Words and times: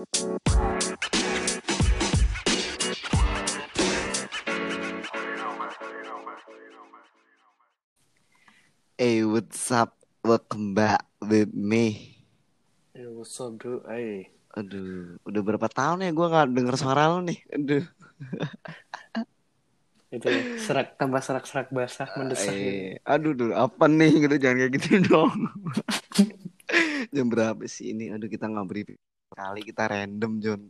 Hey, 0.00 0.08
what's 9.28 9.68
up? 9.68 10.00
Welcome 10.24 10.72
back 10.72 11.04
with 11.20 11.52
me. 11.52 12.16
Ya, 12.96 13.12
what's 13.12 13.36
up, 13.44 13.60
bro? 13.60 13.84
Ay, 13.84 14.32
Aduh, 14.56 15.20
udah 15.28 15.42
berapa 15.44 15.68
tahun 15.68 16.08
ya 16.08 16.16
gue 16.16 16.26
nggak 16.32 16.48
denger 16.48 16.80
suara 16.80 17.12
lo 17.12 17.20
nih. 17.20 17.44
Aduh. 17.52 17.84
itu 20.16 20.28
serak 20.64 20.96
tambah 20.96 21.20
serak-serak 21.20 21.68
basah 21.76 22.08
mendesak. 22.16 22.56
Eh, 22.56 22.56
gitu. 22.56 23.04
aduh, 23.04 23.32
duh, 23.36 23.52
apa 23.52 23.84
nih? 23.84 24.16
Gitu 24.16 24.48
jangan 24.48 24.64
kayak 24.64 24.72
gitu 24.80 24.88
dong. 25.12 25.36
Jam 27.12 27.28
berapa 27.28 27.60
sih 27.68 27.92
ini? 27.92 28.08
Aduh, 28.08 28.32
kita 28.32 28.48
nggak 28.48 28.64
beri 28.64 28.96
kali 29.30 29.62
kita 29.62 29.86
random, 29.86 30.32
John. 30.42 30.62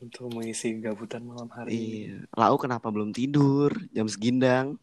Untuk 0.00 0.32
mengisi 0.34 0.74
gabutan 0.76 1.22
malam 1.22 1.46
hari 1.46 1.70
Iya. 1.70 2.26
Lau 2.34 2.58
kenapa 2.58 2.90
belum 2.90 3.12
tidur? 3.12 3.70
Jam 3.92 4.08
segindang. 4.08 4.80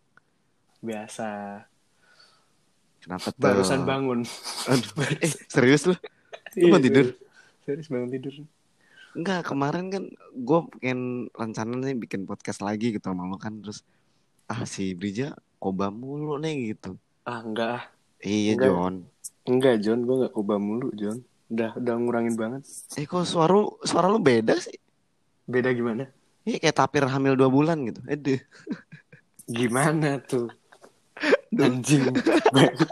biasa. 0.80 1.27
Kenapa 3.04 3.35
tuh? 3.35 3.41
Barusan 3.41 3.84
bangun. 3.84 4.23
Aduh, 4.66 4.94
eh 5.20 5.27
serius 5.52 5.84
lu? 5.84 5.95
Lu 6.55 6.55
Iya, 6.55 6.71
mau 6.71 6.80
tidur? 6.80 7.05
serius. 7.68 7.91
Bangun 7.91 8.07
tidur. 8.07 8.32
Enggak, 9.12 9.43
kemarin 9.43 9.91
kan 9.91 10.04
gue 10.32 10.59
pengen 10.71 10.99
rencana 11.34 11.73
nih 11.84 11.99
bikin 11.99 12.23
podcast 12.23 12.63
lagi 12.63 12.96
gitu 12.96 13.04
sama 13.04 13.27
lo 13.27 13.35
kan 13.35 13.59
terus 13.59 13.84
ah 14.48 14.63
si 14.63 14.96
Brija 14.96 15.34
koba 15.59 15.91
mulu 15.91 16.40
nih 16.40 16.71
gitu. 16.71 16.96
Ah, 17.27 17.43
enggak. 17.43 17.91
Iya 18.23 18.55
Enggak. 18.55 18.70
John. 18.71 18.96
Enggak, 19.43 19.76
John. 19.84 19.99
Gue 20.07 20.16
enggak 20.23 20.32
koba 20.32 20.55
mulu, 20.55 20.88
John. 20.96 21.20
Udah, 21.49 21.73
udah 21.76 21.94
ngurangin 21.98 22.35
banget. 22.38 22.62
Eh 22.94 23.09
kok 23.09 23.26
suara 23.26 23.49
lu, 23.49 23.73
suara 23.81 24.05
lu 24.05 24.21
beda 24.21 24.53
sih? 24.62 24.77
Beda 25.49 25.73
gimana? 25.73 26.05
Iya 26.46 26.62
kayak 26.62 26.77
tapir 26.77 27.04
hamil 27.10 27.34
dua 27.34 27.49
bulan 27.49 27.82
gitu. 27.90 28.01
Aduh. 28.05 28.41
Gimana 29.49 30.21
tuh? 30.21 30.54
Anjing. 31.57 32.13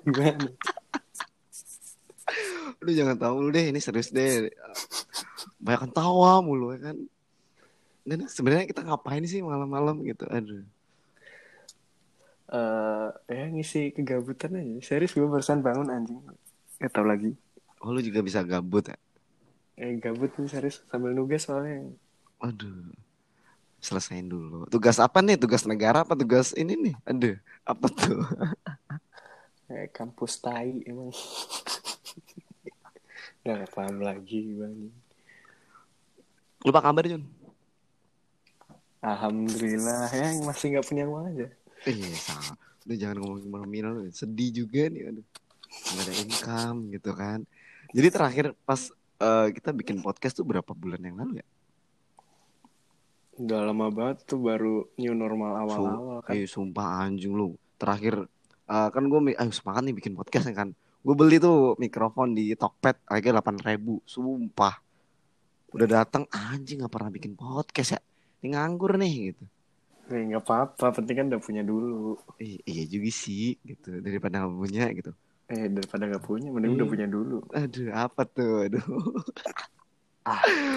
gimana? 0.03 0.49
Lu 2.83 2.91
jangan 2.91 3.15
tahu 3.15 3.47
lu 3.47 3.49
deh 3.55 3.71
ini 3.71 3.79
serius 3.79 4.11
deh. 4.11 4.51
Banyak 5.63 5.95
tawa 5.95 6.43
mulu 6.43 6.75
ya 6.75 6.91
kan. 6.91 6.97
Dan 8.07 8.27
sebenarnya 8.27 8.67
kita 8.67 8.83
ngapain 8.83 9.23
sih 9.23 9.39
malam-malam 9.39 10.03
gitu. 10.03 10.27
Aduh. 10.27 10.63
Eh, 12.47 13.09
ya 13.31 13.45
ngisi 13.51 13.91
kegabutan 13.95 14.59
aja. 14.59 14.75
Serius 14.83 15.15
gue 15.15 15.27
barusan 15.27 15.63
bangun 15.63 15.91
anjing. 15.91 16.19
Gak 16.79 16.91
tau 16.91 17.07
lagi. 17.07 17.35
Oh 17.81 17.93
lu 17.93 18.01
juga 18.01 18.25
bisa 18.25 18.41
gabut 18.41 18.89
ya? 18.89 18.97
Eh, 19.77 20.01
gabut 20.01 20.33
nih 20.41 20.49
serius 20.49 20.81
sambil 20.89 21.13
nugas 21.13 21.45
soalnya. 21.45 21.93
Aduh. 22.41 22.89
Selesain 23.77 24.25
dulu. 24.25 24.65
Tugas 24.73 24.97
apa 24.97 25.21
nih? 25.21 25.37
Tugas 25.37 25.61
negara 25.69 26.01
apa 26.01 26.17
tugas 26.17 26.57
ini 26.57 26.73
nih? 26.73 26.95
Aduh. 27.05 27.37
Apa 27.65 27.85
tuh? 27.89 28.21
Eh, 29.67 29.91
kampus 29.91 30.39
tai 30.39 30.79
emang. 30.87 31.11
Gak 33.43 33.67
paham 33.75 33.99
lagi 33.99 34.55
bang. 34.55 34.87
Lupa 36.63 36.79
kabar 36.79 37.03
Jun? 37.03 37.27
Alhamdulillah 39.03 40.07
ya 40.09 40.31
masih 40.41 40.65
nggak 40.71 40.87
punya 40.87 41.03
uang 41.03 41.35
aja. 41.35 41.47
Iya 41.83 42.15
sama. 42.15 42.55
Udah 42.87 42.95
jangan 42.95 43.17
ngomongin 43.19 43.51
nominal 43.51 43.93
sedih 44.15 44.63
juga 44.63 44.87
nih 44.87 45.11
aduh. 45.11 45.25
Gak 45.67 46.03
ada 46.07 46.13
income 46.15 46.79
gitu 46.95 47.11
kan. 47.11 47.43
Jadi 47.93 48.07
terakhir 48.11 48.45
pas 48.67 48.91
eh, 49.21 49.47
kita 49.55 49.71
bikin 49.71 50.03
podcast 50.03 50.35
tuh 50.37 50.45
berapa 50.47 50.71
bulan 50.71 51.01
yang 51.01 51.15
lalu 51.19 51.43
ya? 51.43 51.47
Udah 53.37 53.69
lama 53.69 53.87
banget 53.93 54.25
tuh 54.25 54.41
baru 54.41 54.89
new 54.97 55.13
normal 55.13 55.67
awal-awal 55.67 56.19
kan. 56.25 56.33
Eh 56.33 56.49
sumpah 56.49 57.05
anjing 57.05 57.31
lu. 57.31 57.55
Terakhir 57.77 58.25
eh, 58.67 58.89
kan 58.89 59.03
gue 59.05 59.19
ayo 59.37 59.51
semangat 59.53 59.81
nih 59.87 59.95
bikin 59.95 60.13
podcast 60.17 60.49
ya 60.49 60.55
kan. 60.55 60.69
Gue 61.05 61.15
beli 61.15 61.39
tuh 61.39 61.77
mikrofon 61.79 62.35
di 62.35 62.51
Tokped 62.57 63.07
harga 63.07 63.29
8000 63.39 63.69
ribu. 63.71 64.03
Sumpah. 64.03 64.75
Udah 65.71 65.87
datang 66.03 66.25
anjing 66.31 66.83
gak 66.83 66.91
pernah 66.91 67.11
bikin 67.13 67.37
podcast 67.37 67.95
ya. 67.95 68.01
Ini 68.41 68.57
nganggur 68.57 68.97
nih 68.97 69.13
gitu. 69.31 69.45
Eh, 70.07 70.23
nggak 70.23 70.47
apa-apa, 70.47 70.95
penting 70.95 71.15
kan 71.19 71.25
udah 71.27 71.41
punya 71.43 71.63
dulu. 71.67 72.15
Eh, 72.39 72.63
iya 72.63 72.87
juga 72.87 73.11
sih 73.11 73.59
gitu 73.59 73.99
daripada 73.99 74.39
nggak 74.39 74.55
punya 74.55 74.83
gitu. 74.95 75.11
Eh 75.47 75.67
daripada 75.67 76.03
nggak 76.05 76.21
punya, 76.21 76.51
mending 76.51 76.75
udah 76.75 76.83
Iya. 76.83 76.91
punya 76.91 77.07
dulu. 77.07 77.37
Aduh 77.51 77.87
apa 77.89 78.21
tuh? 78.23 78.67
Aduh. 78.67 78.83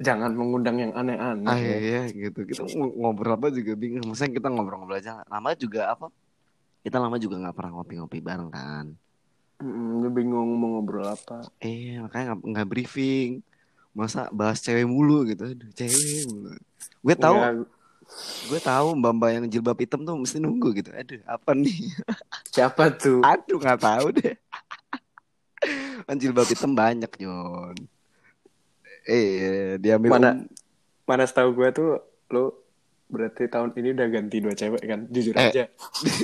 Jangan 0.00 0.32
mengundang 0.32 0.80
yang 0.80 0.92
aneh-aneh. 0.92 1.44
Ah 1.44 1.58
ya. 1.58 1.76
iya 1.76 2.02
gitu. 2.08 2.42
Kita 2.42 2.64
ng- 2.64 2.96
ngobrol 2.96 3.36
apa 3.36 3.52
juga 3.52 3.72
bingung. 3.74 4.02
Maksudnya 4.02 4.32
kita 4.32 4.48
ngobrol-ngobrol 4.48 4.96
aja. 4.96 5.20
Lama 5.26 5.52
juga 5.54 5.92
apa? 5.92 6.08
Kita 6.80 6.96
lama 6.96 7.14
juga 7.16 7.36
nggak 7.38 7.54
pernah 7.54 7.72
ngopi-ngopi 7.76 8.18
bareng 8.18 8.50
kan. 8.50 8.86
Mm, 9.60 10.10
bingung 10.10 10.48
mau 10.56 10.74
ngobrol 10.74 11.06
apa? 11.06 11.46
Eh 11.60 12.00
makanya 12.00 12.34
nggak 12.34 12.66
briefing. 12.66 13.44
Masa 13.92 14.32
bahas 14.32 14.58
cewek 14.58 14.82
mulu 14.82 15.28
gitu. 15.28 15.44
Aduh 15.46 15.68
cewek 15.70 15.94
mulu. 16.26 16.56
Gue 16.98 17.14
tahu, 17.14 17.36
Nggak- 17.36 17.68
gue 18.42 18.60
tahu 18.60 18.94
mbak-mbak 18.94 19.30
yang 19.32 19.44
jilbab 19.48 19.78
hitam 19.78 20.02
tuh 20.02 20.14
mesti 20.14 20.38
nunggu 20.38 20.72
gitu. 20.74 20.90
Aduh 20.92 21.20
apa 21.24 21.50
nih? 21.52 21.76
siapa 22.54 22.92
tuh? 22.92 23.22
Aduh 23.22 23.58
nggak 23.58 23.80
tahu 23.80 24.06
deh. 24.12 24.34
kan 26.06 26.16
jilbab 26.18 26.46
hitam 26.46 26.72
banyak 26.72 27.10
Jon. 27.16 27.76
Eh 29.04 29.76
dia 29.78 29.96
ambil 29.96 30.10
Mana? 30.14 30.30
um- 30.36 30.50
Mana 31.02 31.26
setahu 31.26 31.50
gue 31.52 31.68
tuh 31.74 31.90
lu 32.30 32.54
berarti 33.12 33.44
tahun 33.44 33.76
ini 33.76 33.92
udah 33.92 34.08
ganti 34.08 34.36
dua 34.38 34.54
cewek 34.54 34.82
kan? 34.82 35.04
Jujur 35.10 35.34
Eh. 35.34 35.50
aja. 35.50 35.64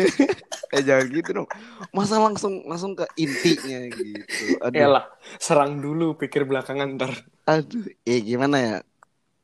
eh 0.74 0.82
jangan 0.82 1.06
gitu 1.08 1.30
dong. 1.34 1.48
Masa 1.90 2.16
langsung 2.16 2.62
langsung 2.64 2.92
ke 2.94 3.04
intinya 3.16 3.88
gitu. 3.90 4.44
Aduh. 4.62 4.78
Elah, 4.78 5.04
serang 5.36 5.80
dulu, 5.80 6.14
pikir 6.14 6.44
belakangan 6.44 6.94
ntar. 6.96 7.12
Aduh, 7.44 7.88
eh 8.04 8.20
gimana 8.20 8.56
ya? 8.56 8.76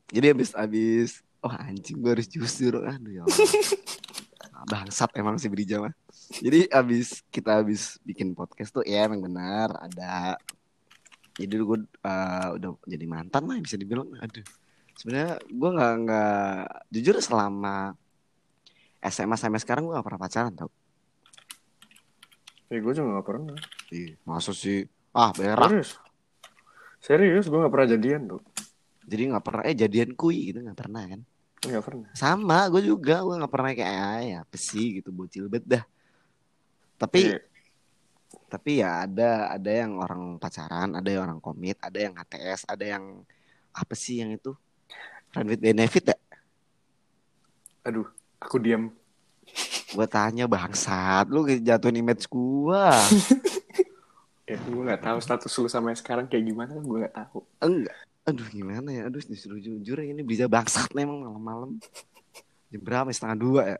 Jadi 0.09 0.27
abis 0.31 0.53
abis, 0.53 1.24
oh 1.45 1.53
anjing 1.53 2.01
gue 2.01 2.11
harus 2.17 2.25
jujur, 2.25 2.81
aduh 2.81 3.11
ya 3.13 3.21
Allah. 3.23 3.39
Bangsat 4.71 5.13
emang 5.13 5.37
si 5.37 5.45
Brija 5.45 5.77
mah. 5.77 5.93
Jadi 6.41 6.65
abis 6.73 7.21
kita 7.29 7.61
abis 7.61 8.01
bikin 8.01 8.33
podcast 8.33 8.73
tuh 8.73 8.81
ya 8.81 9.05
emang 9.05 9.21
benar 9.21 9.77
ada. 9.77 10.41
Jadi 11.37 11.53
gue 11.53 11.79
uh, 11.85 12.47
udah 12.57 12.71
jadi 12.89 13.05
mantan 13.05 13.45
lah 13.45 13.61
bisa 13.61 13.77
dibilang. 13.77 14.09
Aduh, 14.17 14.41
sebenarnya 14.97 15.37
gue 15.45 15.69
nggak 15.69 15.93
nggak 16.01 16.59
jujur 16.89 17.15
selama 17.21 17.93
SMA 19.05 19.37
sampai 19.37 19.61
sekarang 19.61 19.85
gue 19.85 19.93
gak 19.93 20.07
pernah 20.07 20.21
pacaran 20.25 20.53
tau. 20.57 20.73
Ya 22.73 22.81
gue 22.81 22.93
juga 22.97 23.21
gak 23.21 23.27
pernah. 23.29 23.57
Ih, 23.93 24.17
masa 24.25 24.49
sih? 24.49 24.89
Ah 25.13 25.29
berak. 25.29 25.69
Serius? 25.69 25.91
Serius, 26.97 27.45
gue 27.45 27.59
gak 27.61 27.69
pernah 27.69 27.89
jadian 27.93 28.21
tuh. 28.25 28.41
Jadi 29.05 29.21
nggak 29.29 29.45
pernah 29.45 29.61
eh 29.69 29.77
jadian 29.77 30.17
kui 30.17 30.49
gitu 30.49 30.65
nggak 30.65 30.79
pernah 30.81 31.05
kan? 31.05 31.21
Pernah. 31.65 32.09
Sama, 32.13 32.59
gue 32.69 32.81
juga, 32.85 33.25
gue 33.25 33.35
nggak 33.41 33.53
pernah 33.53 33.71
kayak 33.73 34.17
ya 34.21 34.37
apa 34.45 34.57
sih 34.57 35.01
gitu 35.01 35.09
bocil 35.09 35.49
bet 35.49 35.65
dah. 35.65 35.83
Tapi 36.95 37.33
Iya. 37.33 37.39
tapi 38.45 38.71
ya 38.79 39.03
ada 39.03 39.51
ada 39.51 39.71
yang 39.71 39.97
orang 39.99 40.37
pacaran, 40.37 40.95
ada 40.95 41.09
yang 41.09 41.23
orang 41.27 41.41
komit, 41.41 41.75
ada 41.81 41.97
yang 41.97 42.13
HTS, 42.15 42.69
ada 42.69 42.85
yang 42.85 43.03
apa 43.75 43.93
sih 43.97 44.21
yang 44.23 44.31
itu 44.31 44.53
friend 45.33 45.49
with 45.51 45.59
benefit 45.59 46.13
ya? 46.13 46.17
Aduh, 47.83 48.07
aku 48.39 48.57
diam. 48.61 48.93
Gue 49.91 50.07
tanya 50.07 50.47
bangsat, 50.47 51.27
lu 51.29 51.45
jatuhin 51.47 51.99
image 51.99 52.29
gua. 52.29 52.93
Ya, 54.45 54.61
gue 54.61 54.77
gak 54.85 55.01
tahu 55.01 55.17
status 55.25 55.49
lu 55.57 55.65
sampai 55.65 55.97
sekarang 55.97 56.29
kayak 56.29 56.45
gimana, 56.45 56.77
gue 56.77 56.97
gak 57.09 57.17
tahu. 57.17 57.41
Enggak. 57.65 57.97
Aduh 58.25 58.47
gimana 58.49 58.89
ya? 58.89 59.01
Aduh 59.05 59.21
disuruh 59.21 59.61
jujur 59.61 60.01
ya, 60.01 60.09
ini 60.09 60.25
bisa 60.25 60.49
bangsat 60.49 60.89
nih 60.97 61.05
emang 61.05 61.21
malam-malam. 61.29 61.71
Jam 62.73 62.81
berapa? 62.81 63.13
Setengah 63.13 63.37
dua 63.37 63.61
ya? 63.77 63.79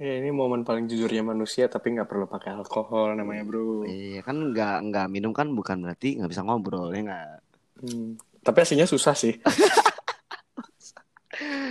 Ya, 0.00 0.16
ini 0.16 0.32
momen 0.32 0.64
paling 0.64 0.88
jujurnya 0.88 1.20
manusia, 1.20 1.68
tapi 1.68 1.92
gak 1.92 2.08
perlu 2.08 2.24
pakai 2.24 2.56
alkohol 2.56 3.12
namanya 3.20 3.44
bro. 3.44 3.84
Iya 3.84 4.24
kan 4.24 4.32
nggak 4.48 4.76
nggak 4.88 5.06
minum 5.12 5.36
kan 5.36 5.52
bukan 5.52 5.84
berarti 5.84 6.16
nggak 6.16 6.32
bisa 6.32 6.40
ngobrol 6.40 6.88
ya 6.88 7.04
nggak. 7.04 7.28
Hmm. 7.84 8.16
Tapi 8.40 8.58
aslinya 8.64 8.88
susah 8.88 9.12
sih. 9.12 9.36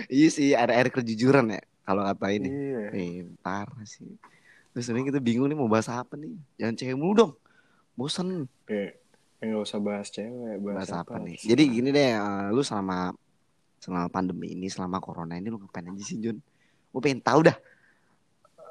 Iya 0.10 0.28
sih 0.34 0.58
ada 0.58 0.74
air 0.74 0.90
kejujuran 0.90 1.54
ya 1.54 1.62
kalau 1.86 2.02
kata 2.02 2.34
ini. 2.34 2.50
Iya. 2.50 2.82
Eh, 2.98 3.30
parah 3.46 3.86
sih. 3.86 4.18
Terus 4.74 4.90
ini 4.90 5.06
kita 5.06 5.22
bingung 5.22 5.46
nih 5.46 5.58
mau 5.58 5.70
bahas 5.70 5.86
apa 5.90 6.18
nih? 6.18 6.34
Jangan 6.58 6.76
cewek 6.78 6.98
mulu 6.98 7.14
dong. 7.14 7.32
Bosan 7.94 8.50
Eh, 8.66 8.98
ya 9.40 9.44
gak 9.56 9.64
usah 9.64 9.80
bahas 9.80 10.08
cewek, 10.12 10.58
bahas, 10.60 10.88
bahas 10.88 10.92
apa, 11.00 11.16
nih. 11.24 11.36
terserah. 11.40 11.50
Jadi 11.56 11.64
gini 11.72 11.90
deh, 11.96 12.12
eh, 12.16 12.48
lu 12.52 12.62
selama 12.62 13.16
selama 13.80 14.08
pandemi 14.12 14.52
ini, 14.52 14.68
selama 14.68 15.00
corona 15.00 15.40
ini 15.40 15.48
lu 15.48 15.58
ngapain 15.58 15.88
aja 15.88 16.04
sih 16.04 16.20
Jun? 16.20 16.38
Gue 16.92 17.02
pengen 17.02 17.24
tahu 17.24 17.48
dah. 17.48 17.58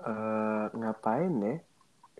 Eh, 0.04 0.66
ngapain 0.76 1.32
ya? 1.40 1.56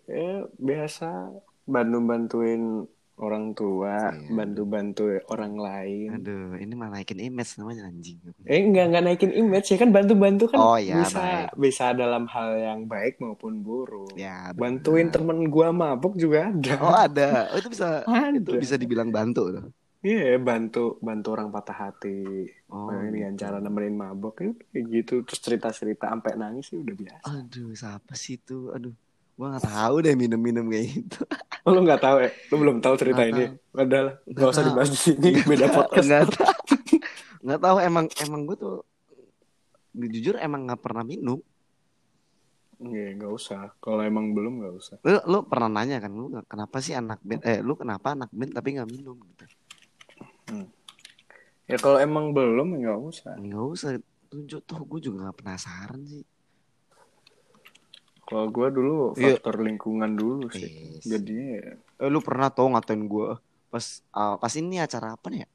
Eh, 0.09 0.41
biasa 0.57 1.29
Bandung 1.69 2.09
bantuin 2.09 2.89
orang 3.19 3.53
tua, 3.53 4.15
Iya. 4.15 4.31
bantu-bantu 4.31 5.19
orang 5.27 5.55
lain. 5.55 6.09
Aduh, 6.17 6.55
ini 6.55 6.73
malah 6.73 6.97
naikin 6.97 7.19
image 7.19 7.55
namanya 7.57 7.87
anjing. 7.87 8.19
Eh 8.43 8.63
enggak 8.63 8.89
enggak 8.89 9.05
naikin 9.05 9.33
image 9.33 9.69
ya 9.69 9.77
kan 9.77 9.91
bantu-bantu 9.91 10.45
kan 10.49 10.59
Oh, 10.59 10.79
ya, 10.79 11.03
bisa 11.03 11.19
baik. 11.19 11.49
bisa 11.55 11.85
dalam 11.93 12.25
hal 12.27 12.49
yang 12.55 12.81
baik 12.85 13.19
maupun 13.19 13.61
buruk. 13.61 14.15
Ya, 14.15 14.51
benar. 14.51 14.59
Bantuin 14.81 15.09
temen 15.09 15.39
gua 15.47 15.69
mabuk 15.71 16.15
juga 16.15 16.49
ada. 16.49 16.75
Oh, 16.79 16.95
ada. 16.95 17.29
Oh, 17.51 17.59
itu 17.59 17.69
bisa 17.69 18.03
Ada. 18.03 18.35
itu 18.35 18.51
bisa 18.57 18.75
dibilang 18.75 19.11
bantu 19.11 19.51
tuh. 19.51 19.67
Iya, 19.99 20.39
bantu 20.39 20.95
bantu 20.99 21.35
orang 21.35 21.51
patah 21.51 21.91
hati. 21.91 22.47
Oh. 22.69 22.93
dengan 22.93 23.33
cara 23.33 23.59
nemenin 23.59 23.97
mabuk 23.97 24.37
ya 24.39 24.53
kayak 24.69 24.85
gitu 24.93 25.15
terus 25.25 25.41
cerita-cerita 25.41 26.05
sampai 26.07 26.37
nangis 26.37 26.69
sih 26.69 26.77
udah 26.77 26.93
biasa. 26.93 27.25
Aduh, 27.25 27.73
siapa 27.73 28.13
sih 28.13 28.37
itu? 28.37 28.69
Aduh, 28.71 28.93
gua 29.39 29.55
nggak 29.55 29.71
tahu 29.71 29.95
deh 30.03 30.15
minum-minum 30.19 30.67
kayak 30.67 30.87
gitu. 30.99 31.23
Oh, 31.63 31.71
lu 31.71 31.87
nggak 31.87 32.03
tahu 32.03 32.17
ya? 32.27 32.31
Lu 32.51 32.55
belum 32.59 32.77
tahu 32.83 32.95
cerita 32.99 33.23
Nggak 33.23 33.39
ini? 33.39 33.45
Padahal 33.71 34.07
nggak 34.27 34.49
usah 34.51 34.63
tahu. 34.67 34.69
dibahas 34.75 34.91
di 34.91 34.99
sini, 34.99 35.31
beda 35.55 35.67
podcast. 35.71 36.07
Nggak 36.11 36.27
tahu. 36.35 36.53
Nggak 37.39 37.61
tahu 37.63 37.77
emang 37.79 38.07
emang 38.19 38.41
gue 38.51 38.57
tuh 38.59 38.77
jujur 39.95 40.35
emang 40.43 40.67
nggak 40.67 40.83
pernah 40.83 41.07
minum. 41.07 41.39
Iya, 42.79 43.15
nggak 43.19 43.33
usah. 43.35 43.75
Kalau 43.79 44.03
emang 44.03 44.35
belum 44.35 44.63
nggak 44.63 44.75
usah. 44.75 44.97
Lu 45.07 45.19
lu 45.27 45.39
pernah 45.47 45.71
nanya 45.71 46.03
kan 46.03 46.11
lu 46.15 46.31
kenapa 46.47 46.79
sih 46.83 46.99
anak 46.99 47.23
band 47.23 47.43
eh 47.47 47.59
lu 47.63 47.79
kenapa 47.79 48.19
anak 48.19 48.31
band 48.35 48.55
tapi 48.55 48.75
nggak 48.75 48.91
minum 48.91 49.19
gitu. 49.23 49.45
Ya 51.69 51.77
kalau 51.77 51.99
emang 52.03 52.35
belum 52.35 52.79
nggak 52.79 52.99
usah. 52.99 53.35
Nggak 53.39 53.65
usah 53.71 53.91
tunjuk 54.31 54.63
tuh 54.65 54.83
gue 54.83 55.01
juga 55.11 55.31
nggak 55.31 55.39
penasaran 55.43 56.01
sih. 56.07 56.25
Kalau 58.29 58.53
gua 58.53 58.69
dulu 58.69 59.17
Iya. 59.17 59.41
faktor 59.41 59.65
lingkungan 59.65 60.13
dulu 60.13 60.53
sih. 60.53 60.69
Yes. 60.69 61.09
Jadinya 61.09 61.49
ya, 61.65 61.73
Eh, 61.99 62.09
lu 62.13 62.21
pernah 62.21 62.53
tau 62.53 62.69
ngatain 62.69 63.09
gue 63.09 63.41
pas 63.69 63.85
ah, 64.13 64.37
pas 64.37 64.53
ini 64.55 64.77
acara 64.81 65.17
apa 65.17 65.27
nih 65.33 65.45
ya? 65.45 65.49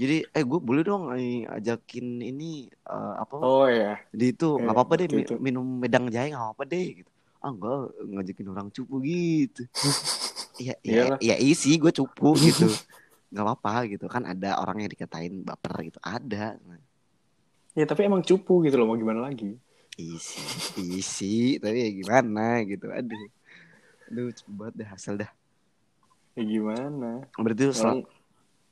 Jadi 0.00 0.16
eh 0.32 0.44
gue 0.44 0.60
boleh 0.60 0.82
dong 0.84 1.12
eh, 1.16 1.44
ajakin 1.48 2.20
ini 2.20 2.68
eh, 2.68 3.14
apa? 3.16 3.40
oh 3.40 3.64
ya, 3.68 3.96
Di 4.12 4.36
itu 4.36 4.48
Kayak 4.48 4.62
nggak 4.64 4.76
apa-apa 4.76 4.92
deh 5.00 5.06
itu. 5.08 5.34
minum 5.40 5.64
medang 5.64 6.06
jahe 6.12 6.28
nggak 6.32 6.44
apa-apa 6.44 6.64
deh 6.68 6.86
gitu. 7.04 7.10
Ah 7.40 7.48
enggak 7.52 7.78
ngajakin 8.04 8.46
orang 8.52 8.68
cupu 8.68 8.94
gitu. 9.00 9.64
Iya 10.60 10.76
iya 10.84 11.04
iya 11.24 11.36
isi 11.40 11.80
gue 11.80 11.88
cupu 11.88 12.36
gitu. 12.36 12.68
nggak 13.32 13.44
apa-apa 13.48 13.88
gitu 13.88 14.12
kan 14.12 14.28
ada 14.28 14.60
orang 14.60 14.84
yang 14.84 14.92
dikatain 14.92 15.40
baper 15.40 15.88
gitu 15.88 15.96
ada 16.04 16.60
ya 17.72 17.84
tapi 17.88 18.04
emang 18.04 18.20
cupu 18.20 18.60
gitu 18.68 18.76
loh 18.76 18.92
mau 18.92 18.98
gimana 19.00 19.24
lagi? 19.24 19.56
Isi 20.00 20.40
isi 20.96 21.34
tapi 21.60 21.78
ya 21.84 21.90
gimana 21.92 22.64
gitu 22.64 22.88
aduh 22.88 23.24
aduh 24.08 24.28
cepet 24.32 24.52
banget 24.56 24.74
dah 24.80 24.88
hasil 24.96 25.14
dah 25.20 25.30
Ya 26.38 26.46
gimana? 26.46 27.26
berarti 27.36 27.62
lu 27.68 27.74
Orang 27.74 28.00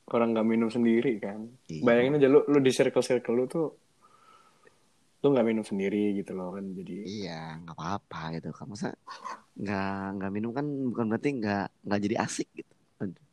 orang 0.09 0.29
nggak 0.33 0.47
minum 0.47 0.69
sendiri 0.71 1.19
kan? 1.21 1.45
Iya. 1.69 1.83
Bayangin 1.85 2.17
aja 2.17 2.27
lu 2.31 2.39
lu 2.47 2.57
di 2.63 2.71
circle 2.73 3.03
circle 3.03 3.35
lu 3.35 3.45
tuh 3.45 3.67
lu 5.19 5.35
nggak 5.35 5.47
minum 5.51 5.67
sendiri 5.67 6.15
gitu 6.15 6.31
loh 6.31 6.55
kan 6.55 6.63
jadi 6.71 7.03
iya 7.03 7.59
nggak 7.59 7.75
apa-apa 7.75 8.39
gitu 8.39 8.55
kan 8.55 8.65
masa 8.71 8.95
nggak 9.59 10.05
nggak 10.15 10.31
minum 10.31 10.51
kan 10.55 10.63
bukan 10.63 11.05
berarti 11.11 11.29
nggak 11.43 11.65
nggak 11.83 11.99
jadi 12.07 12.15
asik 12.23 12.47
gitu 12.55 12.73
Aduh. 13.03 13.25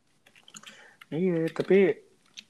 Iya, 1.15 1.47
tapi 1.55 1.95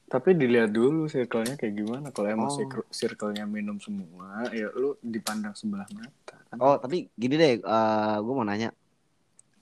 tapi 0.06 0.32
dilihat 0.32 0.70
dulu 0.70 1.04
circle-nya 1.04 1.54
kayak 1.54 1.74
gimana. 1.76 2.06
Kalau 2.08 2.28
emang 2.28 2.46
Oh. 2.46 2.54
circle- 2.54 2.88
circle-nya 2.88 3.44
minum 3.44 3.76
semua, 3.76 4.46
ya 4.50 4.70
lu 4.70 4.94
dipandang 5.00 5.52
sebelah 5.52 5.86
mata. 5.90 6.38
Kan? 6.46 6.56
oh 6.58 6.76
tapi 6.76 7.10
gini 7.12 7.34
deh 7.34 7.58
gue 7.58 8.32
mau 8.32 8.42
nanya 8.42 8.70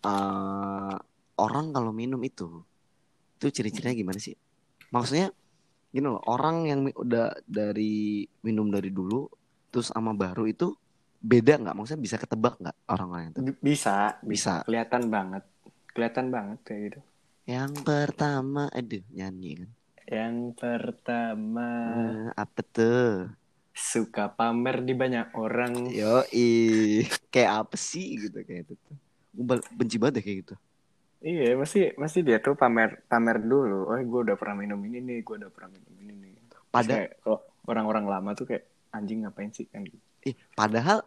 eh 0.02 0.96
orang 1.37 1.67
kalau 1.70 1.91
minum 1.91 2.20
itu 2.20 2.61
itu 3.35 3.46
ciri-cirinya 3.50 3.96
gimana 3.96 4.19
sih 4.19 4.37
maksudnya 4.91 5.32
gini 5.88 6.05
loh 6.05 6.20
orang 6.23 6.56
yang 6.64 6.81
udah 6.87 7.40
dari 7.43 8.23
minum 8.40 8.69
dari 8.69 8.90
dulu 8.90 9.26
terus 9.69 9.88
sama 9.88 10.12
baru 10.12 10.44
itu 10.44 10.76
beda 11.19 11.56
nggak 11.58 11.75
maksudnya 11.75 12.02
bisa 12.05 12.17
ketebak 12.17 12.55
nggak 12.58 12.76
orang-orang 12.87 13.32
itu 13.32 13.38
B- 13.43 13.61
Bisa, 13.64 14.20
Bisa. 14.20 14.61
Kelihatan 14.62 15.08
banget. 15.08 15.43
Kelihatan 15.88 16.26
banget 16.29 16.58
kayak 16.62 16.81
gitu. 16.85 17.00
yang 17.44 17.73
pertama 17.75 18.69
aduh 18.69 19.05
nyanyi 19.11 19.50
kan 19.58 19.70
Yang 20.05 20.37
pertama. 20.61 21.69
Eh, 21.89 22.29
apa 22.37 22.61
tuh? 22.61 23.33
Suka 23.75 24.31
pamer 24.31 24.85
di 24.85 24.95
banyak 24.95 25.33
orang. 25.35 25.89
yo 25.91 26.23
kayak 27.33 27.67
apa 27.67 27.77
sih 27.81 28.21
gitu 28.21 28.45
kayak 28.45 28.69
itu 28.69 28.75
tuh. 28.79 28.97
Gue 29.35 29.59
benci 29.75 29.97
banget 29.99 30.21
deh 30.21 30.25
kayak 30.25 30.39
gitu. 30.47 30.55
Iya, 31.25 31.56
masih 31.56 31.97
masih 31.97 32.21
dia 32.21 32.37
tuh 32.37 32.53
pamer 32.53 33.01
pamer 33.09 33.41
dulu. 33.41 33.89
Oh, 33.89 33.97
gue 33.97 34.21
udah 34.31 34.37
pernah 34.37 34.61
minum 34.61 34.79
ini 34.85 35.01
nih, 35.01 35.19
gue 35.25 35.35
udah 35.41 35.51
pernah 35.51 35.73
minum 35.73 35.93
ini 36.05 36.12
nih. 36.12 36.33
Terus 36.53 36.65
Pada- 36.69 37.00
kayak 37.00 37.12
kalau 37.25 37.39
orang-orang 37.65 38.05
lama 38.05 38.31
tuh 38.37 38.45
kayak 38.45 38.65
anjing 38.93 39.25
ngapain 39.25 39.50
sih? 39.50 39.65
Kan 39.73 39.89
gitu. 39.89 40.05
Ih, 40.29 40.37
padahal 40.53 41.00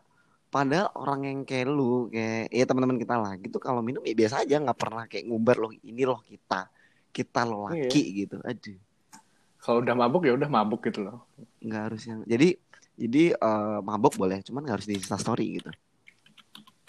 padahal 0.50 0.90
orang 0.98 1.22
yang 1.30 1.40
kayak 1.46 1.70
lu 1.70 2.10
kayak 2.10 2.50
ya 2.50 2.66
teman-teman 2.66 2.98
kita 2.98 3.16
lagi 3.16 3.46
tuh 3.54 3.62
kalau 3.62 3.86
minum 3.86 4.02
ya 4.02 4.18
biasa 4.18 4.42
aja. 4.42 4.58
Nggak 4.58 4.80
pernah 4.82 5.04
kayak 5.06 5.30
ngumbar 5.30 5.56
loh 5.62 5.72
ini 5.86 6.04
loh 6.04 6.20
kita. 6.26 6.66
Kita 7.14 7.46
loh 7.46 7.70
Iya. 7.70 7.86
laki 7.88 8.02
gitu. 8.26 8.42
Aduh 8.42 8.87
Kalau 9.68 9.80
udah 9.84 9.96
mabuk 10.00 10.24
ya 10.28 10.34
udah 10.40 10.48
mabuk 10.48 10.82
gitu 10.88 11.04
loh. 11.04 11.28
nggak 11.66 11.82
harus 11.92 12.02
yang 12.10 12.20
jadi 12.26 12.48
jadi 12.98 13.24
eh, 13.38 13.80
mabok 13.86 14.14
boleh 14.18 14.40
cuman 14.48 14.62
nggak 14.66 14.76
harus 14.82 14.88
di 14.90 14.96
Insta 14.98 15.18
story 15.22 15.46
gitu 15.62 15.70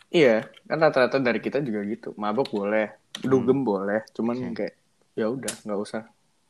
Iya, 0.08 0.48
kan 0.64 0.78
rata-rata 0.80 1.20
dari 1.20 1.36
kita 1.36 1.60
juga 1.60 1.84
gitu. 1.84 2.16
Mabok 2.16 2.48
boleh, 2.48 2.86
dugem 3.20 3.60
boleh, 3.60 4.08
cuman 4.16 4.36
Oke. 4.40 4.56
kayak 4.56 4.74
ya 5.20 5.26
udah 5.28 5.52
nggak 5.68 5.80
usah 5.84 6.02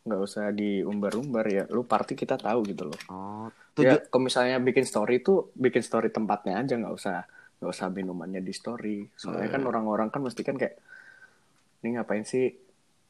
nggak 0.06 0.20
usah 0.22 0.44
diumbar-umbar 0.54 1.44
ya. 1.50 1.64
Lu 1.75 1.82
party 1.82 2.14
kita 2.14 2.38
tahu 2.38 2.62
gitu 2.70 2.86
loh. 2.86 3.00
oh 3.10 3.50
Ya, 3.82 3.98
tujuh 3.98 3.98
kalau 4.10 4.22
misalnya 4.30 4.56
bikin 4.62 4.86
story 4.86 5.22
tuh 5.26 5.50
bikin 5.58 5.82
story 5.82 6.08
tempatnya 6.14 6.54
aja 6.62 6.75
nggak 6.78 6.94
usah 6.94 7.16
nggak 7.58 7.70
usah 7.75 7.86
minumannya 7.90 8.40
di 8.46 8.54
story. 8.54 9.10
Soalnya 9.19 9.50
kan 9.50 9.62
Hmm. 9.62 9.70
orang-orang 9.75 10.08
kan 10.14 10.20
mesti 10.22 10.42
kan 10.46 10.54
kayak 10.54 10.78
ini 11.82 11.98
ngapain 11.98 12.22
sih? 12.26 12.46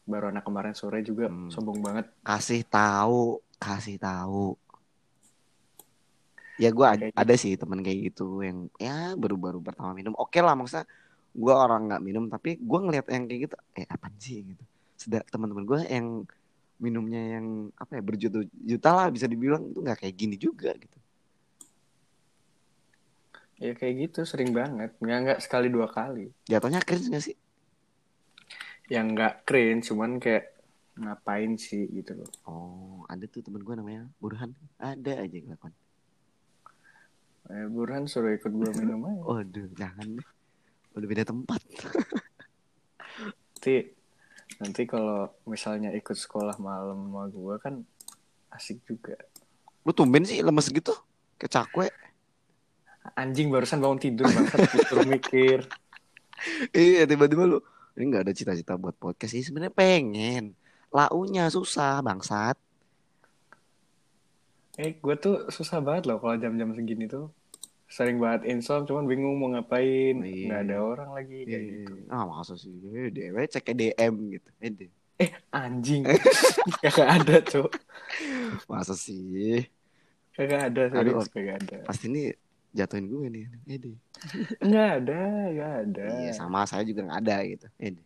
Baru 0.09 0.33
anak 0.33 0.43
kemarin 0.43 0.73
sore 0.73 1.05
juga 1.05 1.29
Hmm. 1.29 1.53
sombong 1.53 1.79
banget. 1.85 2.09
kasih 2.25 2.65
tahu 2.65 3.39
kasih 3.61 4.01
tahu 4.01 4.57
ya 6.57 6.73
gue 6.73 6.87
Kayak 6.87 7.15
ada 7.15 7.35
sih 7.39 7.55
teman 7.55 7.85
kayak 7.85 8.11
gitu 8.11 8.43
yang 8.43 8.67
ya 8.81 9.15
baru-baru 9.15 9.63
pertama 9.63 9.95
minum 9.95 10.11
oke 10.17 10.35
lah 10.41 10.59
maksudnya 10.59 10.89
gue 11.31 11.55
orang 11.55 11.87
nggak 11.87 12.03
minum 12.03 12.25
tapi 12.27 12.59
gue 12.59 12.79
ngeliat 12.83 13.07
yang 13.07 13.31
kayak 13.31 13.41
gitu 13.47 13.57
eh 13.77 13.87
apa 13.87 14.11
sih 14.19 14.43
gitu 14.43 14.65
sedang 14.99 15.23
teman-teman 15.31 15.63
gue 15.63 15.79
yang 15.87 16.07
minumnya 16.79 17.39
yang 17.39 17.47
apa 17.75 17.99
ya 17.99 18.03
berjuta-juta 18.03 18.91
lah 18.91 19.07
bisa 19.11 19.27
dibilang 19.27 19.71
itu 19.71 19.79
nggak 19.79 19.99
kayak 20.03 20.15
gini 20.17 20.35
juga 20.35 20.73
gitu 20.75 20.99
Ya 23.59 23.75
kayak 23.75 23.95
gitu 24.07 24.23
sering 24.23 24.55
banget. 24.55 24.95
Nggak 25.03 25.19
nggak 25.19 25.39
sekali 25.43 25.67
dua 25.67 25.91
kali. 25.91 26.31
jatuhnya 26.47 26.79
cringe 26.79 27.11
gak 27.11 27.25
sih 27.27 27.35
Yang 28.89 29.07
nggak 29.15 29.35
cringe, 29.45 29.85
cuman 29.93 30.17
kayak 30.17 30.59
ngapain 30.99 31.55
sih 31.55 31.87
gitu 31.95 32.19
loh. 32.19 32.31
oh 32.51 33.07
ada 33.07 33.23
tuh 33.31 33.39
teman 33.39 33.63
gue 33.63 33.75
namanya 33.79 34.03
Burhan. 34.19 34.51
Ada 34.83 35.23
aja 35.23 35.39
kelakuan 35.39 35.71
Eh, 37.49 37.65
Burhan 37.65 38.05
suruh 38.05 38.37
ikut 38.37 38.53
gua 38.53 38.69
minum 38.77 39.01
aja. 39.09 39.21
waduh 39.33 39.69
jangan 39.73 40.21
deh. 40.21 40.29
Udah 40.93 41.09
beda 41.09 41.25
tempat. 41.25 41.61
Nanti 43.57 43.77
nanti 44.61 44.83
kalau 44.85 45.33
misalnya 45.49 45.97
ikut 45.97 46.13
sekolah 46.13 46.61
malam 46.61 47.09
sama 47.09 47.25
gue 47.33 47.55
kan 47.57 47.75
asik 48.53 48.85
juga. 48.85 49.17
Lu 49.81 49.97
tumben 49.97 50.29
sih 50.29 50.45
lemes 50.45 50.69
gitu. 50.69 50.93
Kayak 51.41 51.53
cakwe. 51.57 51.89
Anjing 53.17 53.49
barusan 53.49 53.81
bangun 53.81 54.01
tidur 54.01 54.29
banget 54.29 55.09
mikir. 55.09 55.61
Iya 56.71 57.03
tiba-tiba 57.11 57.51
lu 57.51 57.59
ini 57.99 58.15
nggak 58.15 58.31
ada 58.31 58.35
cita-cita 58.35 58.79
buat 58.79 58.95
podcast 58.95 59.35
sih 59.35 59.43
sebenarnya 59.43 59.75
pengen. 59.75 60.55
Launya 60.95 61.51
susah 61.51 61.99
bangsat. 61.99 62.55
Eh 64.79 64.95
gue 64.95 65.15
tuh 65.19 65.51
susah 65.51 65.83
banget 65.83 66.07
loh 66.07 66.23
kalau 66.23 66.39
jam-jam 66.39 66.71
segini 66.79 67.11
tuh. 67.11 67.35
Sering 67.91 68.23
banget 68.23 68.47
insom 68.55 68.87
cuman 68.87 69.11
bingung 69.11 69.35
mau 69.43 69.51
ngapain. 69.51 70.23
Iya. 70.23 70.47
nggak 70.47 70.63
ada 70.71 70.77
orang 70.79 71.11
lagi 71.11 71.43
kayak 71.43 71.63
gitu. 71.67 71.95
ah 72.07 72.23
masa 72.23 72.55
sih? 72.55 72.71
Eh, 72.71 73.11
dewe 73.11 73.43
cek 73.51 73.75
DM 73.75 74.15
gitu. 74.39 74.51
Eh 74.63 74.71
deh. 74.71 74.91
anjing. 75.51 76.07
Kagak 76.87 77.09
ada 77.19 77.37
cok 77.43 77.71
masa 78.71 78.95
sih? 78.95 79.67
Kagak 80.39 80.71
ada 80.71 80.83
serius 80.87 81.27
kagak 81.27 81.59
ada. 81.67 81.79
pasti 81.83 82.07
ini 82.07 82.31
jatuhin 82.79 83.07
gue 83.07 83.27
nih 83.29 83.45
deh. 83.67 83.97
nggak 84.69 84.89
ada 85.03 85.21
nggak 85.51 85.73
ada 85.83 86.07
iya 86.23 86.33
sama 86.33 86.63
saya 86.63 86.83
juga 86.83 87.03
nggak 87.03 87.21
ada 87.21 87.37
gitu 87.45 87.67
deh. 87.75 88.05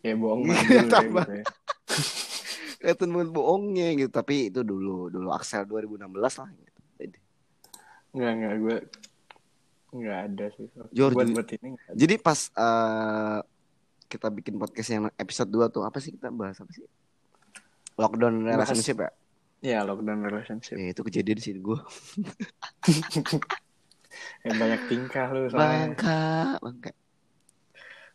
ya 0.00 0.14
bohong 0.14 0.42
banget 0.44 0.64
kayak 0.64 0.86
Tambah. 0.88 1.24
gitu 1.24 1.34
ya. 1.34 1.44
kelihatan 2.78 3.08
banget 3.10 3.30
bohongnya 3.30 3.88
gitu 3.96 4.10
tapi 4.10 4.34
itu 4.48 4.60
dulu 4.62 5.08
dulu 5.08 5.28
Axel 5.30 5.66
2016 5.66 6.06
lah 6.14 6.48
gitu. 6.52 6.80
Deh. 7.02 7.22
nggak 8.14 8.32
nggak 8.32 8.54
gue 8.56 8.76
nggak 9.96 10.18
ada 10.28 10.46
sih 10.52 10.66
Jor, 10.92 11.10
buat 11.10 11.26
buat 11.30 11.48
ini 11.52 11.74
ada. 11.74 11.92
jadi 11.94 12.14
pas 12.16 12.38
eh 12.52 13.38
kita 14.06 14.30
bikin 14.30 14.54
podcast 14.54 14.88
yang 14.88 15.04
episode 15.12 15.50
2 15.50 15.66
tuh 15.68 15.82
apa 15.82 15.98
sih 15.98 16.14
kita 16.14 16.30
bahas 16.30 16.54
apa 16.56 16.70
sih? 16.70 16.86
Lockdown 17.96 18.44
Bahas- 18.44 18.70
relationship 18.70 19.02
ya? 19.02 19.10
Ya 19.64 19.82
lockdown 19.82 20.22
relationship. 20.24 20.76
Ya, 20.76 20.92
itu 20.92 21.02
kejadian 21.02 21.38
sih 21.40 21.56
gue. 21.56 21.78
Yang 24.44 24.56
banyak 24.56 24.80
tingkah 24.88 25.26
lu 25.32 25.48
soalnya. 25.48 25.92
Bangka, 25.92 26.22
bangka. 26.60 26.90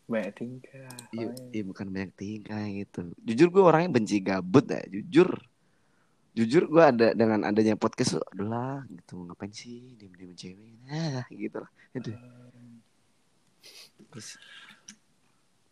Banyak 0.10 0.32
tingkah. 0.38 0.96
Iya, 1.14 1.28
iya 1.54 1.64
bukan 1.66 1.88
banyak 1.90 2.12
tingkah 2.18 2.62
gitu. 2.72 3.14
Jujur 3.22 3.48
gue 3.54 3.64
orangnya 3.64 3.90
benci 3.92 4.18
gabut 4.22 4.66
ya, 4.70 4.82
jujur. 4.90 5.30
Jujur 6.32 6.64
gue 6.72 6.84
ada 6.84 7.12
dengan 7.12 7.44
adanya 7.44 7.76
podcast 7.76 8.16
tuh, 8.16 8.24
adalah 8.32 8.88
gitu 8.88 9.20
ngapain 9.28 9.52
sih 9.52 10.00
diem-diem 10.00 10.32
cewek, 10.32 10.80
ah 10.88 11.28
gitu 11.28 11.58
lah. 11.60 11.72
Aduh. 11.92 12.16
Terus, 14.12 14.40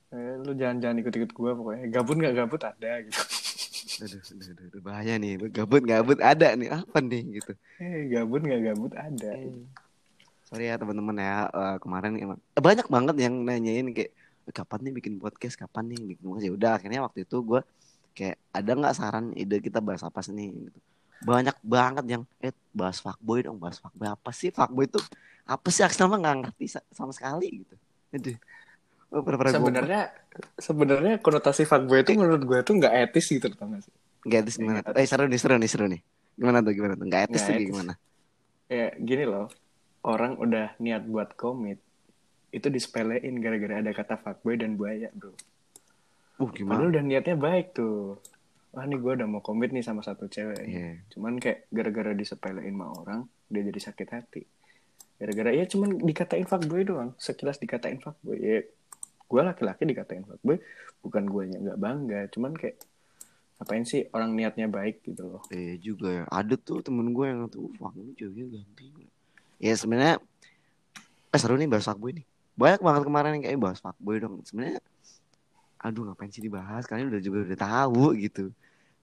Eh, 0.10 0.42
lu 0.42 0.58
jangan-jangan 0.58 1.06
ikut-ikut 1.06 1.32
gua 1.38 1.54
pokoknya. 1.54 1.86
Gabut 1.94 2.18
nggak 2.18 2.34
gabut 2.34 2.62
ada 2.66 2.92
gitu. 3.06 3.22
Aduh, 4.00 4.20
aduh, 4.20 4.48
aduh, 4.52 4.66
aduh, 4.70 4.82
bahaya 4.82 5.14
nih, 5.16 5.32
gabut 5.50 5.82
gabut 5.84 6.20
ada 6.20 6.48
nih 6.54 6.70
apa 6.72 6.98
nih 7.00 7.24
gitu. 7.38 7.52
Eh, 7.78 8.08
gabut 8.08 8.42
nggak 8.42 8.62
gabut 8.68 8.94
ada. 8.96 9.32
Sorry 10.44 10.66
ya 10.66 10.76
teman-teman 10.76 11.16
ya 11.16 11.46
eh, 11.46 11.78
kemarin 11.78 12.12
emang 12.18 12.38
eh, 12.42 12.62
banyak 12.62 12.88
banget 12.90 13.16
yang 13.22 13.34
nanyain 13.46 13.86
kayak 13.94 14.12
"Eh, 14.50 14.54
kapan 14.54 14.80
nih 14.90 14.94
bikin 14.98 15.14
podcast, 15.22 15.56
kapan 15.56 15.94
nih 15.94 16.00
bikin 16.16 16.24
podcast. 16.26 16.46
Ya 16.50 16.54
udah 16.58 16.72
akhirnya 16.76 17.00
waktu 17.06 17.20
itu 17.24 17.38
gue 17.40 17.62
kayak 18.18 18.36
ada 18.50 18.72
nggak 18.74 18.94
saran 18.98 19.26
ide 19.38 19.62
kita 19.62 19.78
bahas 19.78 20.02
apa 20.02 20.20
sih 20.20 20.34
nih 20.34 20.50
gitu. 20.50 20.80
Banyak 21.22 21.58
banget 21.62 22.06
yang 22.08 22.24
eh 22.42 22.56
bahas 22.74 22.98
fuckboy 22.98 23.46
dong, 23.46 23.62
bahas 23.62 23.78
fuckboy 23.78 24.10
apa 24.10 24.32
sih 24.34 24.50
fuckboy 24.50 24.90
itu 24.90 24.98
apa 25.46 25.68
sih 25.70 25.86
Aksel 25.86 26.10
mah 26.10 26.18
nggak 26.18 26.36
ngerti 26.42 26.66
sa- 26.66 26.88
sama 26.90 27.14
sekali 27.14 27.62
gitu. 27.62 27.76
Aduh. 28.10 28.38
Oh, 29.10 29.26
Sebenarnya 29.26 30.14
sebenarnya 30.62 31.18
konotasi 31.18 31.66
fuckboy 31.66 32.06
itu 32.06 32.14
menurut 32.14 32.46
gue 32.46 32.60
tuh 32.62 32.78
nggak 32.78 32.94
etis 33.10 33.26
gitu 33.34 33.50
tau 33.58 33.66
gak 33.66 33.82
sih? 33.82 33.94
nggak 34.22 34.40
etis 34.46 34.56
gimana? 34.62 34.80
Tuh? 34.86 34.94
Eh 35.02 35.08
seru 35.10 35.26
nih 35.26 35.40
seru 35.42 35.56
nih 35.58 35.70
seru 35.70 35.86
nih. 35.90 36.02
Gimana 36.38 36.62
tuh 36.62 36.74
gimana 36.78 36.94
tuh? 36.94 37.06
Nggak 37.10 37.22
etis 37.26 37.42
tuh 37.42 37.54
etis. 37.58 37.68
gimana? 37.74 37.94
Ya 38.70 38.94
gini 39.02 39.26
loh, 39.26 39.50
orang 40.06 40.38
udah 40.38 40.78
niat 40.78 41.10
buat 41.10 41.34
komit 41.34 41.82
itu 42.50 42.70
disepelein 42.70 43.42
gara-gara 43.42 43.82
ada 43.82 43.92
kata 43.94 44.22
fuckboy 44.22 44.58
dan 44.58 44.78
buaya 44.78 45.10
bro. 45.14 45.34
Uh 45.34 45.34
Padahal 46.46 46.54
gimana? 46.54 46.82
udah 46.94 47.02
niatnya 47.02 47.36
baik 47.36 47.74
tuh. 47.74 48.22
Wah 48.70 48.86
nih 48.86 49.02
gue 49.02 49.12
udah 49.18 49.26
mau 49.26 49.42
komit 49.42 49.74
nih 49.74 49.82
sama 49.82 50.06
satu 50.06 50.30
cewek. 50.30 50.62
Iya. 50.62 51.02
Cuman 51.10 51.42
kayak 51.42 51.66
gara-gara 51.74 52.14
disepelein 52.14 52.78
sama 52.78 52.94
orang, 52.94 53.20
dia 53.50 53.66
jadi 53.66 53.82
sakit 53.90 54.08
hati. 54.14 54.42
Gara-gara 55.18 55.50
ya 55.52 55.66
cuman 55.66 55.98
dikatain 55.98 56.46
fuckboy 56.46 56.86
doang. 56.86 57.18
Sekilas 57.18 57.58
dikatain 57.58 57.98
fuckboy. 57.98 58.38
Ya, 58.38 58.62
gue 59.30 59.42
laki-laki 59.46 59.86
dikatain 59.86 60.26
fuckboy, 60.26 60.58
bukan 61.06 61.24
gue 61.30 61.44
nggak 61.54 61.78
bangga. 61.78 62.22
Cuman 62.34 62.58
kayak, 62.58 62.82
ngapain 63.62 63.86
sih 63.86 64.10
orang 64.10 64.34
niatnya 64.34 64.66
baik 64.66 65.06
gitu 65.06 65.22
loh. 65.30 65.42
Iya 65.54 65.78
juga 65.78 66.08
ya. 66.10 66.24
Ada 66.34 66.58
tuh 66.58 66.82
temen 66.82 67.14
gue 67.14 67.26
yang 67.30 67.46
tuh, 67.46 67.70
ini 67.94 68.18
ceweknya 68.18 68.46
ganti. 68.58 68.90
Ya 69.62 69.78
sebenarnya, 69.78 70.18
eh 71.30 71.40
seru 71.40 71.60
nih 71.62 71.70
bahas 71.70 71.86
fuckboy 71.86 72.18
nih. 72.18 72.26
Banyak 72.58 72.82
banget 72.82 73.04
kemarin 73.06 73.32
yang 73.38 73.44
kayak 73.46 73.60
bahas 73.62 73.80
fuckboy 73.80 74.18
dong. 74.18 74.42
Sebenarnya, 74.42 74.82
aduh 75.78 76.10
ngapain 76.10 76.34
sih 76.34 76.42
dibahas? 76.42 76.90
Kalian 76.90 77.14
udah 77.14 77.22
juga 77.22 77.38
udah 77.46 77.60
tahu 77.60 78.18
gitu. 78.18 78.50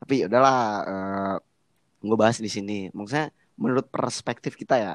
Tapi 0.03 0.25
ya 0.25 0.27
udahlah, 0.27 0.61
eh 0.85 1.37
gue 2.03 2.17
bahas 2.19 2.37
di 2.43 2.51
sini. 2.51 2.91
Maksudnya 2.91 3.31
menurut 3.57 3.87
perspektif 3.89 4.59
kita 4.59 4.77
ya, 4.77 4.93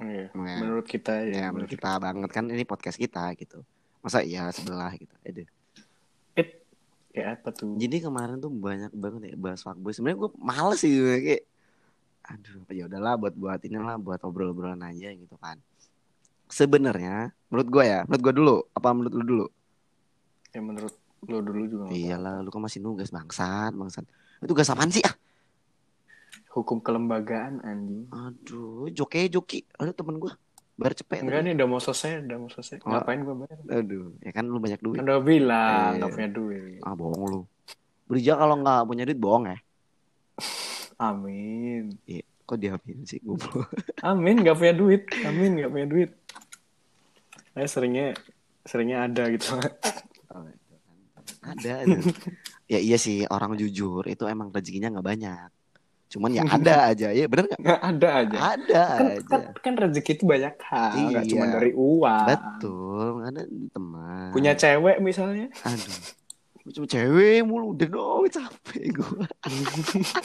Iya. 0.00 0.26
Ya. 0.32 0.56
Menurut 0.58 0.86
kita 0.86 1.12
ya 1.22 1.46
ya. 1.46 1.48
menurut 1.54 1.70
kita 1.70 1.98
banget 2.02 2.30
kan 2.32 2.44
ini 2.50 2.64
podcast 2.66 2.98
kita 2.98 3.30
gitu. 3.38 3.62
Masa 4.02 4.20
iya 4.20 4.50
sebelah 4.50 4.92
gitu. 4.98 5.14
Aduh. 5.22 5.48
It, 6.34 6.48
kayak 7.14 7.28
apa 7.40 7.48
tuh? 7.54 7.78
Jadi 7.78 7.96
kemarin 8.02 8.42
tuh 8.42 8.50
banyak 8.50 8.92
banget 8.92 9.20
ya 9.32 9.36
bahas 9.38 9.62
fuckboy. 9.62 9.94
Sebenarnya 9.94 10.18
gue 10.26 10.30
males 10.38 10.78
sih 10.82 10.90
gue 10.90 11.18
kayak 11.22 11.44
aduh 12.24 12.64
ya 12.72 12.88
udahlah 12.88 13.20
buat 13.20 13.34
buat 13.36 13.60
inilah 13.68 14.00
buat 14.00 14.20
obrol-obrolan 14.24 14.80
aja 14.80 15.12
gitu 15.12 15.36
kan. 15.38 15.60
Sebenarnya 16.48 17.32
menurut 17.48 17.68
gue 17.68 17.84
ya, 17.84 18.00
menurut 18.04 18.22
gue 18.22 18.34
dulu, 18.36 18.56
apa 18.76 18.88
menurut 18.92 19.14
lu 19.16 19.24
dulu? 19.24 19.46
Ya 20.52 20.60
menurut 20.60 20.94
lo 21.24 21.38
dulu 21.40 21.62
juga. 21.66 21.84
Iyalah, 21.88 22.44
lu 22.44 22.52
kan 22.52 22.60
masih 22.60 22.84
nugas 22.84 23.08
bangsat, 23.08 23.72
bangsat. 23.72 24.04
Itu 24.44 24.52
tugas 24.52 24.68
apaan 24.68 24.92
sih 24.92 25.00
ah? 25.02 25.14
Hukum 26.54 26.78
kelembagaan 26.78 27.58
anjing. 27.60 28.06
Aduh, 28.14 28.86
joki 28.88 29.26
joki. 29.26 29.66
Aduh 29.74 29.90
temen 29.90 30.22
gue, 30.22 30.30
bayar 30.78 30.94
cepet. 30.94 31.26
Enggak 31.26 31.42
nih 31.42 31.52
udah 31.58 31.66
mau 31.66 31.80
selesai, 31.82 32.22
udah 32.22 32.36
mau 32.38 32.46
selesai. 32.46 32.78
Oh. 32.86 32.94
Ngapain 32.94 33.20
gue 33.20 33.34
bayar? 33.34 33.58
Aduh, 33.82 34.14
ya 34.22 34.30
kan 34.30 34.44
lu 34.46 34.62
banyak 34.62 34.78
duit. 34.78 35.02
Udah 35.02 35.18
bilang 35.18 35.90
Eh. 35.90 35.98
nggak 35.98 36.10
punya 36.14 36.30
duit. 36.30 36.78
Ah 36.86 36.94
bohong 36.94 37.22
lu. 37.26 37.40
Berija 38.06 38.38
kalau 38.38 38.54
nggak 38.62 38.82
punya 38.86 39.02
duit 39.02 39.18
bohong 39.18 39.44
ya? 39.50 39.58
Amin. 41.10 41.98
Iya, 42.06 42.22
kok 42.46 42.58
diamin 42.62 42.98
sih 43.02 43.18
gue? 43.18 43.34
Amin 44.06 44.38
nggak 44.38 44.54
punya 44.54 44.74
duit. 44.78 45.02
Amin 45.26 45.58
nggak 45.58 45.70
punya 45.74 45.86
duit. 45.90 46.10
Saya 47.50 47.66
seringnya 47.66 48.14
seringnya 48.62 49.10
ada 49.10 49.26
gitu. 49.26 49.58
ada 51.44 51.70
ada. 51.84 51.98
ya 52.64 52.78
iya 52.80 52.96
sih 52.96 53.28
orang 53.28 53.58
jujur 53.60 54.00
itu 54.08 54.24
emang 54.24 54.48
rezekinya 54.48 54.88
nggak 54.88 55.04
banyak 55.04 55.48
cuman 56.06 56.30
ya 56.30 56.42
ada 56.56 56.74
aja 56.88 57.08
ya 57.10 57.24
bener 57.24 57.44
nggak 57.46 57.58
Nggak 57.58 57.80
ada 57.82 58.08
aja. 58.14 58.36
ada 58.52 58.82
Kan, 58.86 59.06
aja 59.10 59.22
kan, 59.26 59.40
kan 59.56 59.74
rezeki 59.78 60.12
itu 60.12 60.24
banyak 60.24 60.54
hal, 60.62 60.90
nggak 61.06 61.22
Iya. 61.22 61.30
cuma 61.30 61.44
dari 61.48 61.72
uang. 61.72 62.26
betul 62.26 63.10
ada 63.22 63.42
teman 63.68 64.28
Punya 64.30 64.52
cewek 64.54 64.96
misalnya. 65.00 65.46
aduh 65.60 65.96
cuma 66.66 66.86
cewek 66.86 67.42
mulu 67.42 67.72
udah 67.72 67.88
dong 67.88 68.24
capek 68.26 68.84
gue 68.90 69.26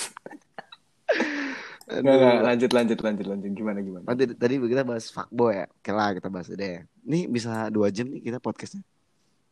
Nggak, 1.90 2.06
nggak, 2.16 2.38
lanjut 2.46 2.72
lanjut 2.72 3.00
lanjut 3.02 3.26
lanjut 3.28 3.50
gimana 3.52 3.82
gimana. 3.82 4.06
Tadi, 4.06 4.24
tadi 4.32 4.62
kita 4.62 4.86
bahas 4.86 5.10
fuckboy 5.10 5.54
ya 5.56 5.66
Oke 5.68 5.90
lah 5.90 6.14
kita 6.14 6.30
bahas 6.30 6.46
deh 6.48 6.86
Nih 7.02 7.26
bisa 7.26 7.66
dua 7.68 7.90
jam 7.90 8.06
nih 8.06 8.22
kita 8.22 8.38
podcastnya 8.38 8.86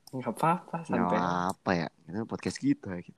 Nggak 0.08 0.32
apa-apa 0.32 0.86
Nggak 0.86 1.02
santai. 1.10 1.18
apa 1.18 1.72
ya 1.76 1.88
Kita 2.06 2.20
podcast 2.24 2.58
kita 2.58 2.94
gitu 3.02 3.18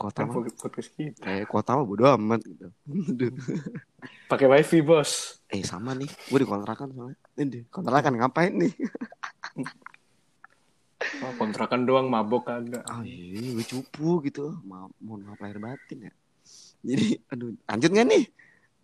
Kota 0.00 0.24
Kan 0.24 0.32
mah 0.32 0.48
podcast 0.48 0.90
kita. 0.96 1.20
eh, 1.28 1.44
Kota 1.44 1.76
mah 1.76 1.84
bodo 1.84 2.08
amat 2.08 2.40
gitu. 2.40 2.72
Pakai 4.30 4.48
wifi 4.48 4.80
bos. 4.80 5.44
Eh 5.46 5.60
sama 5.60 5.92
nih, 5.92 6.08
gue 6.08 6.38
dikontrakan 6.40 6.88
soalnya. 6.90 7.18
Ini 7.36 7.68
kontrakan 7.68 8.16
ngapain 8.16 8.52
nih? 8.56 8.72
Oh, 11.20 11.32
kontrakan 11.36 11.88
doang 11.88 12.12
mabok 12.12 12.44
kagak. 12.44 12.84
Oh 12.86 13.00
iya, 13.00 13.56
gue 13.56 13.64
cupu 13.64 14.20
gitu. 14.22 14.52
Ma 14.60 14.84
mohon 15.00 15.24
maaf 15.24 15.40
lahir 15.40 15.56
batin 15.56 16.08
ya. 16.08 16.12
Jadi, 16.80 17.16
aduh, 17.24 17.56
lanjut 17.64 17.90
gak 17.90 18.06
nih? 18.06 18.24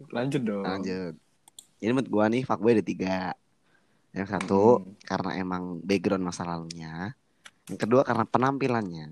Lanjut 0.08 0.42
dong. 0.42 0.64
Lanjut. 0.64 1.12
Jadi 1.76 1.90
menurut 1.92 2.08
gue 2.08 2.24
nih, 2.32 2.42
fuckboy 2.44 2.72
ada 2.72 2.84
tiga. 2.84 3.16
Yang 4.16 4.28
satu, 4.32 4.62
Hmm. 4.80 4.96
karena 5.04 5.30
emang 5.36 5.62
background 5.80 6.24
masa 6.24 6.48
lalunya. 6.48 7.12
Yang 7.68 7.80
kedua, 7.84 8.00
karena 8.00 8.24
penampilannya. 8.24 9.08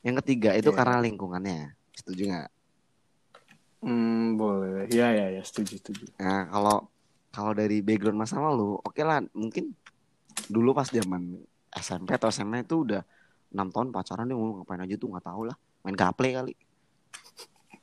Yang 0.00 0.16
ketiga, 0.24 0.56
itu 0.56 0.70
Iya. 0.72 0.76
karena 0.80 0.96
lingkungannya. 1.04 1.76
Setuju 1.92 2.22
gak? 2.32 2.48
Hmm, 3.80 4.36
boleh. 4.36 4.88
Ya, 4.92 5.12
ya, 5.12 5.32
ya, 5.32 5.42
setuju, 5.44 5.80
setuju. 5.80 6.04
Nah, 6.20 6.48
kalau 6.48 6.76
kalau 7.30 7.52
dari 7.54 7.80
background 7.80 8.18
masa 8.18 8.36
lalu, 8.40 8.76
oke 8.80 9.00
lah, 9.00 9.24
mungkin 9.32 9.72
dulu 10.50 10.74
pas 10.74 10.88
zaman 10.88 11.40
SMP 11.72 12.12
atau 12.12 12.28
SMA 12.28 12.66
itu 12.66 12.82
udah 12.82 13.00
enam 13.50 13.70
tahun 13.70 13.88
pacaran 13.94 14.26
dia 14.26 14.34
ngomong 14.34 14.62
ngapain 14.62 14.82
aja 14.82 14.94
tuh 14.98 15.08
nggak 15.14 15.26
tahu 15.26 15.42
lah, 15.48 15.56
main 15.84 15.96
gaple 15.96 16.28
kali. 16.32 16.54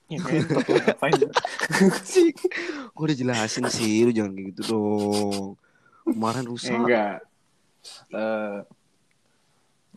Ya, 0.08 0.24
ngapain? 0.24 1.20
sih, 2.08 2.32
gue 2.96 3.04
udah 3.04 3.18
jelasin 3.18 3.68
sih, 3.68 4.08
lu 4.08 4.16
jangan 4.16 4.40
kayak 4.40 4.56
gitu 4.56 4.62
dong. 4.72 5.60
Kemarin 6.08 6.48
rusak. 6.48 6.72
enggak. 6.80 7.20
Eh, 8.16 8.58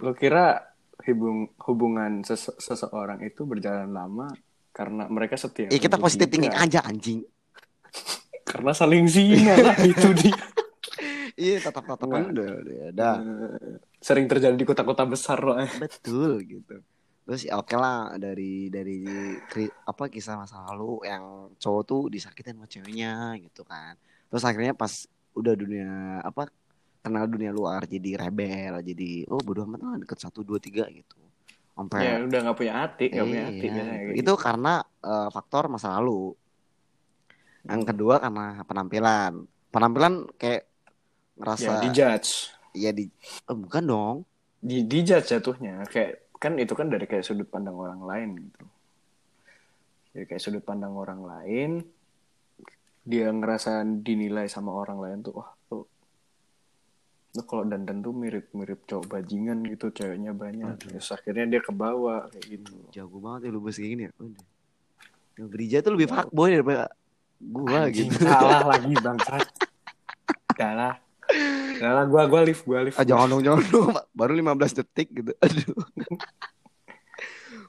lo 0.03 0.11
kira 0.19 0.70
hubung, 1.07 1.53
hubungan 1.65 2.21
sese- 2.23 2.57
seseorang 2.57 3.21
itu 3.23 3.45
berjalan 3.45 3.89
lama 3.89 4.29
karena 4.71 5.09
mereka 5.09 5.35
setia? 5.35 5.69
Ya 5.69 5.81
kita 5.81 5.97
positif 5.97 6.29
tidak. 6.29 6.55
aja 6.55 6.81
anjing. 6.85 7.25
Karena 8.45 8.73
saling 8.75 9.07
zina 9.07 9.55
lah 9.57 9.77
itu 9.93 10.11
dia. 10.15 10.37
Iya, 11.41 11.57
tatap 11.65 11.89
tatapan 11.89 12.29
Nggak. 12.29 12.33
udah, 12.37 12.49
udah. 12.93 13.15
Eh, 13.17 13.77
Sering 14.01 14.27
terjadi 14.29 14.57
di 14.57 14.67
kota-kota 14.67 15.05
besar 15.09 15.41
loh. 15.41 15.57
Betul 15.79 16.45
gitu. 16.45 16.81
Terus 17.25 17.47
ya 17.47 17.57
oke 17.57 17.77
lah 17.79 18.17
dari 18.19 18.67
dari 18.69 19.07
apa 19.87 20.11
kisah 20.11 20.35
masa 20.35 20.67
lalu 20.67 21.07
yang 21.07 21.53
cowok 21.57 21.83
tuh 21.87 22.03
disakitin 22.11 22.59
sama 22.59 22.67
ceweknya 22.67 23.39
gitu 23.39 23.63
kan. 23.63 23.95
Terus 24.29 24.43
akhirnya 24.43 24.75
pas 24.75 25.07
udah 25.33 25.55
dunia 25.55 26.21
apa 26.21 26.51
kenal 27.01 27.25
dunia 27.27 27.53
luar 27.53 27.89
jadi 27.89 28.21
rebel 28.21 28.85
jadi 28.85 29.25
oh 29.33 29.41
bodo 29.41 29.65
amat 29.65 29.81
lah 29.81 29.97
deket 30.01 30.19
satu 30.21 30.45
dua 30.45 30.61
tiga 30.61 30.85
gitu. 30.89 31.17
Sampai 31.73 32.05
Ya 32.05 32.15
udah 32.21 32.39
nggak 32.45 32.57
punya 32.61 32.75
hati, 32.85 33.05
nggak 33.09 33.25
punya 33.25 33.41
Iya, 33.41 33.49
hati 33.49 33.67
biasanya 33.67 33.97
gitu. 34.05 34.19
Itu 34.21 34.33
karena 34.37 34.73
eh, 34.85 35.29
faktor 35.33 35.63
masa 35.73 35.97
lalu. 35.97 36.37
Yang 37.65 37.83
kedua 37.95 38.15
karena 38.21 38.61
penampilan. 38.65 39.33
Penampilan 39.71 40.15
kayak 40.37 40.69
ngerasa 41.41 41.71
ya 41.71 41.83
dijudge. 41.89 42.31
Iya 42.77 42.91
di 42.93 43.05
oh, 43.49 43.57
bukan 43.57 43.85
dong. 43.85 44.17
di 44.61 44.85
dijudge 44.85 45.33
jatuhnya 45.33 45.89
kayak 45.89 46.31
kan 46.41 46.57
itu 46.57 46.73
kan 46.73 46.89
dari 46.89 47.05
kayak 47.05 47.21
sudut 47.21 47.49
pandang 47.53 47.77
orang 47.77 48.01
lain 48.01 48.29
gitu 48.49 48.65
jadi 50.17 50.25
kayak 50.25 50.43
sudut 50.43 50.65
pandang 50.65 50.97
orang 50.97 51.21
lain 51.21 51.71
dia 53.05 53.29
ngerasa 53.29 53.85
dinilai 54.01 54.49
sama 54.49 54.73
orang 54.73 54.99
lain 55.05 55.19
tuh 55.21 55.37
wah 55.37 55.53
tuh 55.53 55.60
lu 57.31 57.43
kalau 57.47 57.63
dandan 57.63 58.03
tuh 58.03 58.11
mirip-mirip 58.11 58.83
cowok 58.91 59.07
bajingan 59.07 59.63
gitu 59.71 59.95
ceweknya 59.95 60.35
banyak 60.35 60.75
terus 60.83 61.15
akhirnya 61.15 61.47
dia 61.47 61.61
ke 61.63 61.71
bawah 61.71 62.27
kayak 62.27 62.59
gitu 62.59 62.75
Jago 62.91 63.23
banget 63.23 63.47
ya 63.47 63.51
lu 63.55 63.61
bahas 63.63 63.77
kayak 63.79 63.91
gini 63.95 64.03
ya. 64.11 64.13
Udah. 64.19 64.47
Yang 65.39 65.49
Brija 65.55 65.79
tuh 65.79 65.93
lebih 65.95 66.09
fuckboy 66.11 66.49
daripada 66.59 66.85
gua 67.39 67.87
Anjing, 67.87 68.11
gitu. 68.11 68.27
salah 68.27 68.63
lagi 68.75 68.93
bangsat 68.99 69.47
salah 70.59 70.95
salah 71.79 72.05
gua 72.11 72.23
gua 72.27 72.41
lift 72.43 72.67
gua 72.67 72.83
lift 72.83 72.99
Ah, 72.99 73.07
jangan 73.07 73.31
dong, 73.31 73.43
jangan 73.47 73.63
dong. 73.71 73.95
Baru 74.11 74.35
15 74.35 74.79
detik 74.83 75.09
gitu. 75.15 75.33
Aduh. 75.39 75.79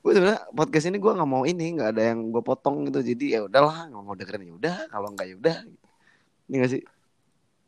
gue 0.01 0.11
sebenarnya 0.17 0.49
podcast 0.49 0.89
ini 0.89 0.97
gue 0.97 1.13
nggak 1.13 1.29
mau 1.29 1.45
ini, 1.45 1.77
nggak 1.77 1.89
ada 1.93 2.03
yang 2.09 2.33
gue 2.33 2.41
potong 2.41 2.89
gitu. 2.89 3.05
Jadi 3.05 3.37
ya 3.37 3.45
udahlah, 3.45 3.85
nggak 3.85 4.01
mau 4.01 4.17
dengerin 4.17 4.49
ya 4.49 4.53
udah. 4.57 4.75
Kalau 4.89 5.07
nggak 5.13 5.27
ya 5.29 5.35
udah. 5.37 5.57
Ini 6.49 6.55
gak 6.57 6.71
sih? 6.73 6.81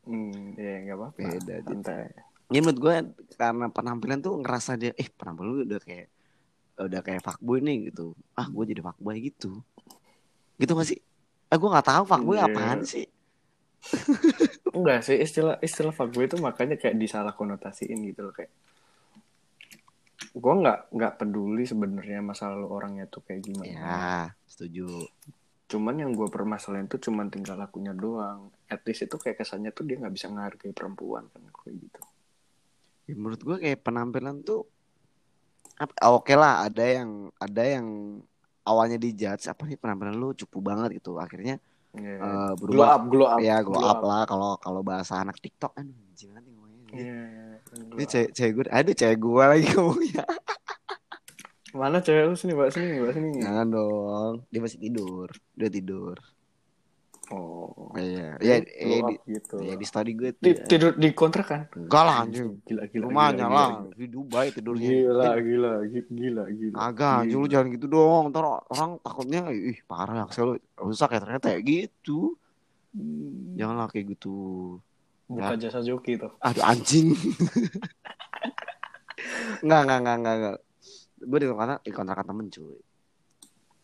Hmm, 0.04 0.56
ya 0.56 0.72
nggak 0.84 0.96
apa-apa 0.96 1.18
Beda, 1.18 1.54
santai 1.64 2.08
Ini 2.52 2.58
menurut 2.60 2.78
gue 2.78 2.94
karena 3.34 3.66
penampilan 3.72 4.20
tuh 4.20 4.36
ngerasa 4.38 4.76
dia, 4.76 4.92
eh 4.94 5.08
penampilan 5.08 5.48
lu 5.48 5.62
udah 5.64 5.80
kayak 5.80 6.08
udah 6.76 7.00
kayak 7.00 7.22
fuckboy 7.24 7.58
nih 7.58 7.88
gitu. 7.90 8.12
Ah, 8.36 8.46
gue 8.46 8.64
jadi 8.68 8.84
fuckboy 8.84 9.16
gitu. 9.18 9.64
Gitu 10.60 10.70
gak 10.70 10.86
sih? 10.86 11.00
Ah, 11.48 11.56
gue 11.56 11.68
nggak 11.70 11.88
tahu 11.88 12.02
fuckboy 12.04 12.36
Iya. 12.36 12.46
apaan 12.46 12.84
sih. 12.84 13.06
Enggak 14.74 15.06
sih 15.06 15.16
istilah 15.16 15.56
istilah 15.62 15.94
fuckboy 15.94 16.26
itu 16.26 16.36
makanya 16.36 16.76
kayak 16.76 16.98
disalah 16.98 17.32
konotasiin 17.32 18.02
gitu 18.04 18.28
loh 18.28 18.34
kayak 18.34 18.50
gue 20.34 20.54
nggak 20.54 20.90
nggak 20.90 21.12
peduli 21.14 21.62
sebenarnya 21.62 22.18
masa 22.18 22.50
lalu 22.50 22.66
orangnya 22.66 23.06
tuh 23.06 23.22
kayak 23.22 23.46
gimana 23.46 23.70
Ya, 23.70 24.02
setuju. 24.50 25.06
Cuman 25.74 25.94
yang 25.98 26.14
gue 26.14 26.30
permasalahin 26.30 26.86
tuh 26.86 27.02
cuman 27.02 27.26
tinggal 27.26 27.58
lakunya 27.58 27.90
doang. 27.90 28.46
At 28.70 28.86
least 28.86 29.10
itu 29.10 29.18
kayak 29.18 29.42
kesannya 29.42 29.74
tuh 29.74 29.82
dia 29.82 29.98
nggak 29.98 30.14
bisa 30.14 30.30
menghargai 30.30 30.70
perempuan 30.70 31.26
kan 31.34 31.42
kayak 31.50 31.76
gitu. 31.82 32.00
Ya, 33.10 33.14
menurut 33.18 33.42
gue 33.42 33.56
kayak 33.58 33.82
penampilan 33.82 34.46
tuh 34.46 34.70
ah, 35.76 36.14
oke 36.14 36.30
lah 36.38 36.70
ada 36.70 36.86
yang 36.86 37.34
ada 37.42 37.62
yang 37.66 37.86
awalnya 38.62 38.96
dijudge 38.96 39.50
apa 39.50 39.66
nih 39.66 39.74
penampilan 39.74 40.14
lu? 40.14 40.30
Cupu 40.32 40.62
banget 40.62 41.02
gitu. 41.02 41.18
Akhirnya 41.18 41.58
Ya, 41.94 42.18
eh, 42.18 42.50
glow 42.58 42.82
berubah. 42.82 42.88
up 42.90 43.02
glow 43.06 43.28
up. 43.30 43.38
Ya 43.38 43.62
glow 43.62 43.78
up 43.78 44.02
lah. 44.02 44.26
Kalau 44.26 44.58
kalau 44.58 44.82
bahasa 44.82 45.22
anak 45.22 45.38
TikTok 45.38 45.78
kan 45.78 45.86
banget 45.90 46.42
nih 46.42 46.52
ngomongnya. 46.54 46.82
Iya, 46.90 47.22
ini 47.70 47.84
glow 47.86 48.02
up. 48.02 48.10
cewek 48.10 48.28
cewek 48.34 48.52
gue 48.54 48.64
aduh 48.70 48.94
cewek 48.94 49.18
gue 49.22 49.44
lagi 49.46 49.66
ngomongnya 49.78 50.24
mana 51.74 51.98
cewek 51.98 52.24
lu? 52.30 52.34
Sini 52.38 52.52
mbak. 52.54 52.70
Sini 52.70 53.02
mbak. 53.02 53.12
Sini. 53.12 53.30
Jangan 53.42 53.66
dong. 53.68 54.34
Dia 54.48 54.60
masih 54.62 54.78
tidur. 54.78 55.28
Dia 55.58 55.68
tidur. 55.68 56.16
Oh. 57.32 57.88
Iya. 57.96 58.36
Ya, 58.38 58.56
glow 58.60 58.84
ya, 58.84 59.00
up 59.00 59.08
di, 59.08 59.16
gitu. 59.32 59.56
ya 59.64 59.74
di 59.80 59.86
story 59.88 60.12
gue 60.12 60.30
tuh 60.36 60.60
tidur 60.68 60.92
di 60.92 61.08
kontrakan 61.16 61.72
enggak 61.72 62.02
lah 62.04 62.16
anjing. 62.20 62.60
Gila 62.68 62.84
gila 62.92 63.04
rumahnya 63.08 63.46
gila, 63.48 63.56
lah. 63.56 63.68
gila, 63.80 63.96
di 63.96 64.06
Dubai 64.12 64.46
tidurnya. 64.52 64.88
Gila 64.92 65.30
gila 65.40 65.72
gila 65.88 66.10
gila 66.12 66.44
gila. 66.52 66.76
Agak, 66.76 67.12
anjing. 67.24 67.40
Lu 67.40 67.48
jangan 67.48 67.68
gitu 67.72 67.86
dong. 67.88 68.22
Ntar 68.28 68.44
orang 68.44 68.90
takutnya, 69.00 69.40
ih 69.48 69.80
parah 69.88 70.28
ya, 70.28 70.42
lu. 70.44 70.60
Rusak 70.76 71.16
ya 71.16 71.20
ternyata 71.24 71.46
ya 71.48 71.58
gitu. 71.64 72.36
Hmm. 72.92 73.56
Janganlah 73.56 73.88
kayak 73.88 74.20
gitu. 74.20 74.34
buka 75.24 75.56
jasa 75.56 75.80
joki 75.80 76.20
tuh. 76.20 76.36
Aduh 76.44 76.60
anjing. 76.60 77.16
Enggak, 79.64 79.80
enggak, 79.88 79.98
enggak, 80.04 80.16
enggak, 80.20 80.34
enggak. 80.36 80.58
Gue 81.24 81.38
di 81.40 81.46
kontrakan, 81.46 81.80
di 81.80 81.90
kontrakan 81.90 82.26
temen 82.26 82.46
cuy. 82.48 82.78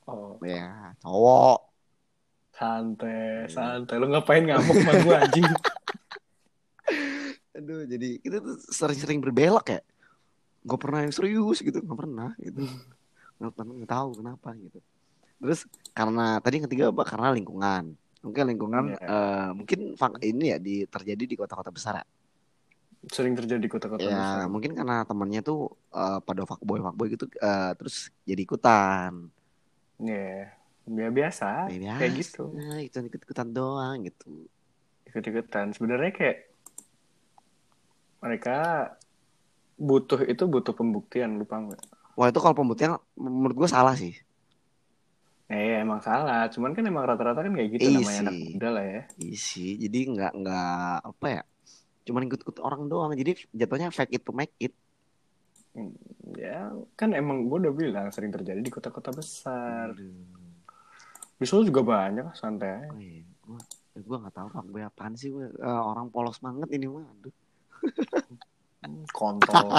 oh 0.06 0.36
Ya, 0.42 0.94
cowok. 1.00 1.60
santai 2.50 3.48
santai 3.48 3.96
lu 3.96 4.12
ngapain 4.12 4.44
ngamuk 4.44 4.76
sama 4.76 4.92
gue 5.00 5.14
anjing 5.16 5.48
Aduh, 7.56 7.84
jadi 7.84 8.20
kita 8.20 8.40
tuh 8.40 8.56
sering-sering 8.68 9.18
berbelok 9.18 9.66
ya. 9.68 9.80
Gue 10.62 10.76
pernah 10.76 11.02
yang 11.02 11.14
serius 11.14 11.58
gitu, 11.60 11.80
nggak 11.80 11.98
pernah 11.98 12.30
gitu. 12.38 12.62
Nggak 13.40 13.52
pernah, 13.56 13.72
nggak 13.80 13.90
tahu 13.90 14.08
kenapa 14.20 14.48
gitu. 14.56 14.78
Terus 15.40 15.60
karena 15.90 16.36
tadi 16.38 16.60
yang 16.60 16.66
ketiga 16.68 16.84
apa? 16.92 17.02
Karena 17.04 17.28
lingkungan. 17.32 17.84
Mungkin 18.20 18.44
lingkungan, 18.52 18.84
Iya. 18.92 18.98
eh, 19.00 19.48
mungkin 19.56 19.78
ini 20.20 20.44
ya 20.52 20.58
di 20.60 20.84
terjadi 20.84 21.24
di 21.24 21.36
kota-kota 21.36 21.72
besar 21.72 22.00
ya. 22.00 22.04
Sering 23.08 23.32
terjadi 23.32 23.60
di 23.64 23.70
kota-kota 23.72 24.04
Ya 24.04 24.12
besar 24.20 24.44
mungkin 24.52 24.76
karena 24.76 25.08
temennya 25.08 25.40
tuh 25.40 25.72
eh, 25.88 26.18
pada 26.20 26.44
fuckboy 26.44 26.84
fuckboy 26.84 27.08
gitu 27.08 27.24
eh, 27.40 27.72
terus 27.80 28.12
jadi 28.28 28.42
ikutan. 28.44 29.32
ya 30.00 30.52
ya 30.90 31.08
biasa 31.12 31.68
Ya, 31.70 31.96
kayak 31.96 32.12
biasa, 32.12 32.20
gitu 32.20 32.42
ikut 32.84 33.02
ikut 33.08 33.20
ikutan 33.24 33.48
doang 33.52 34.04
gitu. 34.04 34.48
ikut-ikutan 35.08 35.72
sebenarnya 35.72 36.12
kayak 36.12 36.38
mereka 38.20 38.56
butuh 39.80 40.20
itu 40.28 40.44
butuh 40.44 40.76
pembuktian 40.76 41.40
lupa 41.40 41.56
nggak 41.56 41.82
Wah 42.18 42.28
itu 42.28 42.36
kalau 42.36 42.52
pembuktian 42.52 43.00
menurut 43.16 43.56
gue 43.56 43.68
salah 43.70 43.96
sih. 43.96 44.12
Eh 45.50 45.74
ya, 45.74 45.76
emang 45.82 45.98
salah 46.04 46.46
cuman 46.52 46.76
kan 46.76 46.84
emang 46.84 47.08
rata-rata 47.08 47.42
kan 47.42 47.52
kayak 47.56 47.70
gitu 47.80 47.90
Iya 47.90 47.96
namanya 47.96 48.20
anak 48.28 48.36
muda 48.54 48.68
lah 48.70 48.84
ya 48.84 49.02
Isi 49.18 49.66
jadi 49.80 49.98
nggak 50.14 50.32
nggak 50.36 50.96
apa 51.10 51.26
ya. 51.26 51.42
Cuman 52.10 52.26
ikut-ikut 52.26 52.58
orang 52.58 52.90
doang. 52.90 53.14
Jadi 53.14 53.46
jatuhnya 53.54 53.94
fake 53.94 54.18
it 54.18 54.22
to 54.26 54.34
make 54.34 54.50
it. 54.58 54.74
ya 56.34 56.66
kan 56.98 57.14
emang 57.14 57.46
gue 57.46 57.62
udah 57.62 57.70
bilang 57.70 58.10
sering 58.10 58.34
terjadi 58.34 58.58
di 58.58 58.74
kota-kota 58.74 59.14
besar 59.14 59.94
di 59.94 61.46
Solo 61.46 61.62
juga 61.62 61.86
banyak 61.86 62.34
santai. 62.34 62.90
Oh, 62.90 62.98
iya. 62.98 63.22
Gua 63.46 63.62
gue 64.02 64.16
nggak 64.26 64.34
tahu 64.34 64.48
fuckboy 64.50 64.82
apaan 64.82 65.14
sih 65.14 65.30
gue. 65.30 65.46
Eh, 65.46 65.82
orang 65.86 66.10
polos 66.10 66.42
banget 66.42 66.68
ini 66.74 66.90
mah. 66.90 67.06
Aduh. 67.06 67.34
Hmm, 68.82 69.04
kontol 69.14 69.70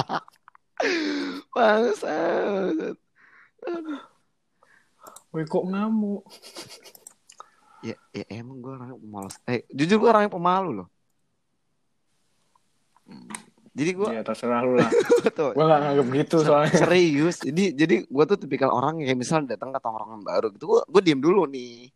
Bangsat. 1.54 2.98
Woi 5.32 5.44
kok 5.46 5.66
ngamuk 5.70 6.26
Ya, 7.82 7.98
ya 8.14 8.26
emang 8.30 8.62
gue 8.62 8.72
orangnya 8.78 8.98
pemalas. 8.98 9.36
Eh 9.50 9.66
jujur 9.74 9.98
gue 10.06 10.10
orangnya 10.10 10.30
pemalu 10.30 10.70
loh. 10.82 10.88
Jadi 13.72 13.92
gue 13.94 14.08
ya 14.10 14.22
terserah 14.22 14.62
lu 14.62 14.76
lah 14.76 14.92
gue 15.56 15.64
gak 15.64 15.80
nganggep 15.82 16.08
gitu 16.18 16.36
soalnya 16.42 16.76
serius 16.76 17.40
jadi 17.40 17.72
jadi 17.74 17.96
gue 18.04 18.24
tuh 18.26 18.38
tipikal 18.38 18.68
orang 18.70 19.00
yang 19.00 19.08
kayak 19.08 19.20
misal 19.22 19.40
datang 19.42 19.70
ke 19.70 19.80
tongkrongan 19.80 20.22
baru 20.22 20.52
gitu 20.52 20.66
gue 20.68 20.82
gue 20.86 21.02
diem 21.02 21.20
dulu 21.20 21.46
nih 21.46 21.88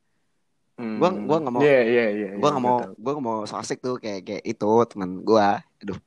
Hmm. 0.75 0.99
Gua- 0.99 1.15
gua 1.15 1.37
nggak 1.39 1.53
mau- 1.53 1.63
Iya 1.63 1.79
iya 1.81 2.05
iya. 2.11 2.29
gue 2.33 2.43
nggak 2.45 2.59
iya, 2.59 2.67
mau 2.67 2.77
betul. 2.77 2.91
gue 2.97 3.11
nggak 3.13 3.25
mau 3.25 3.39
so 3.43 3.55
asik 3.55 3.79
tuh 3.79 3.95
kayak 3.95 4.21
kayak 4.23 4.43
itu 4.43 4.67
teman 4.85 5.11
gue 5.21 5.47
aduh 5.79 5.99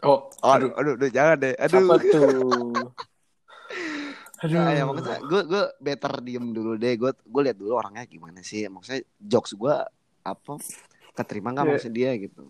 Oh, 0.00 0.18
oh, 0.38 0.48
aduh 0.48 0.72
aduh 0.72 0.92
aduh 0.94 1.10
jangan 1.10 1.36
deh 1.36 1.52
aduh 1.54 1.76
Apa 1.82 1.94
tuh? 1.98 2.24
Aduh. 4.38 4.54
Nah, 4.56 4.70
ya 4.70 4.82
maksudnya 4.82 5.18
gue 5.20 5.40
gue 5.44 5.62
better 5.78 6.12
diem 6.22 6.46
dulu 6.48 6.72
deh 6.74 6.94
gue 6.94 7.10
gue 7.12 7.42
lihat 7.42 7.58
dulu 7.58 7.74
orangnya 7.74 8.06
gimana 8.06 8.40
sih 8.40 8.64
maksudnya 8.64 9.02
jokes 9.18 9.52
gue 9.52 9.74
apa 10.22 10.52
keterima 11.12 11.50
nggak 11.50 11.64
Iya. 11.64 11.72
maksud 11.74 11.92
dia 11.92 12.10
gitu 12.16 12.48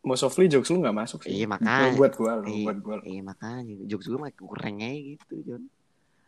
Most 0.00 0.24
of 0.24 0.32
jokes 0.32 0.72
lu 0.72 0.80
gak 0.80 0.96
masuk 0.96 1.20
sih. 1.22 1.32
Iya, 1.36 1.46
makanya. 1.46 1.92
Buat 1.92 2.14
gue, 2.16 2.32
lu, 2.40 2.46
Iya, 2.48 2.64
buat 2.72 2.78
gue. 2.80 2.96
iya 3.04 3.20
makanya 3.20 3.74
jokes 3.84 4.06
gue 4.08 4.16
mah 4.16 4.32
kurang 4.32 4.80
aja 4.80 4.96
gitu 4.96 5.34
John 5.44 5.62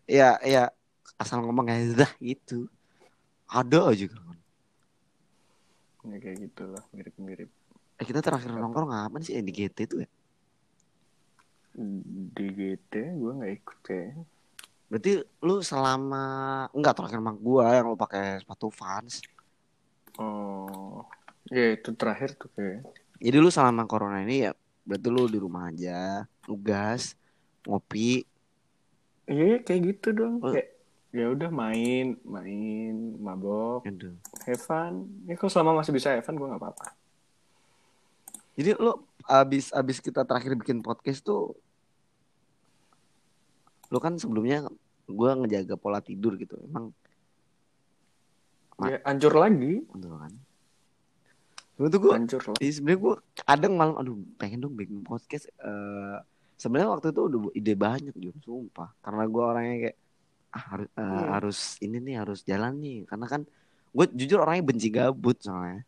ya 0.04 0.34
ya 0.42 0.68
asal 1.16 1.40
ngomong 1.40 1.70
aja 1.70 2.04
dah 2.04 2.12
gitu 2.18 2.66
ada 3.48 3.94
aja 3.94 4.10
kan 4.10 4.36
Ya 6.02 6.18
kayak 6.18 6.36
gitu 6.50 6.62
lah, 6.66 6.82
mirip-mirip. 6.90 7.46
eh 7.96 8.04
kita 8.04 8.18
terakhir 8.18 8.50
nongkrong 8.50 8.90
ngapain 8.90 9.22
sih 9.22 9.38
Eh, 9.38 9.44
di 9.46 9.54
GT 9.54 9.78
itu 9.86 9.96
ya 10.02 10.08
Di 12.34 12.46
GT 12.50 12.92
gue 13.16 13.32
gak 13.40 13.52
ikut 13.56 13.78
kayak. 13.86 14.12
Berarti 14.92 15.12
lu 15.40 15.64
selama 15.64 16.24
enggak 16.76 16.92
terakhir 16.98 17.16
sama 17.24 17.32
gua 17.32 17.72
yang 17.72 17.88
lu 17.88 17.96
pakai 17.96 18.44
sepatu 18.44 18.68
Vans. 18.68 19.24
Oh, 20.20 21.00
ya 21.48 21.72
itu 21.72 21.96
terakhir 21.96 22.36
tuh 22.36 22.52
kayak. 22.52 22.84
Jadi 23.22 23.36
lu 23.38 23.54
selama 23.54 23.86
corona 23.86 24.18
ini 24.26 24.50
ya 24.50 24.52
berarti 24.82 25.08
lu 25.14 25.30
di 25.30 25.38
rumah 25.38 25.70
aja, 25.70 26.26
nugas, 26.50 27.14
ngopi. 27.62 28.26
Iya 29.30 29.62
kayak 29.62 29.80
gitu 29.94 30.08
dong. 30.10 30.42
Oh. 30.42 30.50
Kayak 30.50 30.74
ya 31.14 31.30
udah 31.30 31.50
main, 31.54 32.18
main, 32.26 32.94
mabok, 33.22 33.86
Aduh. 33.86 34.18
have 34.42 34.58
fun. 34.58 35.06
Ya 35.30 35.38
kalau 35.38 35.50
selama 35.54 35.78
masih 35.78 35.94
bisa 35.94 36.10
have 36.10 36.26
fun 36.26 36.34
gue 36.34 36.50
gak 36.50 36.58
apa-apa. 36.58 36.98
Jadi 38.58 38.74
lu 38.76 38.92
abis 39.30 39.70
abis 39.70 40.02
kita 40.02 40.26
terakhir 40.26 40.58
bikin 40.58 40.82
podcast 40.82 41.22
tuh 41.22 41.54
lu 43.92 44.00
kan 44.00 44.16
sebelumnya 44.16 44.66
gua 45.04 45.36
ngejaga 45.36 45.76
pola 45.76 46.00
tidur 46.00 46.34
gitu. 46.40 46.56
Emang 46.64 46.90
Ma- 48.80 48.88
Ya 48.88 48.98
hancur 49.04 49.36
lagi. 49.36 49.84
Kan? 49.92 50.32
Cuma 51.72 51.86
tuh 51.88 52.00
gue 52.00 52.12
hancur 52.12 52.40
lah 52.42 52.56
Iya 52.56 52.72
sebenarnya 52.72 53.00
gue 53.00 53.14
kadang 53.38 53.72
malam 53.74 53.94
aduh 53.96 54.14
pengen 54.36 54.60
dong 54.60 54.74
bikin 54.74 55.00
podcast. 55.00 55.48
eh 55.50 56.18
sebenarnya 56.54 56.90
waktu 56.90 57.10
itu 57.10 57.20
udah 57.22 57.40
ide 57.52 57.74
banyak 57.74 58.14
Jun, 58.14 58.36
sumpah. 58.38 58.92
Karena 58.98 59.24
gue 59.24 59.42
orangnya 59.42 59.76
kayak 59.82 59.96
ah, 60.50 60.64
harus 60.68 60.88
eh, 60.88 61.02
Hmm. 61.02 61.28
harus 61.30 61.58
ini 61.78 61.96
nih 61.98 62.16
harus 62.18 62.40
jalan 62.42 62.72
nih. 62.76 62.98
Karena 63.04 63.26
kan 63.26 63.40
gue 63.88 64.06
jujur 64.10 64.38
orangnya 64.38 64.64
benci 64.64 64.88
gabut 64.88 65.36
soalnya. 65.38 65.82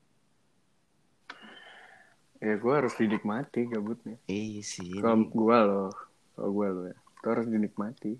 ya 2.38 2.54
gue 2.54 2.74
harus 2.74 2.92
dinikmati 2.92 3.64
gabutnya 3.66 4.20
Iya 4.26 4.60
sih. 4.60 5.00
kalau 5.00 5.24
gue 5.24 5.58
loh 5.64 5.88
kalau 6.34 6.50
gue 6.52 6.68
loh 6.68 6.84
ya 6.84 6.96
itu 6.98 7.26
harus 7.26 7.46
dinikmati 7.48 8.12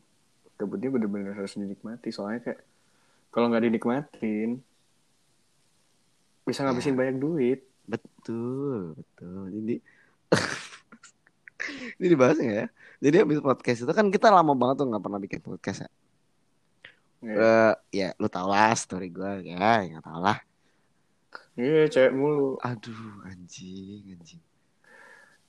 gabutnya 0.56 0.88
bener-bener 0.88 1.34
harus 1.34 1.52
dinikmati 1.52 2.08
soalnya 2.08 2.40
kayak 2.42 2.60
kalau 3.28 3.52
nggak 3.52 3.68
dinikmatin 3.68 4.64
bisa 6.44 6.60
ngabisin 6.62 6.94
banyak 6.94 7.16
duit 7.16 7.60
Betul, 7.84 8.96
betul. 8.96 9.52
Jadi 9.52 9.74
ini 12.00 12.06
dibahas 12.08 12.36
nggak 12.36 12.58
ya? 12.58 12.68
Jadi 13.00 13.16
habis 13.20 13.38
podcast 13.38 13.84
itu 13.84 13.92
kan 13.92 14.08
kita 14.08 14.32
lama 14.32 14.56
banget 14.56 14.80
tuh 14.80 14.86
nggak 14.88 15.02
pernah 15.02 15.20
bikin 15.20 15.40
podcast 15.40 15.84
ya. 15.84 15.90
ya, 17.20 17.34
Eh, 17.34 17.72
ya 17.92 18.08
lu 18.16 18.28
tau 18.28 18.48
lah 18.48 18.72
story 18.72 19.08
gue 19.08 19.52
ya, 19.52 19.84
nggak 19.84 20.00
tau 20.00 20.16
lah. 20.16 20.40
Iya, 21.54 21.86
cewek 21.86 22.12
mulu 22.12 22.56
Aduh, 22.58 23.20
anjing, 23.24 24.16
anjing. 24.16 24.42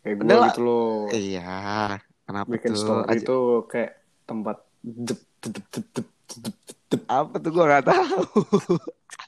kayak 0.03 0.15
gue 0.19 0.35
gitu 0.51 0.61
loh 0.61 1.07
Iya, 1.09 1.97
kenapa 2.23 2.49
bikin 2.51 2.71
tuh? 2.71 2.79
story 2.79 3.07
Aja- 3.09 3.23
itu 3.23 3.39
kayak 3.65 3.91
tempat 4.27 4.57
dep, 4.83 5.21
dep, 5.39 5.53
dep, 5.55 5.65
dep, 5.71 5.85
dep, 5.95 6.07
dep, 6.43 6.79
dep. 6.91 7.01
Apa 7.07 7.39
tuh 7.39 7.49
gue 7.49 7.63
nggak 7.63 7.85
tahu. 7.87 8.21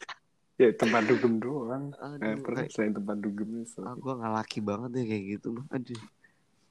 ya 0.58 0.74
tempat 0.74 1.02
dugem 1.06 1.38
doang 1.38 1.94
Aduh, 1.94 2.26
eh, 2.26 2.36
pernah 2.42 2.62
kayak- 2.66 2.74
selain 2.74 2.94
tempat 2.98 3.18
dugem 3.22 3.50
itu 3.62 3.78
ah, 3.86 3.94
gue 3.94 4.14
nggak 4.18 4.34
laki 4.42 4.60
banget 4.66 4.90
deh 4.90 5.06
kayak 5.06 5.24
gitu 5.38 5.48
loh. 5.54 5.66
Aduh. 5.70 6.02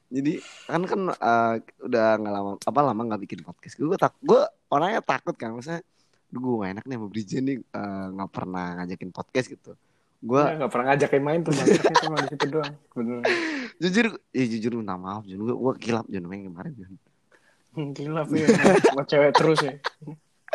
Jadi 0.07 0.33
kan 0.67 0.83
kan 0.87 1.01
eh, 1.15 1.55
udah 1.83 2.07
nggak 2.19 2.35
lama 2.35 2.51
apa 2.59 2.81
lama 2.83 3.01
nggak 3.07 3.23
bikin 3.27 3.41
podcast. 3.47 3.75
Gue 3.79 3.95
tak 3.99 4.15
gue 4.23 4.43
orangnya 4.71 5.03
takut 5.03 5.35
kan, 5.39 5.55
maksudnya 5.55 5.83
gue 6.27 6.53
gak 6.59 6.71
enak 6.75 6.85
nih 6.91 6.97
sama 6.99 7.07
Brijen 7.07 7.43
nih 7.47 7.57
eh, 7.63 8.07
nggak 8.11 8.31
pernah 8.35 8.67
ngajakin 8.83 9.11
podcast 9.15 9.47
gitu. 9.51 9.73
Gue 10.19 10.43
nggak 10.43 10.71
pernah 10.75 10.87
ngajakin 10.91 11.23
main 11.23 11.41
tuh 11.47 11.53
cuma 12.03 12.17
di 12.19 12.29
situ 12.35 12.47
doang 12.51 12.75
bener 12.91 13.23
jujur, 13.83 14.07
ya 14.35 14.45
jujur 14.51 14.73
minta 14.83 14.99
maaf 14.99 15.23
Jun. 15.23 15.47
Gue 15.47 15.55
gue 15.55 15.73
kilap 15.79 16.07
Jun 16.11 16.27
main 16.27 16.43
kemarin 16.43 16.75
Jun. 16.75 16.93
Hmm, 17.77 17.93
gila 17.95 18.25
ya 18.35 18.47
sama 18.83 19.05
cewek 19.07 19.31
terus 19.37 19.61
ya 19.63 19.75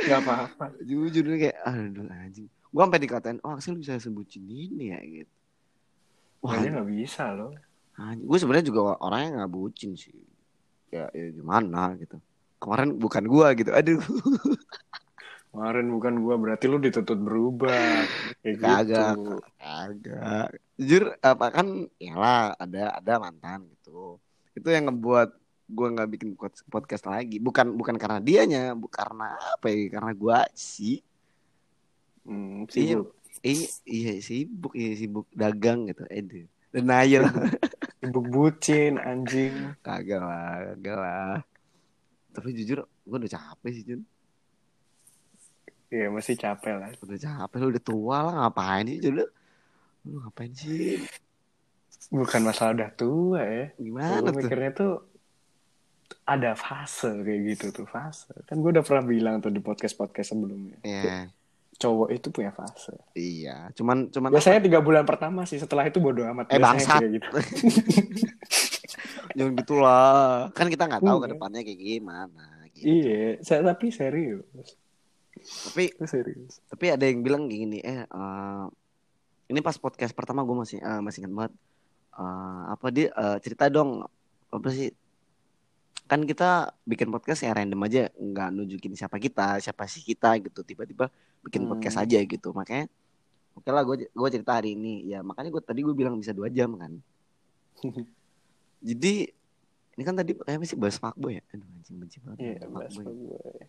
nggak 0.01 0.19
apa-apa 0.25 0.65
Jujur 0.83 1.23
kayak 1.39 1.55
aduh 1.63 2.09
anjing. 2.09 2.49
Gue 2.71 2.81
sampai 2.81 3.03
dikatain, 3.03 3.39
oh 3.43 3.53
Axel 3.53 3.75
bisa 3.75 3.99
sebutin 3.99 4.47
ini 4.47 4.95
ya 4.95 4.99
gitu. 5.03 5.33
Wah, 6.41 6.57
Wah, 6.57 6.63
nggak 6.63 6.89
bisa 6.89 7.35
loh 7.35 7.53
gue 8.01 8.37
sebenarnya 8.39 8.65
juga 8.65 8.97
orangnya 8.97 9.43
nggak 9.43 9.51
bucin 9.53 9.93
sih. 9.93 10.15
Ya, 10.89 11.07
ya 11.13 11.29
gimana 11.31 11.93
gitu. 12.01 12.17
Kemarin 12.57 12.97
bukan 12.97 13.23
gue 13.29 13.47
gitu. 13.61 13.71
Aduh. 13.71 14.01
kemarin 15.51 15.91
bukan 15.91 16.23
gua 16.23 16.39
berarti 16.39 16.63
lu 16.71 16.79
dituntut 16.79 17.19
berubah 17.19 18.07
kayak 18.39 18.55
Kagak, 18.55 19.19
gitu 19.19 19.35
kagak. 19.59 20.47
Jujur 20.79 21.03
apa 21.19 21.45
kan 21.51 21.67
lah 22.15 22.55
ada 22.55 22.95
ada 22.95 23.13
mantan 23.19 23.67
gitu. 23.67 24.15
Itu 24.55 24.71
yang 24.71 24.87
ngebuat 24.87 25.29
gue 25.67 25.87
nggak 25.91 26.09
bikin 26.15 26.29
pod- 26.39 26.63
podcast 26.71 27.03
lagi. 27.03 27.43
Bukan 27.43 27.75
bukan 27.75 27.99
karena 27.99 28.23
dianya, 28.23 28.71
bu 28.79 28.87
karena 28.87 29.35
apa 29.35 29.67
ya? 29.67 29.91
Karena 29.91 30.15
gue 30.15 30.39
sih. 30.55 31.03
Hmm, 32.23 32.67
Iya, 32.67 32.99
sibuk 32.99 33.09
iya, 33.41 33.67
iya 33.85 34.13
sibuk, 34.19 34.73
iya 34.73 34.91
sibuk 34.93 35.25
dagang 35.31 35.87
gitu. 35.87 36.03
Aduh. 36.05 36.45
Denial. 36.71 37.23
sibuk 38.01 38.25
bucin 38.27 38.97
anjing 38.97 39.75
kagak 39.81 40.19
lah, 40.19 40.73
kagak 40.73 40.97
lah. 40.97 41.35
Tapi 42.31 42.47
jujur 42.53 42.83
gue 42.85 43.17
udah 43.17 43.31
capek 43.31 43.71
sih 43.71 43.83
Jun. 43.83 44.01
Iya 45.91 46.07
masih 46.07 46.39
capek 46.39 46.79
lah 46.79 46.87
Udah 47.03 47.19
capek, 47.19 47.57
lu 47.59 47.67
udah 47.75 47.83
tua 47.83 48.17
lah 48.23 48.33
ngapain 48.45 48.87
sih 48.87 49.03
Jun? 49.03 49.19
Lu 49.19 49.25
Lu 50.07 50.15
ngapain 50.23 50.51
sih? 50.55 51.03
bukan 52.11 52.43
masalah 52.43 52.75
udah 52.75 52.91
tua 52.91 53.39
ya 53.39 53.65
Gimana 53.75 54.19
tuh? 54.25 54.35
mikirnya 54.35 54.71
tuh 54.71 54.93
ada 56.27 56.55
fase 56.55 57.07
kayak 57.23 57.39
gitu 57.55 57.65
tuh 57.71 57.87
fase 57.87 58.27
kan 58.43 58.59
gue 58.59 58.67
udah 58.67 58.83
pernah 58.83 59.03
bilang 59.03 59.39
tuh 59.39 59.47
di 59.47 59.59
podcast 59.59 59.95
podcast 59.95 60.35
sebelumnya 60.35 60.75
Ya, 60.83 61.31
cowok 61.81 62.07
itu 62.11 62.27
punya 62.29 62.49
fase 62.49 62.93
iya. 63.11 63.67
Cuman 63.73 64.07
cuman 64.07 64.29
biasanya 64.29 64.61
tiga 64.61 64.77
bulan 64.77 65.01
pertama 65.01 65.41
sih 65.43 65.57
setelah 65.57 65.83
itu 65.83 65.97
bodo 65.97 66.21
amat 66.23 66.45
Eh, 66.47 66.57
bangsat. 66.57 67.01
gitu 67.01 67.27
jangan 69.31 69.51
gitulah. 69.55 70.51
Kan 70.51 70.67
kita 70.67 70.83
nggak 70.85 71.01
tahu 71.01 71.17
ke 71.17 71.23
Iya. 71.23 71.31
depannya 71.33 71.59
kayak 71.61 71.79
gimana. 71.81 72.43
Gitu. 72.71 72.83
iya 72.87 73.35
saya 73.41 73.67
tapi 73.67 73.89
serius 73.89 74.45
Tapi 75.35 75.91
serius 76.03 76.59
tapi 76.65 76.87
ada 76.87 77.03
yang 77.03 77.19
bilang 77.19 77.45
gini, 77.45 77.77
eh 77.79 78.01
eh, 78.01 78.63
ini 79.47 79.59
pas 79.59 79.75
podcast 79.75 80.11
pertama 80.11 80.41
gue 80.41 80.55
masih 80.55 80.77
eh, 80.77 80.99
masih 80.99 81.17
ingat 81.21 81.31
banget. 81.35 81.51
Eh, 82.13 82.61
apa 82.69 82.85
dia 82.89 83.07
eh, 83.09 83.37
cerita 83.39 83.67
dong 83.67 84.01
apa 84.47 84.67
sih? 84.69 84.87
Kan 86.05 86.23
kita 86.23 86.69
bikin 86.83 87.07
podcast 87.07 87.39
ya 87.39 87.51
random 87.51 87.81
aja, 87.81 88.07
nggak 88.11 88.47
nunjukin 88.51 88.91
siapa 88.93 89.15
kita, 89.15 89.57
siapa 89.59 89.83
sih 89.85 90.01
kita 90.01 90.35
gitu. 90.39 90.61
Tiba-tiba 90.61 91.07
bikin 91.41 91.63
Hmm. 91.63 91.71
podcast 91.71 91.97
aja 91.97 92.17
gitu. 92.17 92.49
Makanya 92.51 92.85
oke 93.53 93.67
lah 93.67 93.83
gue 93.83 94.07
gue 94.07 94.29
cerita 94.29 94.55
hari 94.55 94.73
ini. 94.73 95.05
Ya 95.05 95.21
makanya 95.21 95.49
gue 95.49 95.59
tadi 95.59 95.81
gue 95.81 95.91
bilang 95.91 96.15
bisa 96.15 96.31
dua 96.31 96.47
jam 96.47 96.73
kan. 96.75 96.91
Jadi 98.81 99.13
ini 99.91 100.03
kan 100.03 100.15
tadi 100.15 100.33
kayak 100.33 100.57
masih 100.57 100.75
bahas 100.75 100.97
fuckboy 100.97 101.37
ya. 101.37 101.43
Aduh 101.51 101.67
anjing 101.71 101.97
benci 101.97 102.17
banget. 102.19 102.37
bahas 102.61 102.69
bahas 102.71 102.93
fuckboy. 102.95 103.15
gue 103.27 103.65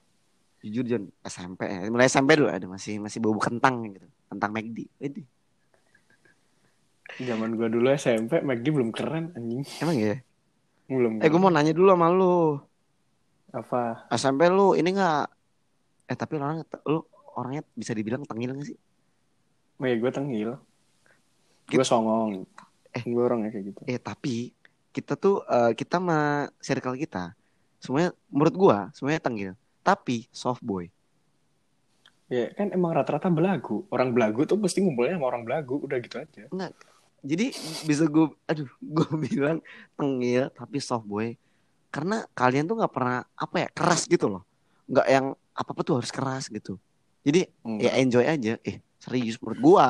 Jujur 0.63 0.87
Jon, 0.87 1.05
SMP 1.21 1.67
ya. 1.67 1.91
Mulai 1.91 2.07
SMP 2.07 2.39
dulu 2.39 2.47
ada 2.47 2.63
masih 2.65 2.97
masih 2.97 3.19
bau 3.19 3.35
kentang 3.35 3.83
gitu. 3.89 4.07
Kentang 4.29 4.51
McD. 4.53 4.87
Waduh. 4.97 5.27
zaman 7.13 7.53
gue 7.53 7.69
dulu 7.69 7.93
SMP 7.93 8.41
McD 8.41 8.73
belum 8.73 8.89
keren 8.89 9.37
anjing 9.37 9.69
Emang 9.79 9.97
ya? 9.97 10.17
belum 10.89 11.21
Eh 11.21 11.29
gue 11.29 11.37
mau 11.37 11.49
nanya 11.49 11.73
dulu 11.73 11.89
sama 11.89 12.09
lu. 12.09 12.57
apa 13.51 14.09
SMP 14.09 14.49
lu 14.49 14.73
ini 14.73 14.97
enggak 14.97 15.29
Eh 16.07 16.17
tapi 16.17 16.41
orang 16.41 16.65
lu 16.83 17.05
orangnya 17.35 17.63
bisa 17.73 17.93
dibilang 17.93 18.23
tengil 18.23 18.53
gak 18.53 18.67
sih? 18.67 18.79
oh 19.77 19.85
ya 19.85 19.97
gue 19.97 20.11
tengil 20.11 20.51
Gitu. 21.63 21.79
gue 21.79 21.87
songong 21.87 22.45
Eh. 22.93 23.03
gue 23.03 23.23
orangnya 23.23 23.49
kayak 23.49 23.65
gitu 23.71 23.81
Eh 23.87 23.97
tapi 23.97 24.53
kita 24.91 25.17
tuh 25.17 25.41
eh, 25.43 25.73
kita 25.73 25.97
sama 25.97 26.21
circle 26.59 26.95
kita 26.95 27.33
semuanya 27.79 28.13
menurut 28.29 28.55
gua 28.55 28.79
semuanya 28.93 29.19
tengil. 29.19 29.51
Tapi 29.81 30.29
soft 30.31 30.61
boy. 30.61 30.87
ya 32.29 32.49
kan 32.53 32.71
emang 32.71 32.93
rata-rata 32.93 33.29
belagu 33.29 33.85
orang 33.89 34.09
belagu 34.11 34.45
tuh 34.45 34.57
pasti 34.57 34.81
ngumpulnya 34.81 35.17
sama 35.17 35.29
orang 35.29 35.43
belagu 35.43 35.77
udah 35.79 35.99
gitu 35.99 36.17
aja 36.17 36.45
Jadi 37.23 37.47
bisa 37.83 38.05
gue 38.05 38.31
aduh 38.45 38.71
gue 38.79 39.09
bilang 39.27 39.59
tengil 39.95 40.51
tapi 40.51 40.79
soft 40.79 41.05
boy 41.05 41.37
karena 41.89 42.25
kalian 42.33 42.65
tuh 42.65 42.77
nggak 42.77 42.89
pernah 42.91 43.23
apa 43.33 43.57
ya 43.59 43.69
keras 43.71 44.05
gitu 44.05 44.27
loh. 44.29 44.43
nggak 44.85 45.07
yang 45.07 45.27
apa 45.53 45.71
apa 45.71 45.81
tuh 45.83 45.95
harus 45.99 46.09
keras 46.09 46.49
gitu. 46.49 46.81
Jadi 47.23 47.41
enggak 47.63 47.83
ya 47.85 47.93
enjoy 47.97 48.25
aja. 48.25 48.53
Eh 48.63 48.77
serius 48.99 49.39
menurut 49.39 49.61
gua. 49.61 49.89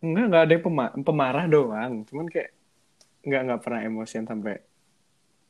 enggak 0.00 0.24
enggak 0.26 0.42
ada 0.42 0.52
yang 0.54 0.64
pema- 0.64 0.94
pemarah 0.98 1.44
doang 1.44 1.92
cuman 2.04 2.24
kayak 2.24 2.56
enggak 3.20 3.40
enggak 3.42 3.60
pernah 3.60 3.80
emosian 3.82 4.24
sampai 4.24 4.56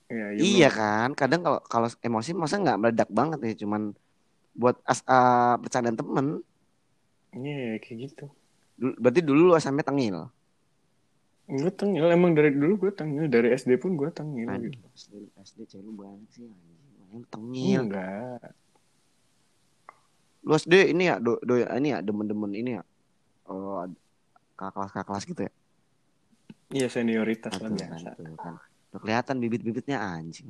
ya, 0.07 0.27
Iya 0.35 0.69
kan, 0.69 1.15
kadang 1.15 1.41
kalau 1.41 1.61
kalau 1.65 1.89
emosi 2.01 2.35
masa 2.35 2.59
nggak 2.59 2.75
meledak 2.77 3.07
banget 3.09 3.39
ya, 3.41 3.55
cuman 3.63 3.95
buat 4.53 4.75
as 4.83 5.07
ah, 5.07 5.55
bercandaan 5.55 5.95
temen. 5.95 6.27
iya 7.31 7.79
kayak 7.79 7.97
gitu 8.05 8.27
Dulu- 8.75 8.99
Berarti 8.99 9.21
dulu 9.21 9.41
lu 9.45 9.55
SMP 9.55 9.81
tengil. 9.81 10.27
gue 11.47 11.71
tengil 11.71 12.07
emang 12.09 12.31
dari 12.31 12.51
dulu 12.51 12.75
gue 12.81 12.93
tengil 12.93 13.27
dari 13.27 13.51
SD 13.53 13.75
pun 13.77 13.95
gue 13.95 14.11
tengil 14.11 14.47
Aduh, 14.47 14.67
gitu 14.67 14.83
SD, 14.93 15.13
SD 15.37 15.59
cewek 15.69 15.83
lu 15.85 15.93
banyak 15.93 16.27
sih. 16.29 16.47
Yang 17.09 17.23
tengil. 17.29 17.79
enggak 17.85 18.51
Lu 20.41 20.57
SD 20.57 20.93
ini 20.97 21.09
ya, 21.13 21.21
do, 21.21 21.37
do 21.45 21.61
ini 21.61 21.93
ya, 21.93 21.99
demen-demen 22.01 22.53
ini 22.57 22.71
ya. 22.81 22.83
Oh, 23.51 23.85
kakak 24.57 24.73
kelas 24.77 24.91
kakak 24.93 25.07
kelas 25.09 25.25
gitu 25.27 25.43
ya. 25.49 25.53
iya 26.71 26.87
senioritas 26.87 27.51
lah 27.59 27.67
biasa 27.67 28.09
kan, 28.15 28.15
tuh 28.15 28.37
kan. 28.39 28.55
Udah 28.91 29.01
kelihatan 29.03 29.37
bibit-bibitnya 29.43 29.99
anjing. 29.99 30.47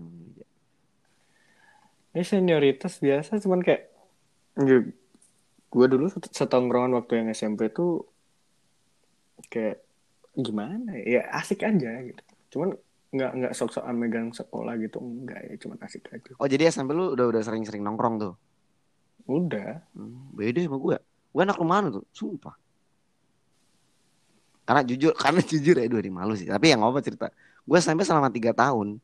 ini 2.10 2.26
senioritas 2.26 2.98
biasa 2.98 3.38
cuman 3.38 3.62
kayak 3.62 3.86
gue 5.70 5.86
dulu 5.86 6.10
set- 6.10 6.34
setongkrongan 6.34 6.98
waktu 6.98 7.22
yang 7.22 7.28
SMP 7.30 7.70
tuh 7.70 8.02
kayak 9.46 9.78
gimana 10.34 10.98
ya 10.98 11.22
Ya, 11.22 11.22
asik 11.38 11.62
aja 11.62 12.02
gitu 12.02 12.22
cuman 12.50 12.74
nggak 13.14 13.30
nggak 13.38 13.52
sok-sokan 13.54 13.94
megang 13.94 14.34
sekolah 14.34 14.74
gitu 14.82 14.98
enggak 14.98 15.38
ya 15.46 15.54
cuman 15.62 15.78
asik 15.86 16.10
aja 16.10 16.34
Oh 16.38 16.50
jadi 16.50 16.66
SMP 16.70 16.94
lu 16.98 17.14
udah 17.14 17.30
udah 17.30 17.42
sering-sering 17.42 17.82
nongkrong 17.82 18.18
tuh. 18.18 18.34
Udah 19.38 19.84
Hmm, 19.94 20.34
beda 20.34 20.66
sama 20.66 20.78
gue. 20.82 20.96
Gue 21.30 21.42
anak 21.46 21.58
rumahan 21.62 21.94
tuh, 21.94 22.04
sumpah. 22.10 22.54
Karena 24.66 24.82
jujur, 24.86 25.12
karena 25.22 25.40
jujur 25.42 25.76
ya, 25.78 25.86
dua 25.86 26.02
malu 26.10 26.34
sih. 26.34 26.50
Tapi 26.50 26.70
yang 26.70 26.82
apa 26.82 26.98
cerita? 27.02 27.30
Gue 27.62 27.78
SMP 27.78 28.02
selama 28.02 28.30
tiga 28.30 28.50
tahun 28.50 28.98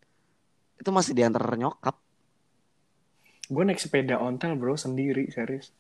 itu 0.77 0.91
masih 0.93 1.13
diantar 1.17 1.43
nyokap. 1.57 1.97
Gue 3.47 3.63
naik 3.63 3.79
sepeda 3.79 4.19
ontel 4.19 4.59
bro 4.59 4.75
sendiri 4.75 5.31
serius. 5.31 5.71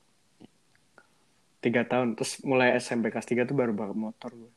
Tiga 1.58 1.82
tahun 1.82 2.14
terus 2.14 2.38
mulai 2.46 2.78
SMP 2.78 3.10
kelas 3.10 3.26
3 3.26 3.42
tuh 3.42 3.56
baru 3.58 3.74
bawa 3.74 3.90
motor 3.90 4.30
gue. 4.30 4.52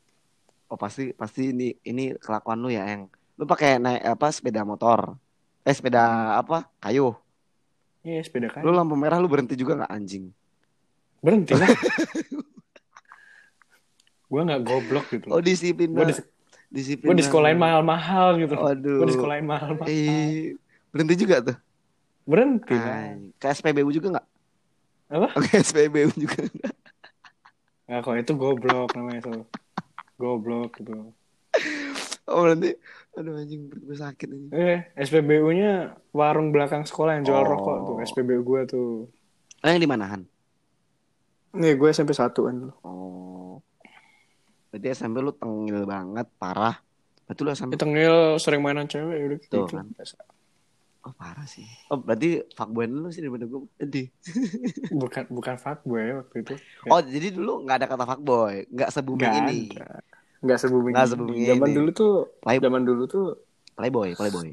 Oh 0.69 0.77
pasti 0.77 1.09
pasti 1.17 1.49
ini 1.49 1.73
ini 1.81 2.13
kelakuan 2.21 2.61
lu 2.61 2.69
ya 2.69 2.85
yang 2.85 3.09
lu 3.39 3.49
pakai 3.49 3.81
naik 3.81 4.03
apa 4.05 4.27
sepeda 4.29 4.61
motor, 4.61 5.17
eh 5.65 5.73
sepeda 5.73 6.37
apa 6.37 6.69
kayu. 6.77 7.17
Iya 8.03 8.23
sepeda 8.23 8.47
kayu. 8.47 8.63
Lu 8.63 8.71
lampu 8.71 8.95
merah 8.95 9.19
lu 9.19 9.27
berhenti 9.27 9.59
juga 9.59 9.75
nggak 9.83 9.91
anjing? 9.91 10.31
Berhenti 11.19 11.51
lah. 11.55 11.67
gue 14.29 14.41
nggak 14.45 14.61
goblok 14.61 15.05
gitu. 15.09 15.27
Oh 15.33 15.41
disiplin 15.41 15.89
gue 15.89 16.05
di, 16.13 16.15
disiplin. 16.69 17.11
gue 17.11 17.17
di 17.19 17.25
sekolahin 17.25 17.59
mahal-mahal 17.59 18.37
gitu. 18.39 18.53
Waduh. 18.55 18.97
Gue 19.03 19.07
di 19.09 19.15
sekolahin 19.17 19.45
mahal-mahal. 19.49 19.89
Eh, 19.89 20.55
berhenti 20.93 21.15
juga 21.19 21.35
tuh. 21.43 21.57
Berhenti 22.29 22.77
lah. 22.77 23.17
Ke 23.41 23.51
SPBU 23.51 23.89
juga 23.89 24.07
nggak? 24.15 24.27
Apa? 25.09 25.27
Oke 25.33 25.59
SPBU 25.59 26.13
juga 26.13 26.39
nggak? 26.45 26.75
Nggak 27.89 27.99
kok 28.05 28.15
itu 28.21 28.33
goblok 28.37 28.89
namanya 28.93 29.21
tuh. 29.25 29.43
Goblok 30.21 30.77
gitu. 30.77 31.09
Oh 32.29 32.45
berarti, 32.45 32.77
aduh 33.19 33.35
anjing 33.35 33.67
perut 33.67 33.83
gue 33.83 33.97
sakit 33.97 34.27
anjing. 34.27 34.51
Eh, 34.51 34.79
SPBU-nya 34.95 35.71
warung 36.09 36.49
belakang 36.49 36.81
sekolah 36.81 37.13
yang 37.13 37.25
jual 37.25 37.37
Oh. 37.37 37.45
rokok 37.45 37.77
tuh. 37.83 37.95
SPBU 38.01 38.41
gue 38.41 38.61
tuh. 38.65 38.91
Oh 39.59 39.67
yang 39.67 39.77
di 39.77 39.85
manahan? 39.85 40.23
Nih 41.51 41.75
gue 41.75 41.89
SMP 41.89 42.11
1 42.11 42.31
kan. 42.31 42.57
Oh. 42.81 43.59
Berarti 44.69 44.87
SMP 44.89 45.19
lu 45.19 45.33
tengil 45.33 45.83
banget, 45.83 46.29
parah. 46.35 46.79
Berarti 47.25 47.41
lu 47.41 47.49
SMP 47.51 47.71
Itu 47.73 47.85
ngil 47.85 48.15
sering 48.37 48.61
mainan 48.61 48.85
cewek 48.85 49.17
udah 49.19 49.37
gitu. 49.37 49.57
Tuh, 49.59 49.67
kan. 49.67 49.85
Oh 51.01 51.11
parah 51.11 51.43
sih. 51.43 51.67
Oh 51.87 51.97
berarti 51.97 52.43
fuckboy 52.51 52.85
lu 52.85 53.09
sih 53.09 53.19
daripada 53.19 53.43
gue. 53.43 53.59
Sedih. 53.77 54.07
Bukan 54.95 55.27
bukan 55.27 55.55
fuckboy 55.55 56.05
waktu 56.13 56.35
itu. 56.39 56.53
Oh 56.85 56.99
jadi 56.99 57.27
dulu 57.31 57.63
nggak 57.63 57.77
ada 57.77 57.87
kata 57.87 58.05
fuckboy, 58.05 58.63
nggak 58.69 58.89
se 58.89 58.99
booming 58.99 59.25
Nggak 59.25 59.43
ini. 59.45 59.59
ada. 59.73 59.99
Nggak 60.39 60.57
se-booming 60.57 60.93
Nggak 60.93 61.07
se-booming 61.09 61.43
Zaman 61.45 61.69
dulu 61.73 61.89
tuh, 61.91 62.13
Play- 62.39 62.59
zaman 62.59 62.81
dulu 62.83 63.03
tuh, 63.05 63.25
Playboy, 63.73 64.11
playboy. 64.11 64.49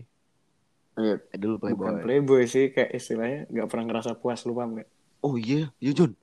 iya, 0.97 1.19
Eh, 1.19 1.39
dulu 1.39 1.59
playboy. 1.59 1.83
bukan 1.83 1.95
playboy 2.01 2.43
sih, 2.45 2.71
kayak 2.71 2.95
istilahnya 2.95 3.47
nggak 3.49 3.67
pernah 3.67 3.85
ngerasa 3.91 4.15
puas 4.15 4.43
lu 4.43 4.55
paham 4.55 4.79
nggak? 4.79 4.89
Oh 5.21 5.35
iya, 5.35 5.71
iya 5.77 5.93
Jun. 5.93 6.15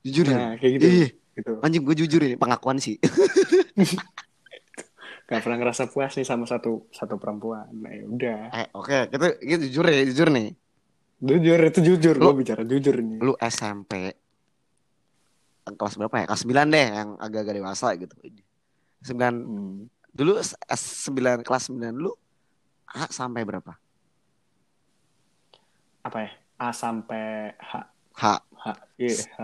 Jujur 0.00 0.24
ya. 0.24 0.36
Nah, 0.36 0.52
kayak 0.54 0.72
gitu. 0.74 0.86
Iya, 0.86 1.08
Gitu. 1.36 1.52
anjing 1.60 1.82
gue 1.82 1.96
jujur 1.96 2.20
ini 2.22 2.34
pengakuan 2.34 2.78
sih. 2.78 2.96
Gak 5.26 5.42
pernah 5.42 5.58
ngerasa 5.58 5.90
puas 5.90 6.14
nih 6.14 6.22
sama 6.22 6.46
satu 6.46 6.86
satu 6.88 7.18
perempuan. 7.18 7.66
Nah, 7.74 7.90
ya 7.90 8.04
udah. 8.06 8.40
eh 8.54 8.66
oke, 8.70 9.10
kita, 9.10 9.26
kita 9.36 9.62
jujur 9.66 9.84
ya, 9.84 10.06
jujur 10.06 10.28
nih. 10.30 10.54
Jujur 11.18 11.58
itu 11.60 11.80
jujur, 11.82 12.14
Lu- 12.14 12.30
gue 12.30 12.36
bicara 12.40 12.62
jujur 12.62 12.94
ini. 12.94 13.18
Lu 13.18 13.34
SMP 13.36 14.14
kelas 15.66 15.98
berapa 15.98 16.14
ya? 16.14 16.24
Kelas 16.30 16.46
9 16.46 16.70
deh 16.70 16.86
yang 16.86 17.08
agak-agak 17.18 17.58
dewasa 17.58 17.90
gitu. 17.98 18.14
9 19.02 19.12
Hmm. 19.36 19.76
dulu 20.10 20.40
S9 20.66 21.12
kelas 21.42 21.68
9 21.68 21.92
dulu 21.92 22.12
A 22.86 23.04
sampai 23.08 23.42
berapa? 23.42 23.76
Apa 26.00 26.18
ya? 26.22 26.30
A 26.56 26.70
sampai 26.70 27.52
H. 27.58 27.72
H. 28.16 28.24
H. 28.56 28.66
Iya, 28.96 29.16
H. 29.36 29.40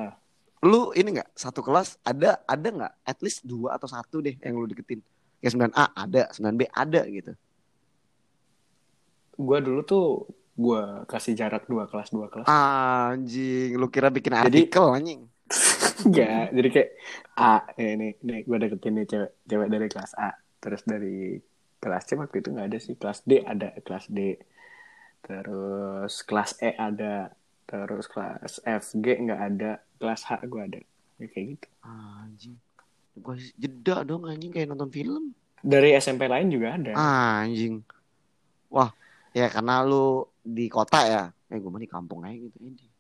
Lu 0.62 0.94
ini 0.94 1.18
nggak 1.18 1.34
satu 1.34 1.58
kelas 1.60 1.98
ada 2.00 2.38
ada 2.46 2.68
nggak 2.70 2.92
at 3.02 3.18
least 3.20 3.42
dua 3.42 3.74
atau 3.74 3.90
satu 3.90 4.22
deh 4.22 4.38
yang 4.38 4.54
lu 4.54 4.64
deketin? 4.64 5.02
Kayak 5.42 5.74
9A 5.74 5.84
ada, 5.92 6.22
9B 6.30 6.62
ada 6.70 7.02
gitu. 7.04 7.32
Gue 9.34 9.58
dulu 9.58 9.82
tuh 9.82 10.06
gue 10.54 10.82
kasih 11.04 11.34
jarak 11.34 11.66
dua 11.66 11.90
kelas 11.90 12.08
dua 12.08 12.30
kelas. 12.30 12.46
Anjing, 12.46 13.74
lu 13.74 13.90
kira 13.90 14.06
bikin 14.06 14.32
Jadi- 14.32 14.70
artikel 14.70 14.86
anjing. 14.86 15.22
Enggak, 16.06 16.46
jadi 16.56 16.68
kayak 16.68 16.90
A, 17.38 17.54
eh, 17.78 17.90
ini, 17.94 18.08
ini 18.20 18.36
gue 18.44 18.58
deketin 18.58 18.92
nih 18.98 19.06
cewek, 19.08 19.30
cewek 19.46 19.68
dari 19.70 19.86
kelas 19.88 20.12
A, 20.18 20.30
terus 20.58 20.82
dari 20.84 21.38
kelas 21.82 22.04
C 22.06 22.10
waktu 22.14 22.36
itu 22.38 22.48
nggak 22.54 22.68
ada 22.68 22.78
sih, 22.78 22.94
kelas 22.98 23.18
D 23.26 23.42
ada, 23.42 23.68
kelas 23.82 24.06
D, 24.10 24.38
terus 25.22 26.14
kelas 26.22 26.50
E 26.62 26.70
ada, 26.76 27.32
terus 27.66 28.06
kelas 28.10 28.62
F, 28.62 28.82
G 28.98 29.06
nggak 29.18 29.40
ada, 29.40 29.72
kelas 29.98 30.22
H 30.28 30.30
gue 30.46 30.62
ada, 30.62 30.80
ya, 31.18 31.26
kayak 31.30 31.46
gitu. 31.58 31.68
Anjing. 31.82 32.56
Gua 33.12 33.36
jeda 33.36 34.08
dong 34.08 34.24
anjing 34.24 34.52
kayak 34.52 34.72
nonton 34.72 34.88
film. 34.88 35.36
Dari 35.62 35.94
SMP 35.94 36.26
lain 36.26 36.48
juga 36.48 36.74
ada. 36.74 36.92
Anjing. 36.96 37.84
Wah, 38.72 38.90
ya 39.36 39.52
karena 39.52 39.84
lu 39.84 40.24
di 40.40 40.66
kota 40.72 41.04
ya. 41.04 41.24
Eh 41.52 41.60
gue 41.60 41.70
mah 41.70 41.82
di 41.82 41.90
kampung 41.90 42.24
aja 42.24 42.34
gitu 42.34 42.56
ini. 42.64 42.91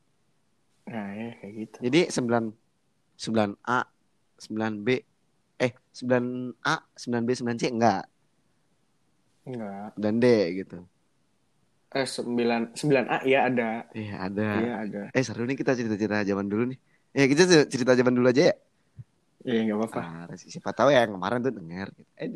Nah 0.88 1.08
ya 1.14 1.28
kayak 1.38 1.52
gitu. 1.56 1.76
Jadi 1.82 2.00
9 2.10 2.44
9A, 3.16 3.80
9B, 4.40 4.88
eh 5.56 5.72
9A, 5.94 6.74
9B, 6.98 7.28
9C 7.38 7.62
enggak. 7.70 8.04
Enggak. 9.42 9.94
9D 9.94 10.26
gitu. 10.58 10.78
Eh 11.92 12.08
sembilan 12.08 12.72
sembilan 12.72 13.04
A 13.06 13.18
ya 13.22 13.46
ada, 13.46 13.84
Iya, 13.92 14.14
ada. 14.16 14.48
iya 14.58 14.72
ada. 14.80 15.02
Eh 15.12 15.22
seru 15.22 15.44
nih 15.44 15.54
kita 15.54 15.76
cerita-cerita 15.76 16.24
zaman 16.24 16.48
dulu 16.48 16.72
nih. 16.72 16.78
Eh 17.12 17.26
kita 17.28 17.44
cer- 17.44 17.68
cerita 17.68 17.92
zaman 17.92 18.16
dulu 18.16 18.32
aja 18.32 18.48
ya. 18.48 18.56
Iya 19.44 19.58
nggak 19.68 19.78
apa-apa. 19.92 20.32
Sih. 20.40 20.48
Siapa 20.48 20.72
tahu 20.72 20.88
ya 20.88 21.04
yang 21.04 21.14
kemarin 21.20 21.44
tuh 21.44 21.52
denger. 21.52 21.88
Gitu. 21.92 22.10
Eh, 22.16 22.28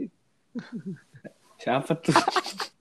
Siapa 1.57 1.93
tuh? 1.97 2.13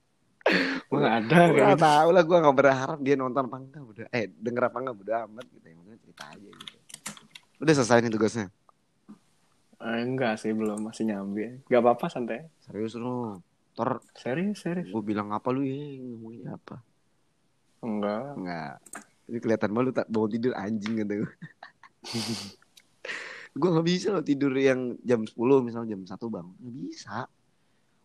Gue 0.86 0.98
nggak 1.02 1.16
ada. 1.26 1.36
gue 1.50 1.58
gak 1.58 1.74
gitu. 1.74 1.86
tahu 1.86 2.08
lah. 2.14 2.22
Gue 2.22 2.36
gak 2.38 2.56
berharap 2.56 2.98
dia 3.02 3.14
nonton 3.18 3.42
apa 3.50 3.56
enggak. 3.58 3.82
Udah, 3.82 4.06
eh 4.14 4.24
denger 4.30 4.62
apa 4.70 4.76
enggak. 4.78 4.96
Udah 5.02 5.16
amat 5.26 5.46
gitu. 5.50 5.66
Yang 5.66 5.78
penting 5.82 6.00
cerita 6.06 6.24
aja 6.30 6.48
gitu. 6.48 6.76
Udah 7.56 7.72
selesai 7.74 7.98
nih 8.04 8.12
tugasnya. 8.12 8.46
Eh, 9.76 9.98
enggak 10.02 10.34
sih 10.40 10.52
belum 10.56 10.78
masih 10.86 11.04
nyambi. 11.10 11.60
Gak 11.68 11.80
apa-apa 11.82 12.06
santai. 12.08 12.46
Serius 12.64 12.94
lu. 12.96 13.36
Ntar 13.76 14.00
Serius 14.16 14.64
serius. 14.64 14.88
gue 14.88 15.02
bilang 15.04 15.28
apa 15.36 15.52
lu 15.52 15.60
ya 15.60 15.76
ngomongin 16.00 16.48
apa. 16.48 16.80
Enggak. 17.84 18.24
Enggak. 18.40 18.74
Ini 19.26 19.38
kelihatan 19.42 19.70
malu 19.74 19.90
tak 19.92 20.06
bangun 20.08 20.30
tidur 20.32 20.52
anjing 20.56 20.94
gitu. 21.02 21.26
gue 23.56 23.68
gak 23.72 23.86
bisa 23.88 24.12
loh 24.12 24.24
tidur 24.24 24.52
yang 24.52 24.94
jam 25.00 25.24
10 25.24 25.32
misalnya 25.64 25.96
jam 25.96 26.02
1 26.06 26.32
bang. 26.32 26.46
Gak 26.56 26.74
bisa. 26.76 27.16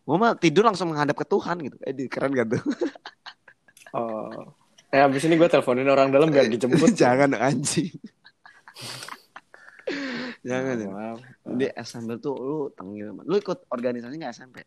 Gue 0.02 0.16
mah 0.18 0.34
tidur 0.34 0.66
langsung 0.66 0.90
menghadap 0.90 1.14
ke 1.14 1.26
Tuhan 1.26 1.56
gitu. 1.62 1.76
Eh 1.86 1.94
di- 1.94 2.10
keren 2.10 2.34
gak 2.34 2.58
tuh? 2.58 2.62
Oh. 3.92 4.56
Eh 4.88 5.04
abis 5.04 5.28
ini 5.28 5.36
gue 5.36 5.52
teleponin 5.52 5.84
orang 5.84 6.08
dalam 6.08 6.32
biar 6.32 6.48
dijemput. 6.48 6.96
Jangan 7.04 7.36
anjing. 7.36 7.92
Jangan 10.48 10.74
ya. 10.80 10.88
Maaf. 10.88 11.20
Jadi 11.44 11.66
SMP 11.76 12.16
tuh 12.16 12.34
lu 12.40 12.58
tengil. 12.72 13.12
Lu 13.20 13.36
ikut 13.36 13.68
organisasi 13.68 14.16
gak 14.16 14.32
SMP? 14.32 14.64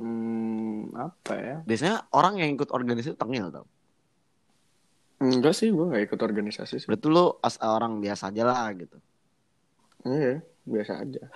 Hmm, 0.00 0.88
apa 0.96 1.32
ya? 1.36 1.56
Biasanya 1.68 2.08
orang 2.16 2.40
yang 2.40 2.56
ikut 2.56 2.72
organisasi 2.72 3.12
tengil 3.14 3.52
tau. 3.52 3.68
Enggak 5.20 5.54
sih, 5.54 5.68
gue 5.68 5.84
gak 5.84 6.08
ikut 6.08 6.20
organisasi 6.24 6.80
sih. 6.80 6.88
Berarti 6.88 7.06
lu 7.12 7.28
as 7.44 7.60
orang 7.60 8.00
biasa 8.00 8.32
aja 8.32 8.42
lah 8.42 8.72
gitu. 8.72 8.96
Iya, 10.08 10.40
biasa 10.64 11.04
aja. 11.04 11.28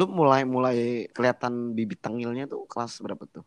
Lu 0.00 0.08
mulai 0.08 0.48
mulai 0.48 1.04
kelihatan 1.12 1.76
bibit 1.76 2.00
tengilnya 2.00 2.48
tuh 2.48 2.64
kelas 2.64 3.04
berapa 3.04 3.20
tuh? 3.28 3.44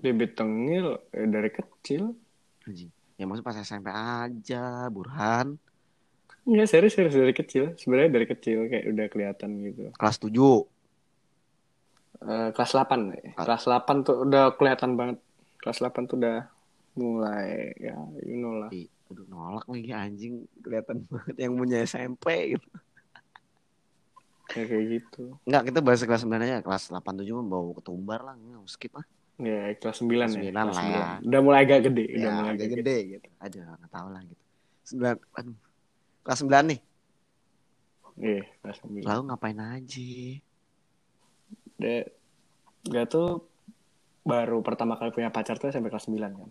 Bibit 0.00 0.32
tengil 0.32 0.96
eh, 1.12 1.28
dari 1.28 1.52
kecil. 1.52 2.16
Anjing. 2.64 2.88
Ya 3.20 3.28
maksud 3.28 3.44
pas 3.44 3.60
SMP 3.60 3.92
aja, 3.92 4.88
Burhan. 4.88 5.60
Enggak, 6.48 6.72
serius, 6.72 6.96
serius 6.96 7.12
dari 7.12 7.36
kecil. 7.36 7.76
Sebenarnya 7.76 8.16
dari 8.16 8.26
kecil 8.26 8.72
kayak 8.72 8.88
udah 8.88 9.06
kelihatan 9.12 9.50
gitu. 9.68 9.92
Kelas 9.94 10.16
7. 10.16 10.32
Eh, 12.24 12.48
kelas 12.56 12.72
8 12.72 13.12
ya. 13.12 13.30
Kelas 13.36 13.62
8 13.68 14.00
tuh 14.00 14.16
udah 14.24 14.56
kelihatan 14.56 14.96
banget. 14.96 15.20
Kelas 15.60 15.78
8 15.84 16.08
tuh 16.08 16.16
udah 16.18 16.48
mulai 16.96 17.72
ya 17.80 17.96
you 18.24 18.36
know 18.40 18.56
lah. 18.58 18.70
Aduh 19.12 19.24
nolak 19.28 19.64
lagi 19.68 19.92
anjing 19.92 20.44
kelihatan 20.60 21.04
banget 21.10 21.36
yang 21.36 21.52
punya 21.56 21.84
SMP 21.84 22.56
gitu. 22.56 22.68
Kayak 24.52 24.66
kayak 24.68 24.84
gitu. 24.92 25.24
Enggak, 25.48 25.62
kita 25.72 25.78
bahas 25.80 26.00
kelas 26.04 26.22
9 26.28 26.44
aja. 26.44 26.58
Kelas 26.60 26.82
8 26.92 27.00
7 27.00 27.38
mah 27.40 27.46
bau 27.48 27.68
ketumbar 27.76 28.20
lah, 28.20 28.34
nggak 28.36 28.68
skip 28.68 28.92
lah. 28.92 29.06
Ya, 29.40 29.72
kelas 29.80 29.98
9 30.04 30.12
Kelas 30.12 30.32
ya. 30.36 30.42
9 30.48 30.52
Kelas 30.52 30.76
lah 30.76 30.84
ya. 30.84 31.06
9. 31.24 31.28
Udah 31.32 31.40
mulai 31.40 31.60
agak 31.64 31.80
gede, 31.88 32.04
Ya, 32.04 32.16
udah 32.20 32.30
mulai 32.36 32.50
agak 32.52 32.66
agak 32.68 32.78
gede 32.84 32.96
gitu. 33.16 33.28
Aduh, 33.40 33.60
nggak 33.64 33.92
tahu 33.92 34.08
lah 34.12 34.22
gitu. 34.28 34.42
9 35.00 35.16
aduh. 35.40 35.56
Kelas 36.22 36.40
9 36.44 36.64
nih. 36.68 36.80
Iya, 38.20 38.42
kelas 38.60 38.78
9. 38.84 39.08
Lalu 39.08 39.20
ngapain 39.32 39.58
aja? 39.58 40.12
Dia, 41.80 41.98
dia 42.84 43.04
tuh 43.08 43.48
baru 44.22 44.62
pertama 44.62 44.94
kali 44.94 45.10
punya 45.10 45.34
pacar 45.34 45.58
tuh 45.58 45.72
sampai 45.72 45.90
kelas 45.90 46.06
9 46.06 46.20
kan. 46.20 46.48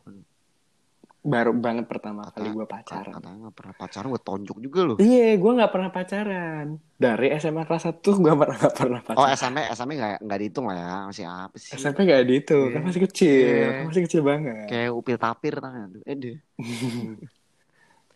Baru 1.24 1.54
banget 1.54 1.86
pertama 1.86 2.26
Kata- 2.26 2.34
kali 2.36 2.50
gue 2.50 2.66
Kata- 2.66 2.74
pacaran 2.76 3.14
Katanya 3.14 3.38
nggak 3.40 3.56
pernah 3.56 3.76
pacaran, 3.76 4.08
gue 4.10 4.22
tonjok 4.22 4.58
juga 4.60 4.80
loh. 4.84 4.98
iya 4.98 5.30
gue 5.34 5.52
nggak 5.54 5.70
pernah 5.70 5.90
pacaran 5.90 6.66
dari 6.96 7.28
SMA 7.36 7.64
kelas 7.64 7.84
1 7.86 8.02
gue 8.02 8.34
pernah 8.34 8.58
nggak 8.58 8.76
pernah 8.76 9.00
Oh 9.04 9.14
pacaran 9.22 9.34
SMP, 9.36 9.58
SMP 9.70 9.92
nggak 9.96 10.14
nggak 10.20 10.40
dihitung 10.40 10.66
lah 10.66 10.76
ya, 10.76 10.92
masih 11.06 11.26
apa 11.26 11.56
sih? 11.56 11.70
SMP 11.74 11.98
gak 12.04 12.26
itu 12.26 12.58
Iya. 12.60 12.74
kan 12.74 12.82
masih 12.84 13.02
kecil 13.04 13.46
Iya. 13.48 13.68
kan 13.70 13.84
masih 13.86 14.04
kecil 14.04 14.22
banget 14.24 14.66
Kayak 14.66 14.90
upil 14.92 15.18
tapir 15.18 15.54
tangan 15.56 15.88
tuh. 15.92 16.02
Eh 16.04 16.16
deh. 16.16 16.38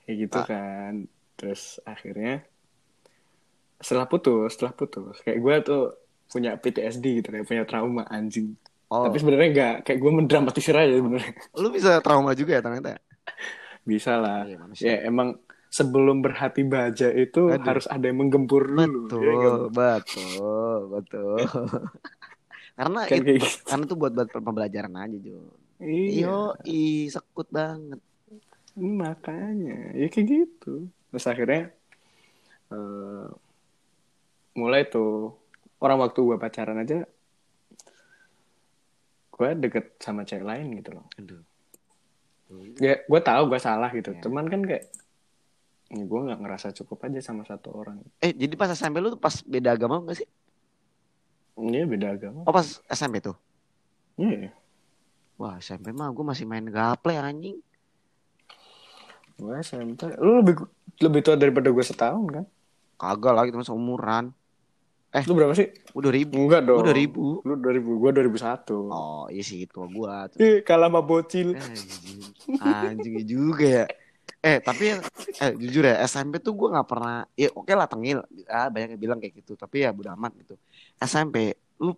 kayak 0.01 0.17
gitu 0.19 0.37
Ah. 0.37 0.45
kan 0.45 0.93
terus 1.35 1.61
akhirnya 1.83 2.41
setelah 3.75 4.05
putus 4.05 4.49
setelah 4.51 4.71
putus 4.71 5.19
kayak 5.19 5.37
gue 5.37 5.55
tuh 5.63 5.83
punya 6.25 6.55
PTSD 6.55 7.21
gitu 7.21 7.27
kayak 7.29 7.43
punya 7.43 7.63
trauma 7.65 8.01
anjing 8.07 8.57
Oh, 8.85 9.01
tapi 9.03 9.17
sebenarnya 9.17 9.49
nggak 9.51 9.73
kayak 9.81 9.99
gue 9.99 10.11
mendramatisir 10.13 10.75
aja 10.75 10.93
sebenarnya 10.93 11.31
lu 11.61 11.67
bisa 11.69 11.97
trauma 11.99 12.31
juga 12.33 12.57
ya 12.57 12.61
ternyata. 12.61 13.01
bisa 13.81 14.17
lah 14.17 14.45
manusia. 14.45 14.85
ya 14.93 14.95
emang 15.05 15.37
sebelum 15.69 16.21
berhati 16.21 16.63
baja 16.63 17.09
itu 17.09 17.49
Aduh. 17.49 17.65
harus 17.65 17.85
ada 17.85 18.05
yang 18.05 18.17
menggempur 18.17 18.65
dulu 18.65 19.09
Betul, 19.09 19.21
ya 19.21 19.33
kan? 19.35 19.53
betul, 19.69 20.77
betul. 20.91 21.37
karena 22.77 22.99
Kan 23.05 23.17
itu, 23.19 23.31
gitu. 23.35 23.47
karena 23.63 23.83
itu 23.83 23.95
buat 23.95 24.11
buat 24.11 24.29
pembelajaran 24.31 24.93
aja 24.95 25.17
Jo. 25.17 25.39
iya 25.79 26.27
Yo, 26.27 26.37
i 26.63 26.79
sekut 27.07 27.47
banget. 27.49 27.99
makanya 28.75 29.95
ya 29.95 30.07
kayak 30.07 30.27
gitu 30.27 30.73
terus 31.07 31.25
akhirnya 31.25 31.71
eh, 32.69 33.27
mulai 34.53 34.83
tuh 34.85 35.35
orang 35.79 35.99
waktu 36.01 36.19
gue 36.21 36.37
pacaran 36.37 36.79
aja 36.79 37.07
gue 39.35 39.49
deket 39.59 39.99
sama 39.99 40.23
cewek 40.23 40.43
lain 40.43 40.67
gitu 40.75 40.95
loh 40.95 41.05
Aduh. 41.13 41.43
ya 42.77 43.01
gue 43.01 43.21
tahu 43.21 43.43
gue 43.47 43.59
salah 43.59 43.91
gitu 43.91 44.11
Ya. 44.11 44.21
cuman 44.21 44.47
kan 44.47 44.61
kayak 44.61 44.87
ya 45.87 46.01
gue 46.01 46.19
nggak 46.21 46.39
ngerasa 46.39 46.71
cukup 46.73 47.03
aja 47.03 47.19
sama 47.21 47.43
satu 47.43 47.69
orang 47.73 47.99
Eh, 48.17 48.31
jadi 48.31 48.55
pas 48.55 48.69
SMP 48.69 48.97
lu 48.97 49.09
tuh 49.09 49.19
pas 49.19 49.35
beda 49.43 49.71
agama 49.71 49.99
enggak 49.99 50.23
sih? 50.23 50.29
Iya 51.55 51.83
beda 51.85 52.07
agama 52.11 52.43
Oh, 52.43 52.51
pas 52.51 52.63
SMP 52.85 53.19
tuh. 53.19 53.35
iya 54.15 54.55
Wah, 55.35 55.59
SMP 55.59 55.91
mah 55.91 56.07
gue 56.09 56.23
masih 56.23 56.43
main 56.43 56.63
gaple 56.63 57.11
anjing. 57.13 57.59
gue 59.35 59.55
SMP 59.59 59.99
lu 60.15 60.39
lebih 60.39 60.55
lebih 60.97 61.19
tua 61.21 61.35
daripada 61.35 61.67
gue 61.67 61.83
setahun 61.83 62.23
kan 62.29 62.45
Kagak 62.95 63.33
lah, 63.35 63.43
kita 63.43 63.59
masih 63.59 63.75
umuran. 63.75 64.31
Eh. 65.15 65.23
lu 65.23 65.33
berapa 65.33 65.55
sih 65.55 65.71
Gue 65.95 66.01
2000. 66.03 66.27
enggak 66.35 66.61
dong 66.61 66.83
Gue 66.83 66.91
2000. 66.91 67.47
lu 67.47 67.53
2000 67.55 67.87
gue 67.95 68.09
2001 68.11 68.91
Oh, 68.91 69.25
iya 69.27 69.39
sih 69.41 69.63
tua 69.63 69.87
gua. 69.87 70.27
Ih, 70.35 70.59
kalah 70.61 70.87
sama 70.87 70.99
bocil 70.99 71.55
Anjing, 71.55 72.19
anjing 72.59 73.15
juga 73.23 73.63
ya. 73.65 73.85
Eh 74.41 74.59
tapi 74.59 74.91
eh 74.91 75.51
jujur 75.55 75.83
ya 75.83 76.03
SMP 76.03 76.37
tuh 76.37 76.51
gue 76.51 76.67
nggak 76.67 76.85
pernah. 76.85 77.23
Ya 77.33 77.47
oke 77.49 77.71
lah 77.71 77.87
tengil. 77.87 78.21
Ah 78.45 78.67
banyak 78.67 78.93
yang 78.93 79.01
bilang 79.01 79.17
kayak 79.17 79.39
gitu. 79.39 79.55
Tapi 79.55 79.81
ya 79.81 79.89
udah 79.89 80.13
amat 80.13 80.35
gitu. 80.37 80.59
SMP 80.97 81.53
lu 81.77 81.95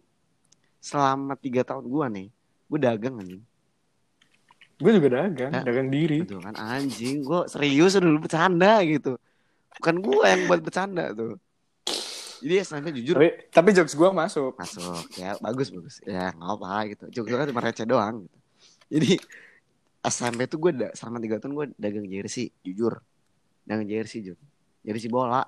selama 0.77 1.33
tiga 1.35 1.61
tahun 1.61 1.83
gue 1.83 2.05
nih, 2.13 2.27
gue 2.67 2.79
dagang 2.79 3.15
anjing. 3.17 3.43
gue 4.77 4.91
juga 4.93 5.09
dagang 5.11 5.51
Ya. 5.51 5.65
dagang 5.65 5.89
diri 5.89 6.21
Betul 6.21 6.37
kan 6.39 6.53
anjing. 6.53 7.25
Gue 7.25 7.49
serius 7.49 7.97
dulu 7.97 8.21
bercanda 8.21 8.77
gitu. 8.85 9.17
Bukan 9.73 9.95
gue 9.99 10.21
yang 10.23 10.41
buat 10.45 10.61
bercanda 10.61 11.09
tuh. 11.11 11.41
Jadi 12.37 12.53
SMP 12.61 12.87
jujur. 13.01 13.15
Tapi 13.17 13.29
tapi 13.49 13.69
jokes 13.73 13.93
gue 13.97 14.09
masuk. 14.13 14.53
Masuk. 14.57 15.01
Ya 15.17 15.33
bagus 15.41 15.73
bagus. 15.73 15.95
Ya 16.05 16.31
nggak 16.33 16.51
apa 16.57 16.71
gitu. 16.93 17.05
Juga 17.21 17.43
kan 17.43 17.45
cuma 17.49 17.61
receh 17.65 17.85
doang 17.87 18.15
gitu. 18.25 18.37
Jadi 18.87 19.11
SMP 20.05 20.47
tuh 20.47 20.59
gue 20.61 20.71
da- 20.77 20.93
selama 20.95 21.17
tiga 21.19 21.41
tahun 21.41 21.53
gue 21.57 21.65
dagang 21.75 22.05
jersey 22.05 22.53
jujur. 22.61 23.01
Dagang 23.65 23.89
jersey 23.89 24.21
jujur 24.21 24.39
jersey 24.87 25.09
bola. 25.11 25.43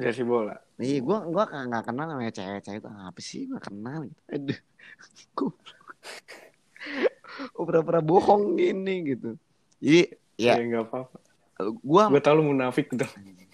Jersey 0.00 0.24
bola. 0.24 0.56
Iya, 0.80 1.04
gue 1.04 1.18
gua 1.28 1.44
nggak 1.44 1.64
nggak 1.68 1.84
kenal 1.84 2.06
namanya 2.08 2.32
cewek-cewek 2.32 2.80
itu. 2.80 2.88
Apa 2.88 3.20
sih? 3.20 3.48
Nggak 3.48 3.64
kenal 3.68 3.98
gitu. 4.08 4.20
Aduh, 4.32 4.60
gue 5.36 5.50
pura-pura 7.52 8.00
bohong 8.00 8.56
gini 8.56 9.16
gitu. 9.16 9.36
Jadi 9.80 10.00
ya. 10.40 10.56
Ya 10.56 10.64
nggak 10.64 10.84
apa-apa. 10.88 11.16
Gue 11.84 12.02
gue 12.16 12.20
tau 12.24 12.36
lu 12.36 12.44
munafik 12.48 12.88
gitu 12.92 13.04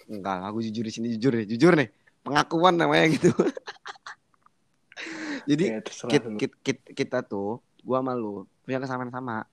enggak 0.07 0.39
gue 0.55 0.63
jujur 0.71 0.83
di 0.87 0.93
sini 0.95 1.07
jujur 1.19 1.35
nih, 1.35 1.45
jujur 1.51 1.73
nih, 1.75 1.91
pengakuan 2.27 2.75
namanya 2.75 3.07
gitu. 3.15 3.31
Jadi 5.49 5.65
ya 5.71 5.79
kit, 5.79 6.23
kit, 6.35 6.53
kit, 6.59 6.79
kita 6.91 7.23
tuh, 7.23 7.63
gua 7.81 8.03
sama 8.03 8.13
lu 8.13 8.43
punya 8.67 8.83
kesamaan 8.83 9.07
sama. 9.07 9.47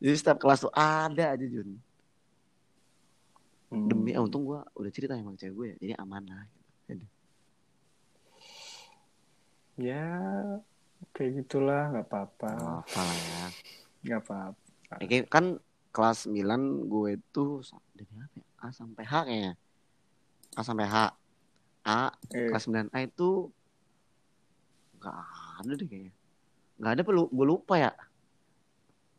Jadi 0.00 0.16
setiap 0.16 0.40
kelas 0.40 0.64
tuh 0.64 0.72
ada 0.72 1.36
aja 1.36 1.44
Jun. 1.44 1.76
Hmm. 3.68 3.88
Demi, 3.90 4.16
ah, 4.16 4.24
untung 4.24 4.48
gua 4.48 4.64
udah 4.72 4.88
cerita 4.88 5.12
emang 5.12 5.36
cewek 5.36 5.52
gue 5.52 5.66
ya, 5.68 5.76
jadi 5.82 5.92
amanah. 6.00 6.48
Aduh. 6.88 7.10
ya 9.74 10.06
kayak 11.10 11.42
gitulah 11.42 11.90
nggak 11.90 12.06
apa-apa 12.06 12.50
Oh, 12.62 12.78
apa 12.86 13.02
ya. 13.02 13.46
nggak 14.06 14.20
apa-apa 14.22 15.02
Ya, 15.02 15.26
kan 15.26 15.58
kelas 15.90 16.30
9 16.30 16.86
gue 16.86 17.18
tuh 17.34 17.66
dari 17.98 18.14
apa 18.14 18.38
ya? 18.38 18.46
A 18.62 18.70
sampai 18.70 19.02
H 19.02 19.14
kayaknya. 19.26 19.52
A 20.54 20.62
sampai 20.62 20.86
H. 20.86 20.94
A 21.84 22.10
Eh, 22.32 22.48
kelas 22.48 22.64
9A 22.66 22.98
itu 23.04 23.52
nggak 24.98 25.16
ada 25.60 25.72
deh 25.76 25.86
kayaknya. 25.86 26.12
Nggak 26.80 26.92
ada, 26.96 27.02
perlu 27.04 27.22
gue 27.28 27.46
lupa 27.46 27.74
ya. 27.76 27.92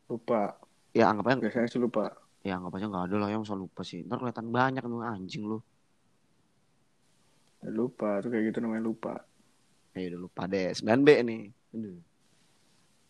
lupa 0.05 0.53
Ya 0.93 1.09
anggap 1.09 1.33
aja, 1.33 1.41
biasanya 1.41 1.65
sih 1.65 1.81
lupa 1.81 2.13
ya 2.45 2.61
anggap 2.61 2.77
aja 2.77 2.85
nggak 2.85 3.05
ada 3.09 3.15
lah 3.25 3.29
yang 3.33 3.41
selalu 3.41 3.65
lupa 3.65 3.81
sih. 3.81 4.05
Ntar 4.05 4.21
kelihatan 4.21 4.47
banyak 4.53 4.83
tuh 4.85 5.01
anjing 5.01 5.43
lu. 5.49 5.57
Ya, 7.65 7.69
lupa 7.73 8.21
tuh 8.21 8.29
kayak 8.29 8.53
gitu 8.53 8.61
namanya 8.61 8.85
lupa 8.85 9.25
Ya 9.97 10.13
udah 10.13 10.19
lupa 10.29 10.41
deh. 10.45 10.69
9B 10.75 11.09
nih. 11.25 11.41
Aduh. 11.73 11.97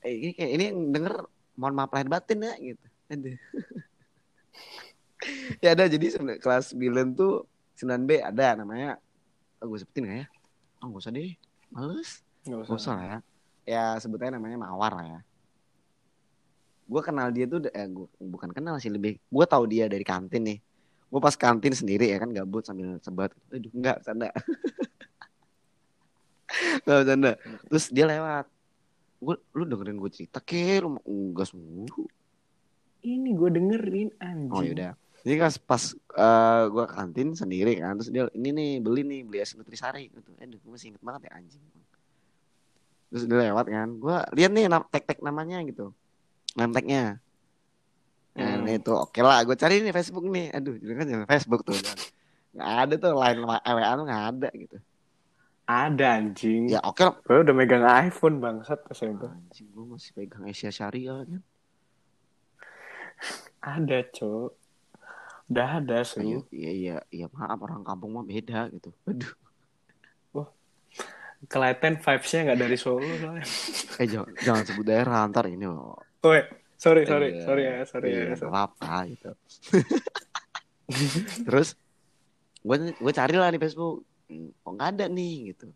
Eh 0.05 0.13
ini 0.21 0.31
kayak 0.37 0.51
ini 0.55 0.63
yang 0.69 0.79
denger 0.93 1.13
mohon 1.59 1.73
maaf 1.75 1.91
lahir 1.91 2.07
batin 2.07 2.45
ya 2.45 2.53
gitu. 2.61 2.85
Aduh. 3.11 3.35
ya 5.65 5.69
ada 5.75 5.89
jadi 5.89 6.05
sembilan- 6.13 6.39
kelas 6.39 6.71
9 6.71 7.17
tuh 7.17 7.43
9B 7.75 8.21
ada 8.23 8.63
namanya. 8.63 9.01
Oh, 9.63 9.67
gue 9.71 9.79
sebutin 9.79 10.03
gak 10.07 10.17
ya? 10.23 10.27
Oh 10.83 10.87
gak 10.91 11.01
usah 11.07 11.13
deh. 11.13 11.31
Males. 11.71 12.11
nggak 12.45 12.59
Gak 12.67 12.77
usah 12.77 12.93
lah 12.95 13.05
ya. 13.05 13.17
Ya 13.65 13.83
sebutnya 13.97 14.37
namanya 14.37 14.57
Mawar 14.61 14.93
lah 14.93 15.05
ya. 15.05 15.19
Gue 16.85 17.01
kenal 17.01 17.33
dia 17.33 17.49
tuh, 17.49 17.65
eh, 17.73 17.87
gua, 17.89 18.05
bukan 18.21 18.53
kenal 18.53 18.77
sih 18.77 18.93
lebih. 18.93 19.17
Gue 19.25 19.45
tahu 19.49 19.65
dia 19.65 19.89
dari 19.89 20.05
kantin 20.05 20.45
nih. 20.45 20.59
Gue 21.09 21.21
pas 21.23 21.33
kantin 21.33 21.73
sendiri 21.73 22.11
ya 22.11 22.21
kan 22.21 22.29
gabut 22.29 22.61
sambil 22.61 23.01
sebat. 23.01 23.33
Aduh 23.49 23.71
enggak, 23.73 24.03
bercanda. 24.03 24.29
Enggak 26.85 26.97
bercanda. 27.01 27.31
Terus 27.71 27.85
dia 27.89 28.05
lewat. 28.05 28.45
Gue, 29.23 29.35
lu 29.57 29.63
dengerin 29.65 29.97
gue 29.97 30.11
cerita 30.13 30.37
ke, 30.43 30.83
lu 30.83 31.01
enggak 31.01 31.49
mulu. 31.55 32.05
ini 33.05 33.37
gue 33.37 33.49
dengerin 33.53 34.09
anjing 34.17 34.49
Oh 34.49 34.65
yaudah. 34.65 34.97
Jadi 35.25 35.41
pas 35.41 35.55
pas 35.57 35.83
eh, 35.97 36.63
gue 36.69 36.85
kantin 36.85 37.33
sendiri 37.33 37.81
kan, 37.81 37.97
terus 37.97 38.13
dia 38.13 38.29
ini 38.31 38.49
nih 38.53 38.71
beli 38.77 39.01
nih 39.01 39.21
beli 39.25 39.41
es 39.41 39.57
nutrisari 39.57 40.13
gitu. 40.13 40.29
Aduh, 40.38 40.61
gue 40.61 40.69
masih 40.69 40.93
inget 40.93 41.01
banget 41.01 41.25
ya 41.25 41.31
anjing. 41.33 41.63
Terus 43.09 43.23
dia 43.25 43.38
lewat 43.49 43.65
kan, 43.65 43.89
gue 43.89 44.17
lihat 44.38 44.51
nih 44.53 44.69
nam- 44.69 44.85
tag-tag 44.85 45.17
namanya 45.19 45.65
gitu, 45.65 45.89
name 46.53 46.71
tagnya. 46.71 47.17
Nah, 48.35 48.59
Hmm. 48.59 48.67
itu 48.67 48.91
oke 48.91 49.17
lah, 49.17 49.41
gue 49.41 49.55
cari 49.55 49.79
nih 49.79 49.95
Facebook 49.95 50.27
nih. 50.27 50.51
Aduh, 50.51 50.75
jadi 50.75 50.93
kan 50.93 51.05
jangan 51.07 51.27
Facebook 51.27 51.61
tuh. 51.63 51.73
Kan. 51.73 51.97
Nggak 52.51 52.71
ada 52.83 52.93
tuh 52.99 53.11
lain 53.15 53.38
WA 53.41 53.91
tuh 53.95 54.05
nggak 54.05 54.23
ada 54.29 54.49
gitu. 54.53 54.77
ada 55.65 56.21
anjing 56.21 56.69
Ya 56.69 56.77
oke 56.85 57.01
lah. 57.01 57.17
gue 57.25 57.41
udah 57.41 57.55
megang 57.57 57.81
iPhone 57.81 58.38
bangsat 58.38 58.85
SMP 58.93 59.25
Anjing, 59.25 59.65
gue 59.73 59.85
masih 59.89 60.13
pegang 60.13 60.45
Asia 60.45 60.69
Syariah 60.69 61.25
kan. 61.25 61.41
ada 63.65 64.05
cok 64.05 64.64
udah 65.45 65.69
ada 65.81 65.99
Iya, 66.01 66.10
sih 66.10 66.25
iya, 66.49 66.71
iya, 66.73 66.95
iya, 67.13 67.25
maaf 67.29 67.60
orang 67.62 67.81
kampung 67.86 68.12
mah 68.17 68.25
beda 68.25 68.69
gitu. 68.73 68.89
Aduh. 69.05 69.34
Keleten 71.46 72.02
vibes-nya 72.02 72.39
nggak 72.50 72.60
dari 72.65 72.77
Solo 72.79 73.06
soalnya 73.06 73.46
Eh 74.02 74.08
jangan, 74.10 74.33
jangan 74.41 74.63
sebut 74.65 74.85
daerah 74.89 75.21
ntar 75.29 75.46
ini 75.46 75.65
loh. 75.69 75.93
Woi, 76.25 76.41
sorry 76.81 77.06
sorry 77.06 77.37
Iya, 77.37 77.46
sorry 77.46 77.62
ya 77.69 77.75
sorry 77.85 78.08
iya, 78.10 78.21
ya 78.33 78.35
sorry. 78.35 78.54
apa 78.58 78.91
gitu. 79.13 79.29
Terus 81.46 81.69
gue 82.65 82.77
gue 82.98 83.13
cari 83.13 83.35
lah 83.37 83.50
di 83.54 83.60
Facebook, 83.62 84.02
kok 84.65 84.71
nggak 84.73 84.89
ada 84.98 85.06
nih 85.06 85.54
gitu. 85.54 85.69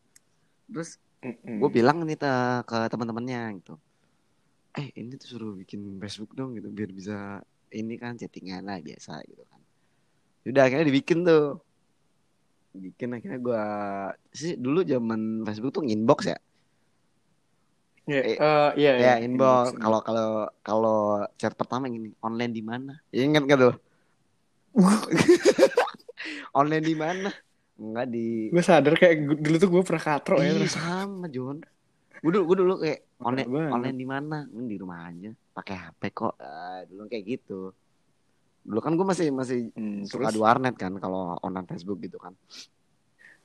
Terus 0.73 0.97
Mm-mm. 1.21 1.59
gue 1.61 1.69
bilang 1.69 2.01
nih 2.07 2.17
ta- 2.17 2.65
ke 2.65 2.77
teman-temannya 2.89 3.61
gitu, 3.61 3.73
eh 4.73 4.87
ini 4.97 5.13
tuh 5.21 5.27
suruh 5.27 5.53
bikin 5.53 6.01
Facebook 6.01 6.31
dong 6.33 6.57
gitu 6.57 6.71
biar 6.73 6.89
bisa 6.89 7.43
ini 7.69 7.93
kan 8.01 8.17
chattingan 8.17 8.65
lah 8.65 8.79
biasa 8.81 9.21
gitu 9.29 9.43
kan. 9.45 9.58
Udah 10.43 10.61
akhirnya 10.63 10.85
dibikin 10.85 11.23
tuh, 11.23 11.59
bikin 12.71 13.11
akhirnya 13.11 13.39
gue 13.39 13.63
sih 14.31 14.55
dulu 14.55 14.81
zaman 14.81 15.43
Facebook 15.43 15.73
tuh 15.75 15.83
inbox 15.83 16.27
ya. 16.27 16.37
Ya, 18.05 18.21
Eh, 18.25 18.35
eh, 18.35 18.69
iya, 18.73 18.91
Ya 18.97 18.97
iya, 18.97 19.13
inbox. 19.21 19.75
inbox. 19.75 19.77
Kalau 19.77 19.99
kalau 20.01 20.27
kalau 20.65 20.99
chat 21.35 21.53
pertama 21.53 21.85
gini, 21.85 22.09
online 22.19 22.49
di 22.49 22.63
mana? 22.65 22.97
Ya, 23.13 23.21
ingat 23.21 23.45
gak 23.45 23.59
tuh? 23.59 23.75
online 26.59 26.85
di 26.85 26.95
mana? 26.97 27.29
Enggak 27.79 28.07
di. 28.09 28.49
Gue 28.49 28.63
sadar 28.65 28.97
kayak 28.97 29.39
dulu 29.39 29.55
tuh 29.55 29.69
gue 29.69 29.81
pernah 29.85 30.03
katro 30.03 30.35
ya. 30.41 30.51
Iya 30.51 30.65
terus. 30.65 30.73
sama 30.73 31.25
John. 31.29 31.61
Gue 32.19 32.31
dulu, 32.35 32.43
gue 32.51 32.57
dulu 32.59 32.73
kayak 32.83 32.99
online 33.21 33.47
online 33.71 33.97
di 33.97 34.07
mana? 34.07 34.37
Hmm, 34.43 34.67
di 34.67 34.75
rumah 34.75 35.07
aja. 35.07 35.31
Pakai 35.55 35.75
HP 35.77 36.01
kok. 36.11 36.33
Ah, 36.35 36.83
dulu 36.83 37.07
kayak 37.07 37.23
gitu. 37.29 37.71
Dulu 38.69 38.79
kan 38.79 38.93
gue 38.93 39.01
masih 39.03 39.27
masih 39.29 39.73
Hmm, 39.73 40.05
suka 40.05 40.29
terus? 40.29 40.35
di 40.35 40.39
warnet 40.39 40.75
kan 40.75 40.93
kalau 40.95 41.33
online 41.39 41.65
Facebook 41.65 41.97
gitu 41.99 42.15
kan. 42.15 42.37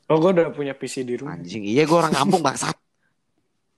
Oh, 0.04 0.20
gue 0.20 0.30
udah 0.30 0.52
punya 0.52 0.72
PC 0.72 1.00
di 1.00 1.16
rumah. 1.16 1.32
Anjing, 1.34 1.64
iya 1.64 1.82
gue 1.82 1.96
orang 1.96 2.12
kampung 2.12 2.38
bangsat. 2.38 2.76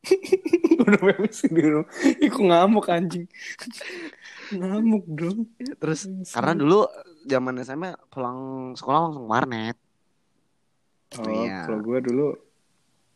udah 0.82 0.98
punya 0.98 1.18
PC 1.20 1.40
di 1.48 1.62
rumah. 1.64 1.86
Ih, 2.16 2.26
kok 2.26 2.42
ngamuk 2.42 2.86
anjing. 2.88 3.26
ngamuk 4.48 5.04
dong. 5.08 5.46
Terus 5.76 6.00
karena 6.28 6.52
dulu 6.52 6.86
zaman 7.22 7.58
SMA 7.60 7.94
pulang 8.08 8.38
sekolah 8.72 9.00
langsung 9.04 9.26
warnet. 9.26 9.78
Oh, 11.16 11.30
Iya. 11.30 11.62
kalau 11.64 11.78
gue 11.80 11.98
dulu 12.02 12.26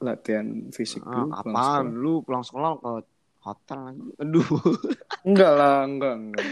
latihan 0.01 0.47
fisik 0.71 1.03
Ah, 1.03 1.11
dulu. 1.21 1.27
pulang 1.27 1.33
apaan 1.37 1.59
sekolah. 1.85 2.01
lu 2.01 2.13
pulang 2.21 2.45
sekolah 2.45 2.71
ke 2.77 2.93
hotel 3.41 3.79
lagi. 3.85 4.03
Aduh. 4.17 4.47
Enggak 5.29 5.53
lah, 5.53 5.77
enggak, 5.83 6.15
enggak. 6.17 6.47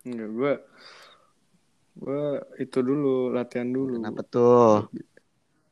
Enggak, 0.00 0.28
gue 0.30 0.52
gue 1.92 2.24
itu 2.56 2.78
dulu 2.80 3.30
latihan 3.30 3.66
dulu. 3.66 3.98
Kenapa 3.98 4.22
tuh? 4.22 4.88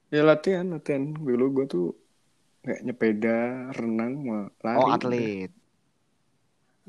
Ya 0.09 0.23
latihan, 0.23 0.67
latihan. 0.69 1.13
Dulu 1.13 1.45
gue 1.53 1.67
tuh 1.67 1.87
kayak 2.61 2.81
nyepeda, 2.83 3.39
renang, 3.73 4.15
lari. 4.59 4.79
Oh, 4.79 4.89
atlet. 4.89 5.51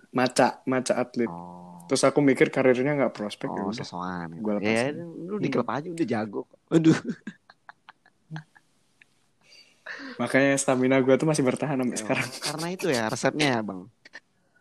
Maca, 0.09 0.63
maca 0.63 0.93
atlet. 0.95 1.29
Oh. 1.29 1.77
Terus 1.85 2.05
aku 2.05 2.21
mikir 2.21 2.49
karirnya 2.49 2.93
nggak 2.95 3.13
prospek 3.13 3.49
ya 3.49 3.61
Oh, 3.61 3.69
udah. 3.69 3.77
sosokan. 3.77 4.27
gitu. 4.33 4.41
Gua 4.45 4.53
Ya, 4.61 4.93
lu 4.93 5.37
di 5.37 5.49
klub 5.49 5.65
aja 5.65 5.89
udah 5.89 6.05
jago. 6.05 6.45
Aduh. 6.69 6.93
Makanya 10.15 10.53
stamina 10.55 10.99
gue 10.99 11.15
tuh 11.15 11.25
masih 11.25 11.41
bertahan 11.41 11.79
sampai 11.79 11.95
Ya, 11.95 12.01
sekarang. 12.01 12.27
Karena 12.39 12.67
itu 12.69 12.87
ya 12.91 13.03
resepnya 13.09 13.47
ya, 13.57 13.59
Bang. 13.65 13.81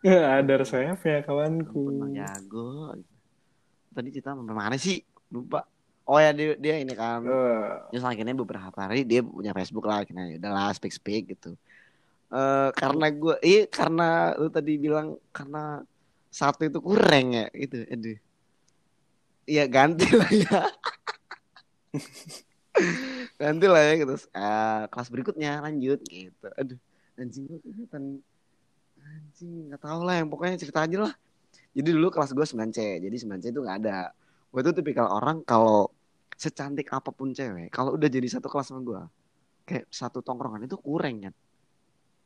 Ada 0.39 0.53
resepnya 0.57 0.95
ya 0.97 1.21
kawanku. 1.21 1.83
Jago. 2.15 2.95
Tadi 3.99 4.15
cerita 4.15 4.31
sampai 4.31 4.55
mana 4.55 4.79
sih? 4.79 5.03
Lupa. 5.27 5.67
Oh 6.07 6.15
ya 6.15 6.31
dia, 6.31 6.55
dia 6.55 6.79
ini 6.79 6.95
kan. 6.95 7.19
Eh, 7.19 7.67
Terus 7.91 8.07
akhirnya 8.07 8.31
beberapa 8.31 8.71
hari 8.79 9.03
dia 9.03 9.19
punya 9.19 9.51
Facebook 9.51 9.83
lah 9.83 10.07
akhirnya 10.07 10.31
ya 10.31 10.35
udahlah 10.39 10.71
speak 10.71 10.95
speak 10.95 11.35
gitu. 11.35 11.59
Eh 12.31 12.69
karena 12.79 13.11
gue, 13.11 13.35
iya 13.43 13.67
karena 13.67 14.39
lu 14.39 14.47
tadi 14.47 14.79
bilang 14.79 15.19
karena 15.35 15.83
satu 16.31 16.63
itu 16.63 16.79
kurang 16.79 17.35
ya 17.35 17.51
gitu. 17.51 17.83
Aduh. 17.91 18.17
Iya 19.43 19.63
ganti 19.67 20.07
lah 20.15 20.31
ya. 20.31 20.59
ganti 23.43 23.65
lah 23.67 23.81
ya 23.83 23.93
gitu. 23.99 24.15
Eh, 24.31 24.81
kelas 24.95 25.09
berikutnya 25.11 25.59
lanjut 25.59 25.99
gitu. 26.07 26.47
Aduh, 26.55 26.79
anjing 27.19 27.51
gue 27.51 27.59
kelihatan 27.67 28.23
anjing 29.03 29.67
nggak 29.67 29.83
tahu 29.83 30.01
lah 30.07 30.23
yang 30.23 30.31
pokoknya 30.31 30.55
cerita 30.55 30.87
aja 30.87 30.97
lah. 31.03 31.13
Jadi 31.73 31.89
dulu 31.93 32.09
kelas 32.09 32.33
gue 32.33 32.45
9C, 32.45 32.79
jadi 33.03 33.15
9C 33.15 33.45
itu 33.53 33.61
nggak 33.61 33.77
ada. 33.85 34.11
Gue 34.49 34.61
tuh 34.65 34.73
tipikal 34.73 35.05
orang 35.05 35.45
kalau 35.45 35.93
secantik 36.33 36.89
apa 36.89 37.13
pun 37.13 37.35
cewek, 37.35 37.69
kalau 37.69 37.93
udah 37.93 38.09
jadi 38.09 38.25
satu 38.25 38.49
kelas 38.49 38.73
sama 38.73 38.81
gue, 38.81 39.01
kayak 39.69 39.85
satu 39.93 40.25
tongkrongan 40.25 40.65
itu 40.65 40.79
kurang 40.81 41.29
kan. 41.29 41.33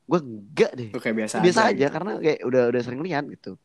Gue 0.07 0.19
enggak 0.19 0.71
deh. 0.79 0.89
itu 0.95 0.99
kayak 0.99 1.15
biasa, 1.25 1.35
Biasa 1.43 1.61
aja 1.71 1.75
gitu. 1.75 1.91
karena 1.91 2.11
kayak 2.19 2.39
udah 2.47 2.63
udah 2.71 2.81
sering 2.83 3.01
lihat 3.03 3.23
gitu. 3.27 3.59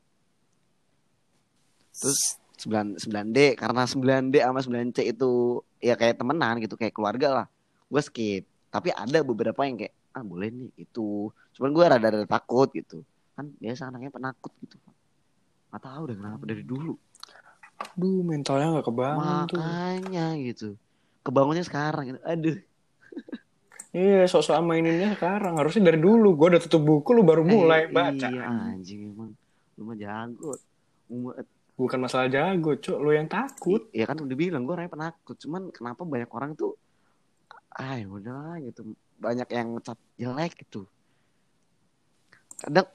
Terus 1.95 2.39
9 2.59 2.99
9D 2.99 3.55
karena 3.55 3.83
9D 3.87 4.35
sama 4.43 4.61
9C 4.67 4.99
itu 5.15 5.63
ya 5.79 5.95
kayak 5.95 6.19
temenan 6.19 6.59
gitu, 6.59 6.75
kayak 6.75 6.95
keluarga 6.95 7.29
lah. 7.45 7.47
Gue 7.87 8.03
skip. 8.03 8.43
Tapi 8.69 8.91
ada 8.91 9.23
beberapa 9.23 9.63
yang 9.63 9.79
kayak 9.79 9.95
ah 10.15 10.27
boleh 10.27 10.51
nih 10.51 10.71
itu. 10.75 11.31
Cuman 11.55 11.71
gue 11.71 11.85
rada-rada 11.87 12.27
takut 12.27 12.67
gitu. 12.75 13.07
Kan 13.39 13.55
biasa 13.63 13.95
anaknya 13.95 14.11
penakut 14.11 14.51
gitu. 14.59 14.75
Gak 15.69 15.83
tahu 15.85 16.01
udah 16.09 16.17
kenapa 16.17 16.43
dari 16.49 16.65
dulu. 16.65 16.95
Duh, 17.95 18.23
mentalnya 18.27 18.79
nggak 18.79 18.87
kebangun 18.91 19.37
tuh. 19.47 19.59
Makanya 19.61 20.27
gitu. 20.43 20.69
Kebangunnya 21.23 21.65
sekarang 21.67 22.05
gitu. 22.15 22.21
Aduh. 22.25 22.57
Iya, 23.89 24.29
sok-sokan 24.29 24.69
maininnya 24.69 25.17
sekarang. 25.17 25.57
Harusnya 25.57 25.89
dari 25.89 26.01
dulu. 26.01 26.37
Gue 26.37 26.53
udah 26.57 26.63
tutup 26.63 26.83
buku, 26.85 27.17
lu 27.17 27.23
baru 27.25 27.43
mulai 27.47 27.89
Eh, 27.89 27.93
baca. 27.93 28.27
Iya 28.29 28.45
anjing 28.45 29.15
emang. 29.15 29.33
Lu 29.81 29.83
mah 29.89 29.97
jago. 29.97 30.53
Umat. 31.09 31.47
Bukan 31.79 31.99
masalah 32.03 32.29
jago, 32.29 32.75
cok. 32.75 32.99
Lu 32.99 33.11
yang 33.15 33.31
takut. 33.31 33.89
Ya 33.95 34.05
kan 34.05 34.19
udah 34.19 34.37
bilang 34.37 34.67
gue 34.67 34.75
orangnya 34.75 34.93
penakut. 34.93 35.37
Cuman 35.41 35.71
kenapa 35.73 36.03
banyak 36.05 36.31
orang 36.35 36.53
tuh 36.59 36.75
ah 37.79 37.95
ya 37.95 38.07
udahlah 38.11 38.59
gitu. 38.61 38.93
Banyak 39.23 39.49
yang 39.55 39.79
ngecap 39.79 39.99
jelek 40.19 40.53
gitu. 40.67 40.85
Kadang 42.59 42.91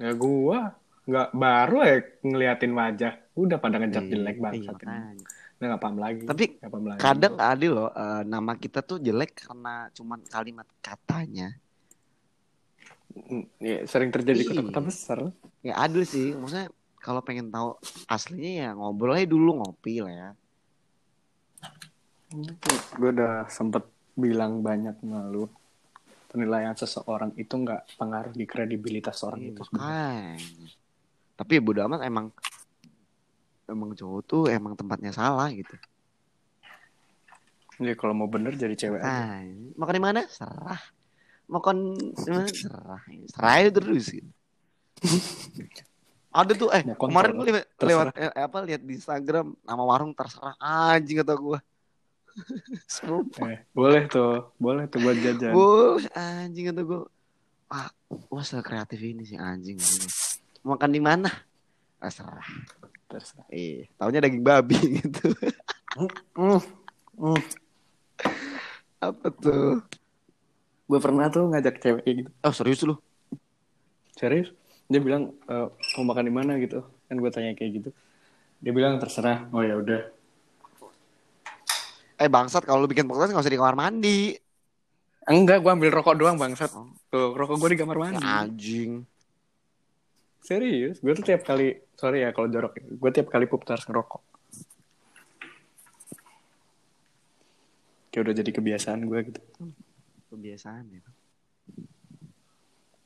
Ya 0.00 0.16
gua 0.16 0.79
nggak 1.10 1.28
baru 1.34 1.78
ya 1.82 1.96
ngeliatin 2.22 2.72
wajah. 2.72 3.12
Udah 3.34 3.58
pada 3.58 3.76
ngejat 3.76 4.04
Iya, 4.04 4.10
jelek 4.14 4.36
iya, 4.36 4.42
banget. 4.42 4.74
Udah 5.58 5.66
nggak 5.66 5.82
paham 5.82 5.98
lagi. 5.98 6.24
Tapi 6.24 6.44
paham 6.56 6.84
lagi. 6.86 7.00
kadang 7.02 7.34
adil 7.36 7.72
loh 7.74 7.90
eh, 7.90 8.22
nama 8.24 8.52
kita 8.54 8.80
tuh 8.80 8.96
jelek 8.96 9.42
karena 9.42 9.90
cuman 9.90 10.22
kalimat 10.24 10.68
katanya. 10.78 11.50
Mm, 13.10 13.44
ya, 13.58 13.78
sering 13.84 14.08
terjadi 14.08 14.38
Iya. 14.38 14.48
kota-kota 14.54 14.80
besar. 14.80 15.18
Ya 15.60 15.74
adil 15.76 16.06
sih. 16.06 16.30
Maksudnya 16.32 16.70
kalau 16.96 17.20
pengen 17.20 17.50
tahu 17.50 17.74
aslinya 18.06 18.52
ya 18.54 18.68
ngobrol 18.70 19.18
aja 19.18 19.26
dulu 19.26 19.58
ngopi 19.58 19.98
lah 19.98 20.14
ya. 20.14 20.30
Gue 22.94 23.10
udah 23.10 23.50
sempet 23.50 23.82
bilang 24.14 24.62
banyak 24.62 25.02
malu. 25.02 25.50
Penilaian 26.30 26.70
seseorang 26.72 27.34
itu 27.34 27.50
nggak 27.50 27.98
pengaruh 27.98 28.30
di 28.30 28.46
kredibilitas 28.46 29.18
orang 29.26 29.42
Iya, 29.42 29.50
itu 29.50 29.62
makanya. 29.74 30.38
Tapi 31.40 31.56
ya 31.56 31.60
bodo 31.64 31.80
amat 31.88 32.04
emang 32.04 32.28
emang 33.64 33.96
cowok 33.96 34.20
tuh 34.28 34.42
emang 34.52 34.76
tempatnya 34.76 35.08
salah 35.08 35.48
gitu. 35.48 35.72
Jadi 37.80 37.96
kalau 37.96 38.12
mau 38.12 38.28
bener 38.28 38.52
jadi 38.60 38.76
cewek 38.76 39.00
aja. 39.00 39.08
Ah, 39.08 39.40
makan 39.80 39.94
di 39.96 40.02
mana? 40.04 40.20
Serah. 40.28 40.82
Makan 41.48 41.76
di 41.96 42.28
mana? 42.28 42.44
Serah. 42.52 43.00
Serah 43.32 43.72
terus 43.72 44.12
gitu. 44.12 44.28
Ada 46.30 46.52
tuh 46.54 46.68
eh 46.76 46.84
Makan 46.86 47.08
kemarin 47.08 47.32
gue 47.40 47.46
lewat, 47.50 47.66
lewat 47.82 48.06
eh, 48.14 48.30
apa 48.36 48.58
lihat 48.62 48.84
di 48.84 49.00
Instagram 49.00 49.56
nama 49.64 49.82
warung 49.82 50.12
terserah 50.12 50.54
anjing 50.60 51.24
kata 51.24 51.34
gue. 51.40 51.58
Eh, 53.42 53.58
boleh 53.74 54.06
tuh, 54.06 54.54
boleh 54.54 54.86
tuh 54.86 55.02
buat 55.02 55.18
jajan. 55.18 55.50
Bos, 55.50 56.06
anjing 56.14 56.70
kata 56.70 56.86
gue. 56.86 57.02
Ah, 57.66 57.90
wah 58.30 58.44
kreatif 58.62 59.02
ini 59.02 59.26
sih 59.26 59.34
anjing. 59.34 59.80
Makan 60.60 60.90
di 60.92 61.00
mana? 61.00 61.30
Ah, 62.00 62.12
serah. 62.12 62.48
Terserah. 63.10 63.48
Iya, 63.50 63.90
taunya 63.98 64.20
daging 64.22 64.44
babi 64.44 64.78
gitu. 65.02 65.34
Mm, 66.38 66.60
mm. 67.18 67.40
Apa 69.00 69.26
tuh? 69.34 69.82
Gue 70.86 71.00
pernah 71.00 71.26
tuh 71.32 71.48
ngajak 71.50 71.80
cewek 71.80 72.02
kayak 72.04 72.16
gitu. 72.24 72.30
Oh, 72.44 72.54
serius 72.54 72.80
lu? 72.86 72.94
Serius? 74.14 74.52
Dia 74.90 75.00
bilang 75.00 75.32
e, 75.48 75.54
mau 75.98 76.04
makan 76.12 76.26
di 76.28 76.34
mana 76.34 76.52
gitu. 76.60 76.84
Kan 77.08 77.16
gue 77.18 77.30
tanya 77.32 77.56
kayak 77.56 77.70
gitu. 77.82 77.90
Dia 78.60 78.72
bilang 78.76 79.00
terserah. 79.00 79.48
Oh 79.50 79.64
ya 79.64 79.80
udah. 79.80 80.02
Eh, 82.20 82.28
bangsat 82.28 82.68
kalau 82.68 82.84
lu 82.84 82.90
bikin 82.90 83.08
podcast 83.08 83.32
nggak 83.32 83.44
usah 83.48 83.54
di 83.54 83.60
kamar 83.60 83.76
mandi. 83.80 84.36
Enggak, 85.24 85.64
gue 85.64 85.72
ambil 85.72 85.90
rokok 85.94 86.14
doang 86.20 86.36
bangsat. 86.36 86.68
Oh. 86.76 86.92
Tuh, 87.08 87.32
rokok 87.32 87.56
gue 87.56 87.74
di 87.74 87.78
kamar 87.80 87.96
mandi. 87.96 88.20
Anjing. 88.20 89.09
Serius? 90.40 90.98
Gue 91.04 91.12
tuh 91.12 91.24
tiap 91.24 91.44
kali, 91.44 91.76
sorry 91.94 92.24
ya 92.24 92.32
kalau 92.32 92.48
jorok. 92.48 92.80
Gue 92.80 93.10
tiap 93.12 93.28
kali 93.28 93.44
pup 93.44 93.62
tuh 93.62 93.76
harus 93.76 93.86
ngerokok. 93.86 94.22
Kayak 98.10 98.22
udah 98.26 98.34
jadi 98.42 98.50
kebiasaan 98.50 99.00
gue 99.06 99.18
gitu. 99.30 99.40
Kebiasaan 100.34 100.84
ya. 100.90 101.02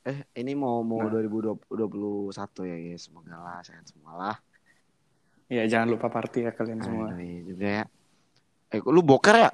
Eh, 0.04 0.18
ini 0.36 0.52
mau 0.52 0.84
mau 0.84 1.00
Nah. 1.08 1.16
2021 1.16 2.68
ya, 2.68 2.76
guys. 2.76 3.08
Semoga 3.08 3.36
lah 3.40 3.60
sehat 3.64 3.88
semua 3.88 4.12
lah. 4.16 4.36
Ya 5.48 5.64
jangan 5.68 5.92
lupa 5.92 6.08
party 6.08 6.48
ya 6.48 6.52
kalian 6.56 6.80
semua. 6.80 7.12
Aduh, 7.12 7.20
iya 7.20 7.40
juga 7.44 7.66
ya. 7.68 7.84
Eh, 8.72 8.80
lu 8.80 9.00
boker 9.04 9.36
ya? 9.36 9.50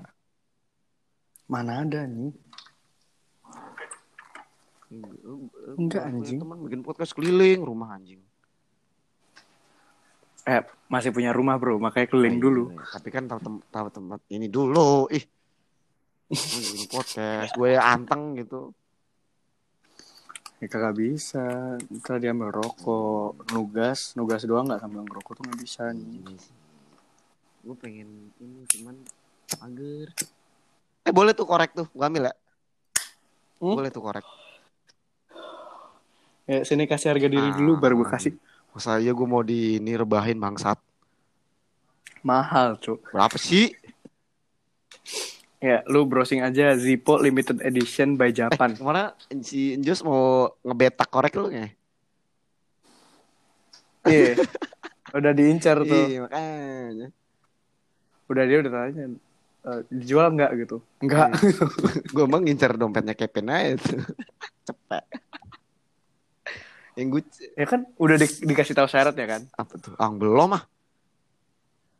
Mana 1.51 1.83
ada 1.83 2.07
nih? 2.07 2.31
Enggak, 4.91 6.03
anjing. 6.03 6.38
Teman 6.43 6.59
bikin 6.66 6.82
podcast 6.82 7.14
keliling 7.14 7.62
rumah 7.62 7.95
anjing. 7.95 8.18
Eh, 10.43 10.62
masih 10.88 11.14
punya 11.14 11.30
rumah 11.30 11.61
bro, 11.61 11.78
makanya 11.78 12.11
keliling 12.11 12.36
Oh, 12.36 12.43
dulu. 12.43 12.64
iya. 12.72 12.82
Tapi 12.97 13.09
kan 13.09 13.24
tahu 13.24 13.38
tem- 13.38 13.64
tahu 13.70 13.86
tempat 13.88 14.20
ini 14.28 14.51
dulu. 14.51 15.07
Ih. 15.09 15.22
Bikin 16.30 16.91
podcast, 16.91 17.55
gue 17.55 17.70
anteng 17.76 18.34
gitu. 18.34 18.74
Ya 20.59 20.66
kagak 20.66 20.99
bisa. 20.99 21.76
Ntar 21.88 22.18
dia 22.18 22.34
ambil 22.34 22.51
rokok, 22.53 23.47
nugas, 23.51 24.12
nugas 24.12 24.43
doang 24.43 24.66
nggak 24.66 24.80
sambil 24.80 25.07
ngerokok 25.07 25.32
tuh 25.38 25.45
nggak 25.47 25.61
bisa 25.61 25.82
nih. 25.93 26.18
Sih. 26.36 26.55
Gue 27.61 27.76
pengen 27.76 28.32
ini 28.41 28.64
cuman 28.66 28.97
mager. 29.61 30.09
Eh 31.01 31.12
boleh 31.12 31.32
tuh 31.32 31.47
korek 31.47 31.72
tuh, 31.72 31.86
gue 31.86 32.05
ambil 32.05 32.28
ya. 32.28 32.34
Hmm? 33.61 33.76
Boleh 33.76 33.93
tuh 33.93 34.03
korek. 34.03 34.24
Ya 36.51 36.66
sini 36.66 36.82
kasih 36.84 37.14
harga 37.14 37.28
diri 37.28 37.46
Ah. 37.46 37.55
dulu 37.55 37.78
baru 37.78 37.94
gue 37.96 38.11
kasih. 38.11 38.34
Masa 38.70 38.98
iya 38.98 39.11
gue 39.11 39.22
mau 39.24 39.38
di 39.40 39.78
ini 39.78 39.94
rebahin 39.94 40.34
bangsat. 40.34 40.82
Mahal 42.20 42.74
cuk. 42.76 43.07
Berapa 43.09 43.38
sih? 43.38 43.70
Ya 45.59 45.86
lu 45.86 46.03
browsing 46.05 46.40
aja 46.40 46.74
Zippo 46.74 47.16
limited 47.16 47.62
edition 47.62 48.16
by 48.16 48.32
Japan. 48.32 48.72
Ke 48.72 48.82
mana 48.82 49.14
si 49.40 49.76
Njus 49.76 50.03
mau 50.03 50.51
ngebetak 50.61 51.07
korek 51.07 51.36
lu 51.36 51.48
nggak? 51.48 51.70
Iya. 54.07 54.34
Udah 55.12 55.32
diincar 55.32 55.76
tuh. 55.86 56.03
Iya 56.09 56.18
makanya. 56.24 57.09
Udah 58.26 58.42
dia 58.42 58.59
udah 58.59 58.72
tanya. 58.72 59.03
"Eh, 59.61 59.80
dijual 59.92 60.32
nggak 60.32 60.51
gitu? 60.59 60.76
Enggak. 60.98 61.36
gue 62.09 62.24
emang 62.24 62.42
ngincer 62.42 62.74
dompetnya 62.74 63.12
Kevin 63.12 63.46
aja 63.51 63.76
tuh. 63.76 64.01
Cepet. 64.66 65.05
Yang 67.01 67.09
gue 67.16 67.22
ya 67.57 67.64
kan 67.64 67.80
udah 67.96 68.16
di- 68.20 68.44
dikasih 68.44 68.76
tahu 68.76 68.84
syarat 68.84 69.16
ya 69.16 69.24
kan? 69.24 69.42
apa 69.57 69.74
tuh? 69.80 69.96
Ah 69.96 70.12
belum 70.12 70.53
ah. 70.53 70.64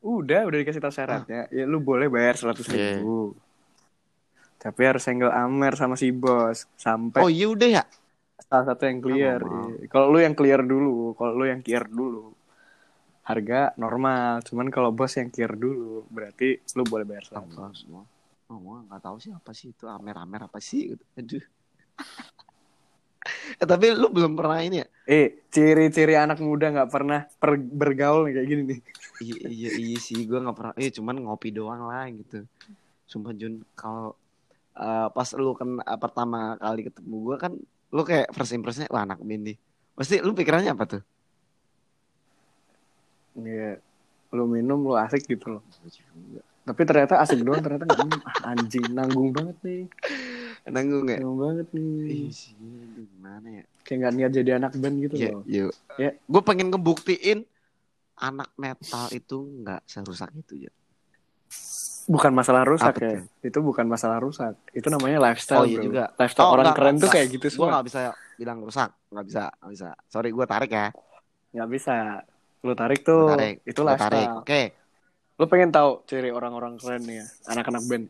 Udah, 0.01 0.45
udah 0.45 0.59
dikasih 0.61 0.81
tahu 0.81 0.93
syaratnya. 0.93 1.49
Ya 1.49 1.65
lu 1.65 1.81
boleh 1.81 2.13
bayar 2.13 2.37
seratus 2.37 2.69
Iya. 2.69 3.01
ribu. 3.01 3.33
Tapi 4.61 4.81
harus 4.85 5.01
single 5.01 5.33
amer 5.33 5.73
sama 5.73 5.97
si 5.97 6.13
bos 6.13 6.69
sampai 6.77 7.25
Oh 7.25 7.33
iya 7.33 7.49
udah 7.49 7.81
ya. 7.81 7.85
salah 8.45 8.69
satu 8.69 8.85
yang 8.85 9.01
clear. 9.01 9.41
Iya. 9.41 9.89
Kalau 9.89 10.13
lu 10.13 10.21
yang 10.21 10.37
clear 10.37 10.61
dulu, 10.61 11.17
kalau 11.17 11.33
lu 11.33 11.45
yang 11.49 11.65
clear 11.65 11.89
dulu, 11.89 12.37
harga 13.25 13.73
normal. 13.77 14.45
Cuman 14.45 14.69
kalau 14.69 14.93
bos 14.93 15.17
yang 15.17 15.33
clear 15.33 15.57
dulu, 15.57 16.05
berarti 16.13 16.61
lu 16.77 16.85
boleh 16.85 17.09
bayar 17.09 17.25
seratus. 17.25 17.89
Oh, 18.51 18.59
gua 18.59 18.83
nggak 18.85 19.01
tahu 19.01 19.17
sih 19.17 19.31
apa 19.31 19.55
sih 19.55 19.71
itu 19.71 19.87
amer-amer 19.87 20.45
apa 20.45 20.59
sih 20.61 20.93
gitu. 20.93 21.05
Aduh. 21.17 21.45
Eh, 23.61 23.67
tapi 23.69 23.93
lu 23.93 24.09
belum 24.09 24.33
pernah 24.39 24.59
ini 24.65 24.81
ya? 24.83 24.87
Eh, 25.05 25.45
ciri-ciri 25.53 26.15
anak 26.17 26.39
muda 26.41 26.71
nggak 26.73 26.91
pernah 26.91 27.21
per- 27.39 27.61
bergaul 27.71 28.29
kayak 28.31 28.47
gini 28.49 28.63
nih. 28.77 28.81
iya 29.21 29.37
iya 29.53 29.71
iya 29.77 29.97
sih 30.01 30.25
gue 30.25 30.39
nggak 30.41 30.57
pernah 30.57 30.73
iya 30.81 30.89
cuman 30.97 31.17
ngopi 31.21 31.53
doang 31.53 31.85
lah 31.85 32.09
gitu 32.09 32.49
sumpah 33.05 33.37
Jun 33.37 33.61
kalau 33.77 34.17
eh, 34.73 35.09
pas 35.13 35.29
lu 35.37 35.53
kan 35.53 35.69
eh, 35.77 35.99
pertama 36.01 36.57
kali 36.57 36.89
ketemu 36.89 37.17
gue 37.29 37.37
kan 37.37 37.53
lu 37.93 38.03
kayak 38.07 38.33
first 38.33 38.57
impressionnya 38.57 38.89
wah 38.89 39.05
anak 39.05 39.21
bindi 39.21 39.61
pasti 39.93 40.25
lu 40.25 40.33
pikirannya 40.33 40.73
apa 40.73 40.85
tuh 40.89 41.03
Iya. 43.37 43.79
Lu 44.31 44.47
minum 44.47 44.79
lu 44.87 44.95
asik 44.95 45.27
gitu 45.27 45.59
loh. 45.59 45.63
Tapi 46.67 46.83
ternyata 46.87 47.19
asik 47.19 47.41
doang 47.43 47.63
ternyata 47.65 47.85
nggak 47.89 48.01
minum. 48.01 48.21
Ah, 48.23 48.55
anjing 48.55 48.85
nanggung 48.95 49.31
banget 49.35 49.57
nih. 49.67 49.83
nanggung 50.71 51.07
ya 51.09 51.19
Nanggung 51.19 51.39
banget 51.41 51.67
nih. 51.75 52.31
Sih, 52.31 52.55
aduh, 52.55 53.00
gimana 53.21 53.49
ya 53.53 53.65
Kayak 53.85 53.97
nggak 54.01 54.15
niat 54.17 54.33
jadi 54.33 54.51
anak 54.57 54.73
band 54.75 54.97
gitu 54.99 55.15
ya 55.15 55.29
loh. 55.31 55.43
yuk 55.45 55.73
Ya. 55.95 56.11
gue 56.17 56.43
pengen 56.43 56.73
ngebuktiin 56.73 57.45
anak 58.17 58.49
metal 58.57 59.05
itu 59.11 59.37
nggak 59.61 59.85
serusak 59.85 60.33
itu 60.33 60.65
ya 60.65 60.73
Bukan 62.09 62.33
masalah 62.33 62.67
rusak 62.67 62.91
Apa 62.91 63.07
ya. 63.07 63.13
tuh? 63.13 63.27
Itu 63.45 63.59
bukan 63.63 63.87
masalah 63.87 64.19
rusak. 64.19 64.59
Itu 64.73 64.91
namanya 64.91 65.23
lifestyle 65.23 65.63
Oh, 65.63 65.69
iya 65.69 65.79
bro. 65.79 65.87
juga. 65.87 66.05
Lifestyle 66.19 66.43
Oh, 66.43 66.55
orang 66.55 66.65
enggak, 66.67 66.79
keren 66.81 66.91
enggak, 66.91 67.03
tuh 67.03 67.11
kayak 67.13 67.27
gitu 67.29 67.45
gue 67.45 67.53
semua. 67.55 67.69
nggak 67.71 67.87
bisa 67.87 68.01
bilang 68.35 68.59
rusak 68.59 68.91
nggak 69.07 69.27
bisa 69.27 69.43
nggak 69.53 69.71
bisa 69.71 69.89
sorry 70.09 70.29
gue 70.33 70.47
tarik 70.49 70.71
ya 70.73 70.87
Nggak 71.51 71.69
bisa. 71.71 71.97
Lu 72.61 72.73
tarik 72.75 73.01
tuh. 73.01 73.31
tarik 73.31 73.57
Itu 73.63 73.81
lifestyle. 73.85 74.43
oke 74.43 74.63
Lu 75.39 75.45
pengen 75.47 75.71
tahu 75.71 75.91
ciri 76.05 76.31
orang-orang 76.31 76.75
keren 76.77 77.03
nih 77.05 77.17
ya. 77.17 77.27
Anak-anak 77.47 77.83
band. 77.85 78.05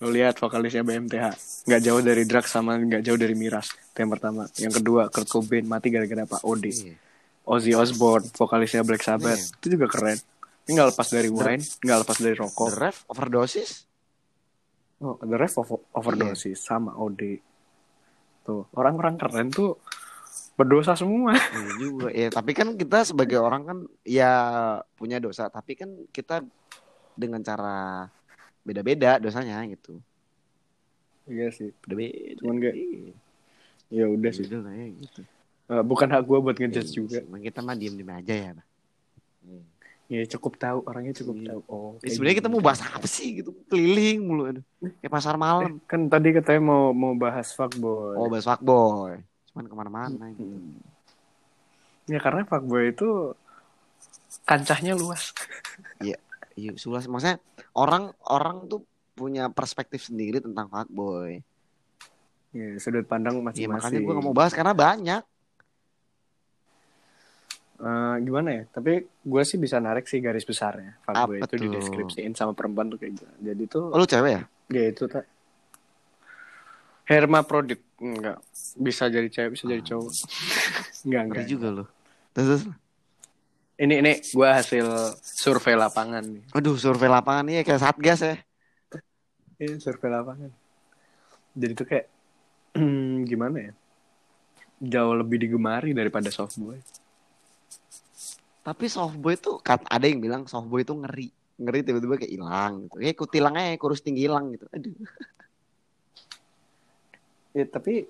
Lu 0.00 0.08
lihat 0.08 0.40
vokalisnya 0.40 0.80
BMTH. 0.80 1.26
Nggak 1.68 1.80
jauh 1.84 2.00
dari 2.00 2.22
drugs 2.24 2.50
sama 2.50 2.80
nggak 2.80 3.04
jauh 3.04 3.20
dari 3.20 3.36
miras. 3.36 3.68
Itu 3.92 4.00
yang 4.00 4.12
pertama. 4.16 4.48
Yang 4.56 4.80
kedua, 4.80 5.12
Kurt 5.12 5.28
Cobain 5.28 5.64
mati 5.68 5.92
gara-gara 5.92 6.24
apa? 6.24 6.40
OD. 6.40 6.64
Iya. 6.72 6.96
Ozzy 7.44 7.72
Osbourne, 7.76 8.28
vokalisnya 8.32 8.80
Black 8.80 9.04
Sabbath. 9.04 9.36
Iya. 9.36 9.56
Itu 9.60 9.66
juga 9.76 9.86
keren. 9.92 10.18
Ini 10.64 10.70
nggak 10.76 10.88
lepas 10.96 11.08
dari 11.12 11.28
wine, 11.28 11.64
nggak 11.84 11.98
lepas 12.06 12.16
dari 12.20 12.34
The 12.36 12.40
rokok. 12.40 12.68
Ref 12.78 12.96
overdosis 13.10 13.90
Oh, 15.00 15.16
the 15.16 15.32
rest 15.40 15.56
of 15.56 15.64
overdoses 15.96 16.60
sama 16.60 16.92
OD. 16.92 17.40
Tuh, 18.44 18.68
orang-orang 18.76 19.16
keren 19.16 19.48
tuh 19.48 19.80
berdosa 20.60 20.92
semua. 20.92 21.32
Iya 21.32 21.72
juga 21.80 22.08
ya 22.12 22.28
tapi 22.28 22.52
kan 22.52 22.76
kita 22.76 23.08
sebagai 23.08 23.40
orang 23.40 23.62
kan 23.64 23.78
ya 24.04 24.32
punya 24.92 25.16
dosa 25.16 25.48
tapi 25.48 25.72
kan 25.72 25.88
kita 26.12 26.44
dengan 27.16 27.40
cara 27.40 28.04
beda-beda 28.62 29.16
dosanya 29.16 29.62
gitu 29.66 29.96
iya 31.26 31.48
sih. 31.48 31.70
beda-beda 31.80 32.36
Cuman 32.38 32.56
kayak- 32.58 32.78
Iya, 32.78 33.12
Ya 33.90 34.06
udah 34.06 34.30
sih. 34.30 34.46
lah 34.46 34.70
ya 34.70 34.86
gitu 34.96 35.20
Eh, 35.68 35.82
bukan 35.82 36.06
hak 36.06 36.22
gue 36.24 36.38
buat 36.40 36.56
ngejudge 36.56 36.82
Iya, 36.84 36.96
juga. 36.96 37.18
emang 37.22 37.40
kita 37.40 37.58
mah 37.60 37.72
diem-diem 37.72 38.10
aja 38.12 38.34
ya. 38.34 38.50
Iya. 39.40 39.62
Ya 40.10 40.26
cukup 40.28 40.58
tahu, 40.58 40.82
orangnya 40.82 41.14
cukup 41.14 41.36
Iya. 41.36 41.46
tahu. 41.48 41.60
Oh, 41.64 41.90
Ya, 41.96 42.10
sebenarnya 42.10 42.36
kita 42.36 42.48
gini. 42.48 42.54
mau 42.54 42.62
bahas 42.64 42.80
apa 42.82 43.06
sih 43.06 43.28
gitu 43.36 43.54
keliling 43.64 44.18
mulu 44.20 44.42
aduh 44.44 44.64
kayak 44.96 45.12
pasar 45.12 45.34
malam 45.36 45.70
Eh, 45.70 45.86
kan 45.86 46.00
tadi 46.04 46.28
katanya 46.32 46.58
mau 46.60 46.90
mau 46.90 47.14
bahas 47.14 47.50
fuckboy. 47.50 48.14
oh 48.14 48.26
bahas 48.26 48.42
fuckboy 48.44 49.22
cuman 49.46 49.64
ke 49.64 49.74
mana-mana 49.76 50.24
gitu. 50.32 50.42
Hmm. 50.42 50.82
Ya 52.06 52.18
karena 52.18 52.42
fuckboy 52.42 52.90
itu 52.90 53.34
kancahnya 54.44 54.92
luas. 54.92 55.30
iya 56.60 56.72
sulas 56.76 57.08
maksudnya 57.08 57.40
orang 57.72 58.12
orang 58.28 58.68
tuh 58.68 58.84
punya 59.16 59.48
perspektif 59.48 60.04
sendiri 60.04 60.44
tentang 60.44 60.68
fuckboy 60.68 61.40
Ya, 62.50 62.74
sudut 62.82 63.06
pandang 63.06 63.38
Iya 63.38 63.46
masing-masing. 63.46 63.70
makanya 63.78 64.00
gue 64.02 64.14
gak 64.18 64.26
mau 64.26 64.34
bahas 64.34 64.50
karena 64.50 64.74
banyak 64.74 65.22
Eh, 67.80 68.14
gimana 68.28 68.48
ya? 68.52 68.62
Tapi 68.68 69.08
gue 69.08 69.42
sih 69.48 69.56
bisa 69.56 69.80
narik 69.80 70.04
sih 70.04 70.20
garis 70.20 70.44
besarnya. 70.44 71.00
Fuckboy 71.00 71.40
itu 71.40 71.48
tuh? 71.48 71.56
dideskripsiin 71.56 72.36
sama 72.36 72.52
perempuan 72.52 72.92
tuh 72.92 73.00
kayak 73.00 73.16
gitu. 73.16 73.24
Jadi 73.40 73.62
tuh 73.72 73.88
oh, 73.88 73.96
lu 73.96 74.04
cewek 74.04 74.30
ya 74.36 74.42
ya 74.70 74.84
itu 74.86 75.04
tak 75.10 75.26
hermaprodit 77.10 77.82
enggak 77.98 78.38
bisa 78.78 79.10
jadi 79.10 79.26
cewek 79.26 79.58
bisa 79.58 79.64
jadi 79.66 79.82
cowok 79.82 80.10
enggak 81.10 81.22
enggak 81.26 81.42
Ngeri 81.42 81.50
juga 81.50 81.68
terus, 81.74 81.88
terus. 82.46 82.62
Ini 83.80 83.94
ini 84.04 84.12
gue 84.20 84.48
hasil 84.48 85.16
survei 85.24 85.72
lapangan 85.72 86.20
nih. 86.20 86.44
Aduh 86.52 86.76
survei 86.76 87.08
lapangan 87.08 87.48
iya 87.48 87.64
kayak 87.64 87.80
satgas 87.80 88.20
ya. 88.20 88.36
Ini 89.56 89.80
survei 89.80 90.12
lapangan. 90.12 90.52
Jadi 91.56 91.72
tuh 91.72 91.86
kayak 91.88 92.06
gimana 93.30 93.56
ya? 93.56 93.72
Jauh 94.80 95.16
lebih 95.16 95.40
digemari 95.40 95.96
daripada 95.96 96.28
softboy. 96.28 96.76
Tapi 98.60 98.84
softboy 98.84 99.40
tuh 99.40 99.64
kat 99.64 99.80
ada 99.88 100.04
yang 100.04 100.20
bilang 100.20 100.44
softboy 100.44 100.84
tuh 100.84 101.00
ngeri. 101.00 101.32
Ngeri 101.60 101.80
tiba-tiba 101.80 102.20
kayak 102.20 102.32
hilang 102.36 102.84
gitu. 102.84 102.96
Kayak 103.00 103.16
kutilangnya 103.16 103.80
kurus 103.80 104.04
tinggi 104.04 104.28
hilang 104.28 104.52
gitu. 104.52 104.68
Aduh. 104.76 104.92
Ya 107.56 107.64
tapi 107.64 108.04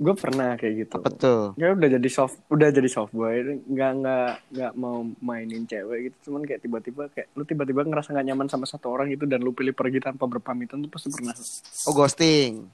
gue 0.00 0.14
pernah 0.16 0.56
kayak 0.56 0.74
gitu. 0.88 0.96
Betul 1.04 1.52
ya 1.60 1.76
udah 1.76 1.88
jadi 2.00 2.08
soft 2.08 2.40
udah 2.48 2.72
jadi 2.72 2.88
soft 2.88 3.12
boy. 3.12 3.60
Nggak 3.68 3.90
nggak 4.00 4.30
nggak 4.48 4.72
mau 4.80 5.04
mainin 5.20 5.68
cewek 5.68 6.08
gitu. 6.08 6.32
Cuman 6.32 6.48
kayak 6.48 6.64
tiba-tiba 6.64 7.12
kayak 7.12 7.28
lu 7.36 7.44
tiba-tiba 7.44 7.84
ngerasa 7.84 8.16
nggak 8.16 8.26
nyaman 8.32 8.48
sama 8.48 8.64
satu 8.64 8.88
orang 8.88 9.12
gitu 9.12 9.28
dan 9.28 9.44
lu 9.44 9.52
pilih 9.52 9.76
pergi 9.76 10.00
tanpa 10.00 10.24
berpamitan 10.24 10.80
tuh 10.80 10.88
pasti 10.88 11.12
pernah. 11.12 11.36
Oh 11.84 11.92
ghosting. 11.92 12.64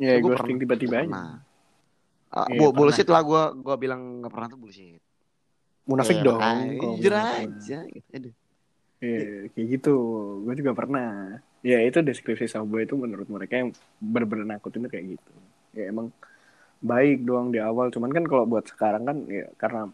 Ya 0.00 0.16
Gua 0.24 0.32
ghosting 0.32 0.56
tiba-tiba 0.56 1.04
aja. 1.04 1.06
pernah. 1.06 1.30
Ah, 2.32 2.48
Iya, 2.48 2.58
bu- 2.64 2.72
bullshit 2.72 3.04
lah 3.12 3.20
gue 3.20 3.42
gue 3.60 3.74
bilang 3.76 4.24
nggak 4.24 4.32
pernah 4.32 4.48
tuh 4.48 4.56
bullshit. 4.56 5.04
Munafik 5.84 6.16
Ya, 6.16 6.24
dong 6.24 6.40
jujur 6.80 7.12
aja 7.12 7.78
gitu. 7.92 8.08
aduh. 8.08 8.34
Iya, 9.04 9.52
kayak 9.52 9.66
gitu. 9.68 9.94
Gue 10.48 10.54
juga 10.56 10.72
pernah. 10.72 11.36
Ya 11.60 11.84
itu 11.84 12.00
deskripsi 12.00 12.48
soft 12.48 12.72
boy 12.72 12.88
itu 12.88 12.96
menurut 12.96 13.28
mereka 13.28 13.60
yang 13.60 13.68
bener-bener 14.00 14.56
nakutin 14.56 14.88
kayak 14.88 15.20
gitu 15.20 15.30
ya 15.72 15.88
emang 15.88 16.08
baik 16.78 17.22
doang 17.22 17.48
di 17.48 17.58
awal 17.58 17.88
cuman 17.88 18.10
kan 18.10 18.24
kalau 18.24 18.44
buat 18.44 18.64
sekarang 18.64 19.02
kan 19.02 19.16
ya 19.24 19.46
karena 19.54 19.88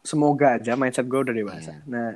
semoga 0.00 0.56
aja 0.56 0.74
mindset 0.74 1.04
gue 1.04 1.20
udah 1.20 1.32
dewasa 1.32 1.72
Iya. 1.72 1.86
nah 1.86 2.08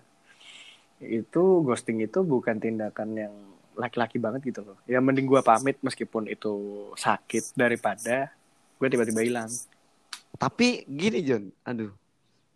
itu 0.99 1.43
ghosting 1.63 2.01
itu 2.01 2.21
bukan 2.21 2.59
tindakan 2.59 3.15
yang 3.15 3.35
laki-laki 3.75 4.19
banget 4.19 4.43
gitu 4.45 4.61
loh 4.63 4.77
ya 4.85 4.99
mending 4.99 5.25
gue 5.25 5.39
pamit 5.41 5.79
meskipun 5.79 6.27
itu 6.27 6.53
sakit 6.95 7.55
daripada 7.55 8.35
gue 8.77 8.89
tiba-tiba 8.89 9.23
hilang 9.23 9.51
Tapi 10.31 10.85
gini 10.85 11.19
John, 11.21 11.49
aduh, 11.63 11.91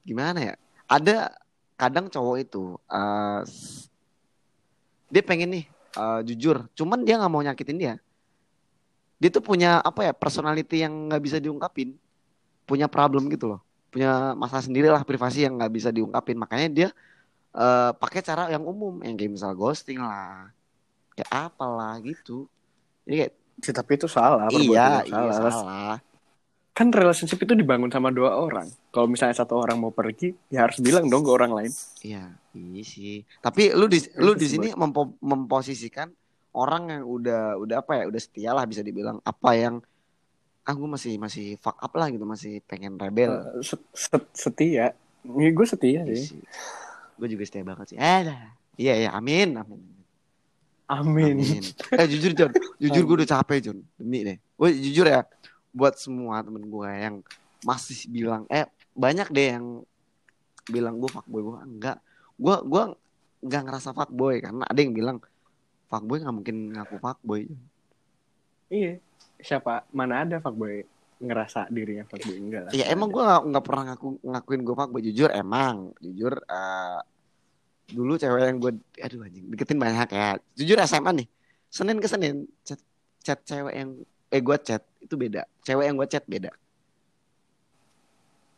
gimana 0.02 0.38
ya? 0.38 0.54
Ada 0.86 1.34
kadang 1.74 2.06
cowok 2.06 2.36
itu 2.38 2.64
eh, 2.86 3.40
dia 5.08 5.22
pengen 5.22 5.50
nih 5.50 5.64
eh, 5.92 6.20
jujur, 6.22 6.68
cuman 6.72 7.02
dia 7.02 7.16
nggak 7.16 7.32
mau 7.32 7.40
nyakitin 7.40 7.78
dia. 7.78 7.94
Dia 9.22 9.30
tuh 9.36 9.44
punya 9.50 9.70
apa 9.88 10.00
ya 10.10 10.12
personality 10.22 10.76
yang 10.84 10.94
nggak 11.08 11.22
bisa 11.26 11.38
diungkapin 11.44 11.88
punya 12.68 12.86
problem 12.94 13.24
gitu 13.34 13.46
loh 13.52 13.60
punya 13.92 14.34
masalah 14.42 14.64
sendiri 14.66 14.88
lah 14.94 15.02
privasi 15.10 15.38
yang 15.46 15.54
nggak 15.60 15.72
bisa 15.78 15.90
diungkapin 15.96 16.36
makanya 16.42 16.68
dia 16.78 16.88
eh, 17.54 17.90
pakai 18.02 18.20
cara 18.28 18.42
yang 18.54 18.64
umum 18.72 18.94
yang 19.06 19.14
kayak 19.18 19.32
misal 19.36 19.52
ghosting 19.54 19.98
lah 20.02 20.50
kayak 21.16 21.30
apalah 21.30 21.94
gitu 22.02 22.48
jadi 23.06 23.16
kayak 23.28 23.34
Ya, 23.62 23.70
tapi 23.78 23.94
itu 24.00 24.08
salah. 24.10 24.48
iya 24.50 25.06
itu 25.06 25.12
iya 25.22 25.30
salah. 25.30 25.54
salah 25.62 25.98
Kan 26.72 26.88
relationship 26.88 27.38
itu 27.44 27.52
dibangun 27.52 27.92
sama 27.92 28.08
dua 28.08 28.32
orang. 28.32 28.64
Kalau 28.90 29.04
misalnya 29.04 29.36
satu 29.36 29.60
orang 29.60 29.76
mau 29.76 29.92
pergi, 29.92 30.32
ya 30.48 30.64
harus 30.64 30.80
bilang 30.80 31.04
dong 31.12 31.22
ke 31.22 31.30
orang 31.30 31.52
lain. 31.52 31.72
iya 32.02 32.34
iya 32.56 32.82
sih 32.82 33.22
tapi 33.44 33.62
lu 33.78 33.86
di 33.92 33.98
lu 34.18 34.32
di 34.34 34.46
sih, 34.48 34.56
sini 34.58 34.68
mempo- 34.74 35.16
memposisikan 35.22 36.08
orang 36.52 36.88
yang 36.90 37.02
udah 37.04 37.56
udah 37.56 37.76
apa 37.80 37.92
ya 37.98 38.04
udah 38.06 38.20
setia 38.20 38.50
lah 38.52 38.64
bisa 38.64 38.80
dibilang 38.80 39.18
apa 39.20 39.50
yang 39.52 39.80
ah 40.62 40.74
gue 40.76 40.86
masih 40.86 41.18
masih 41.18 41.58
fuck 41.58 41.74
up 41.76 41.90
lah 41.92 42.06
gitu 42.06 42.22
masih 42.22 42.62
pengen 42.64 42.94
rebel 42.94 43.34
Eh, 43.58 43.64
set- 43.64 43.90
set- 43.90 44.30
setia. 44.32 44.94
Ini 45.22 45.50
gue 45.50 45.66
setia 45.66 46.06
sih. 46.06 46.38
Gue 47.18 47.26
juga 47.26 47.42
setia 47.42 47.62
banget 47.62 47.94
sih. 47.94 47.98
Eh. 47.98 48.22
Iya, 48.74 48.94
iya, 48.96 49.10
amin, 49.12 49.58
amin. 49.58 49.80
Amin. 50.86 51.34
Amin. 51.40 51.62
Eh, 51.94 52.06
jujur, 52.06 52.32
John. 52.32 52.52
Jujur 52.76 53.02
gue 53.02 53.16
udah 53.22 53.30
capek, 53.38 53.58
John. 53.62 53.78
Demi 53.96 54.22
deh. 54.22 54.38
Gue 54.54 54.70
jujur 54.72 55.06
ya, 55.06 55.24
buat 55.70 55.96
semua 55.96 56.42
temen 56.42 56.62
gue 56.62 56.90
yang 56.90 57.22
masih 57.62 58.06
bilang, 58.06 58.44
eh, 58.46 58.66
banyak 58.92 59.30
deh 59.30 59.46
yang 59.56 59.66
bilang 60.68 60.98
gue 60.98 61.08
fuckboy. 61.08 61.40
Gue 61.40 61.58
enggak. 61.58 61.98
Gue 62.36 62.56
gue 62.60 62.82
nggak 63.40 63.62
ngerasa 63.62 63.90
fuckboy. 63.92 64.42
Karena 64.42 64.66
ada 64.66 64.78
yang 64.78 64.92
bilang, 64.92 65.16
fuckboy 65.92 66.24
nggak 66.24 66.36
mungkin 66.40 66.56
ngaku 66.72 66.96
fuckboy. 66.96 67.42
Iya. 68.72 68.96
Siapa? 69.36 69.84
Mana 69.92 70.24
ada 70.24 70.40
fuckboy 70.40 70.80
ngerasa 71.20 71.68
dirinya 71.68 72.08
fuckboy 72.08 72.36
enggak 72.40 72.62
lah. 72.66 72.72
Iya, 72.72 72.88
emang 72.88 73.12
gue 73.12 73.20
nggak 73.20 73.42
nggak 73.52 73.64
pernah 73.68 73.82
ngaku 73.92 74.08
ngakuin 74.24 74.62
gue 74.64 74.74
fuckboy. 74.74 75.00
Jujur, 75.04 75.28
emang. 75.36 75.92
Jujur, 76.00 76.40
eh, 76.40 77.00
dulu 77.92 78.16
cewek 78.16 78.40
yang 78.48 78.56
gue 78.56 78.72
aduh 79.04 79.20
anjing 79.28 79.44
deketin 79.52 79.76
banyak 79.76 80.08
ya 80.16 80.40
jujur 80.56 80.80
SMA 80.88 81.10
nih 81.12 81.26
Senin 81.68 82.00
ke 82.00 82.08
Senin 82.08 82.48
chat 82.64 82.80
chat 83.20 83.38
cewek 83.44 83.74
yang 83.76 83.90
eh 84.32 84.40
gue 84.40 84.56
chat 84.64 84.82
itu 85.04 85.14
beda 85.14 85.44
cewek 85.60 85.84
yang 85.92 85.96
gue 86.00 86.08
chat 86.08 86.24
beda 86.24 86.50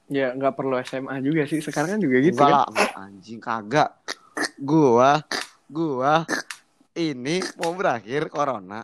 Ya 0.04 0.36
nggak 0.36 0.52
perlu 0.52 0.76
SMA 0.84 1.16
juga 1.24 1.48
sih. 1.48 1.64
Sekarang 1.64 1.96
kan 1.96 2.00
juga 2.04 2.20
gitu 2.20 2.36
enggak 2.36 2.68
kan. 2.68 2.76
lah 2.76 3.08
anjing 3.08 3.40
kagak 3.40 3.90
gua 4.60 5.24
gua 5.64 6.28
ini 6.94 7.42
mau 7.58 7.74
berakhir 7.74 8.30
corona 8.30 8.82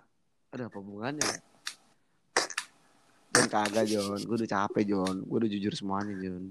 ada 0.50 0.66
apa 0.66 0.76
hubungannya 0.78 1.30
dan 3.30 3.44
kagak 3.46 3.86
John 3.86 4.18
gue 4.18 4.36
udah 4.42 4.50
capek 4.50 4.82
John 4.86 5.22
gue 5.22 5.36
udah 5.46 5.50
jujur 5.50 5.72
semuanya 5.74 6.14
John 6.18 6.50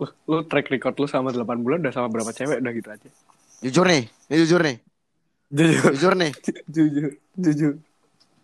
Lu, 0.00 0.08
lu 0.32 0.36
track 0.48 0.72
record 0.72 0.96
lu 0.96 1.04
sama 1.04 1.28
8 1.28 1.44
bulan 1.60 1.84
udah 1.84 1.92
sama 1.92 2.08
berapa 2.08 2.32
cewek 2.32 2.64
udah 2.64 2.72
gitu 2.72 2.88
aja. 2.88 3.08
jujur 3.60 3.84
nih 3.84 4.04
ini 4.28 4.36
jujur 4.44 4.60
nih 4.64 4.76
Jujur. 5.50 5.90
jujur 5.92 6.14
nih 6.14 6.32
Jujur. 6.74 7.10
Jujur. 7.34 7.74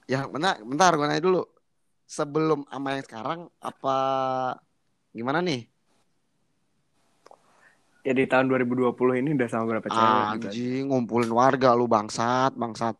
Ya 0.06 0.26
bentar, 0.26 0.58
bentar 0.62 0.90
gue 0.94 1.06
nanya 1.06 1.22
dulu. 1.22 1.42
Sebelum 2.06 2.62
sama 2.66 2.94
yang 2.94 3.02
sekarang 3.06 3.40
apa 3.58 3.96
gimana 5.10 5.38
nih? 5.42 5.66
Ya 8.06 8.14
di 8.14 8.22
tahun 8.22 8.46
2020 8.46 8.94
ini 9.18 9.34
udah 9.34 9.48
sama 9.50 9.66
berapa 9.66 9.88
cewek 9.90 9.98
gitu 9.98 10.14
aja. 10.14 10.48
Anjing 10.54 10.84
ngumpulin 10.86 11.32
warga 11.34 11.74
lu 11.74 11.90
bangsat, 11.90 12.54
bangsat. 12.54 12.94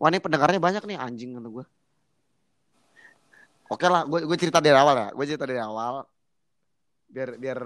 Wah 0.00 0.08
ini 0.08 0.24
pendengarnya 0.24 0.56
banyak 0.56 0.88
nih 0.88 0.96
anjing 0.96 1.36
kata 1.36 1.52
gue. 1.52 1.64
Oke 3.68 3.86
lah, 3.92 4.08
gue 4.08 4.24
gue 4.24 4.38
cerita 4.40 4.64
dari 4.64 4.72
awal 4.72 4.96
ya. 4.96 5.08
Gue 5.12 5.24
cerita 5.28 5.44
dari 5.44 5.60
awal. 5.60 6.08
Biar 7.12 7.36
biar 7.36 7.58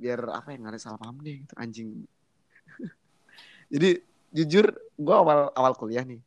biar 0.00 0.20
apa 0.40 0.48
ya 0.52 0.56
nggak 0.56 0.72
ada 0.72 0.80
salah 0.80 0.96
paham 0.96 1.20
deh 1.20 1.36
gitu 1.36 1.52
anjing. 1.60 2.08
Jadi 3.76 4.00
jujur 4.32 4.72
gue 4.96 5.16
awal 5.20 5.52
awal 5.52 5.76
kuliah 5.76 6.08
nih. 6.08 6.24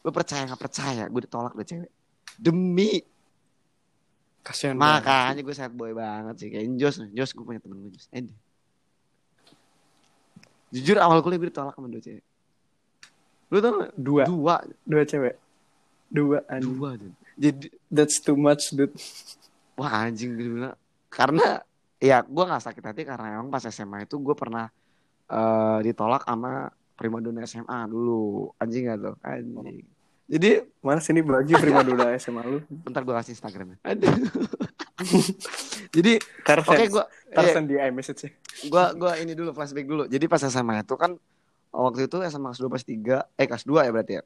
Lu 0.00 0.08
percaya 0.08 0.48
nggak 0.48 0.62
percaya? 0.72 1.04
Gue 1.12 1.20
ditolak 1.28 1.52
deh 1.52 1.68
cewek. 1.68 1.92
Demi 2.40 3.04
Kasihan 4.40 4.80
banget. 4.80 5.04
Makanya 5.04 5.42
gue 5.44 5.54
sad 5.58 5.74
boy 5.74 5.90
banget 5.90 6.34
sih 6.38 6.48
Kayak 6.54 6.78
Jos 6.78 6.96
Jos 7.10 7.30
gue 7.34 7.44
punya 7.44 7.58
temen 7.58 7.82
gue 7.82 7.92
Jos 7.92 8.08
Ed 8.14 8.30
Jujur 10.76 11.00
awal 11.00 11.24
kuliah 11.24 11.40
gue 11.40 11.48
ditolak 11.48 11.72
sama 11.72 11.88
dua 11.88 12.04
cewek 12.04 12.24
Lu 13.46 13.62
tau 13.62 13.72
gak? 13.80 13.92
Dua. 13.96 14.22
Dua 14.26 14.56
Dua 14.82 15.02
cewek. 15.06 15.34
Dua 16.10 16.38
anjing. 16.50 16.74
Dua 16.76 16.90
Jon. 16.98 17.12
Jadi 17.38 17.66
That's 17.88 18.18
too 18.18 18.34
much, 18.34 18.74
dude. 18.74 18.90
Wah 19.78 20.04
anjing 20.04 20.34
gue 20.34 20.50
bilang 20.50 20.76
Karena 21.08 21.62
Ya 21.96 22.20
gue 22.20 22.44
gak 22.44 22.60
sakit 22.60 22.82
hati 22.84 23.02
Karena 23.06 23.40
emang 23.40 23.48
pas 23.48 23.64
SMA 23.64 24.04
itu 24.04 24.20
gue 24.20 24.34
pernah 24.36 24.68
eh, 25.30 25.78
Ditolak 25.86 26.26
sama 26.26 26.68
primadona 26.98 27.46
SMA 27.46 27.86
dulu 27.88 28.50
Anjing 28.58 28.90
gak 28.90 28.98
tuh 29.00 29.14
Anjing 29.22 29.86
Jadi 30.26 30.50
Mana 30.82 30.98
sini 30.98 31.22
bagi 31.22 31.54
prima 31.54 31.86
dona 31.86 32.12
SMA 32.18 32.42
lu? 32.44 32.58
bentar 32.66 33.06
gue 33.06 33.14
kasih 33.14 33.32
Instagramnya 33.38 33.78
Aduh 33.86 34.10
Jadi 35.96 36.12
Tarzan. 36.44 36.76
Oke 36.76 36.84
gue 36.92 37.04
Tarzan 37.32 37.64
di 37.64 37.74
iMessage 37.74 38.20
ya. 38.20 38.30
gua 38.68 38.92
gua 38.92 39.12
ini 39.16 39.32
dulu 39.32 39.56
flashback 39.56 39.88
dulu. 39.88 40.04
Jadi 40.04 40.24
pas 40.28 40.40
SMA 40.40 40.84
itu 40.84 40.92
kan 40.94 41.16
waktu 41.72 42.04
itu 42.04 42.20
SMA 42.22 42.52
kelas 42.52 42.60
2 42.60 42.68
kelas 42.68 42.84
3 42.84 43.40
eh 43.40 43.46
kelas 43.48 43.64
2 43.64 43.86
ya 43.86 43.90
berarti 43.90 44.12
ya. 44.20 44.22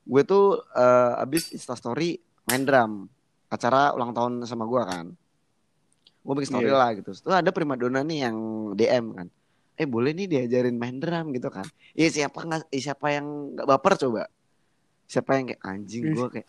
Gue 0.00 0.22
tuh 0.24 0.64
eh, 0.72 1.22
abis 1.22 1.52
Insta 1.52 1.76
story 1.76 2.16
main 2.48 2.64
drum 2.64 3.04
acara 3.46 3.92
ulang 3.92 4.16
tahun 4.16 4.32
sama 4.44 4.64
gua 4.64 4.88
kan. 4.88 5.12
Gue 6.20 6.34
bikin 6.36 6.48
story 6.50 6.68
Iya. 6.68 6.76
lah 6.76 6.90
gitu. 6.96 7.10
Terus 7.12 7.36
ada 7.36 7.50
primadona 7.50 8.00
nih 8.00 8.24
yang 8.24 8.36
DM 8.72 9.06
kan. 9.12 9.28
Eh 9.76 9.88
boleh 9.88 10.12
nih 10.12 10.28
diajarin 10.28 10.76
main 10.76 10.96
drum 10.96 11.32
gitu 11.32 11.48
kan. 11.48 11.64
Iya 11.92 12.08
siapa 12.08 12.44
nggak 12.44 12.68
eh, 12.68 12.80
siapa 12.80 13.06
yang 13.12 13.26
nggak 13.56 13.68
baper 13.68 13.92
coba? 13.98 14.22
Siapa 15.04 15.36
yang 15.36 15.44
kayak 15.52 15.62
anjing 15.62 16.04
gua 16.12 16.28
kayak 16.28 16.48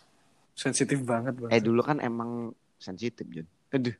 Sensitif 0.52 1.00
banget, 1.00 1.32
Bang. 1.34 1.48
eh 1.48 1.58
dulu 1.58 1.80
kan 1.80 1.96
emang 1.98 2.52
sensitif 2.76 3.24
Jun. 3.26 3.48
Aduh. 3.72 3.96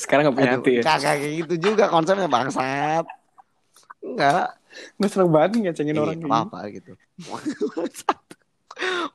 Sekarang 0.00 0.30
gak 0.30 0.36
punya 0.36 0.48
Aduh, 0.56 0.64
hati 0.64 0.70
ya. 0.80 0.82
kagak 0.82 1.14
kayak 1.20 1.34
gitu 1.44 1.54
juga 1.72 1.84
konsepnya 1.92 2.28
bangsat. 2.30 3.04
Enggak, 4.04 4.48
Gue 4.98 5.08
seneng 5.08 5.30
banget 5.30 5.50
ngecengin 5.62 5.94
Iya, 5.94 6.02
orang 6.02 6.16
nggak 6.18 6.28
kayak 6.28 6.34
apa-apa 6.50 6.60
gitu. 6.74 6.92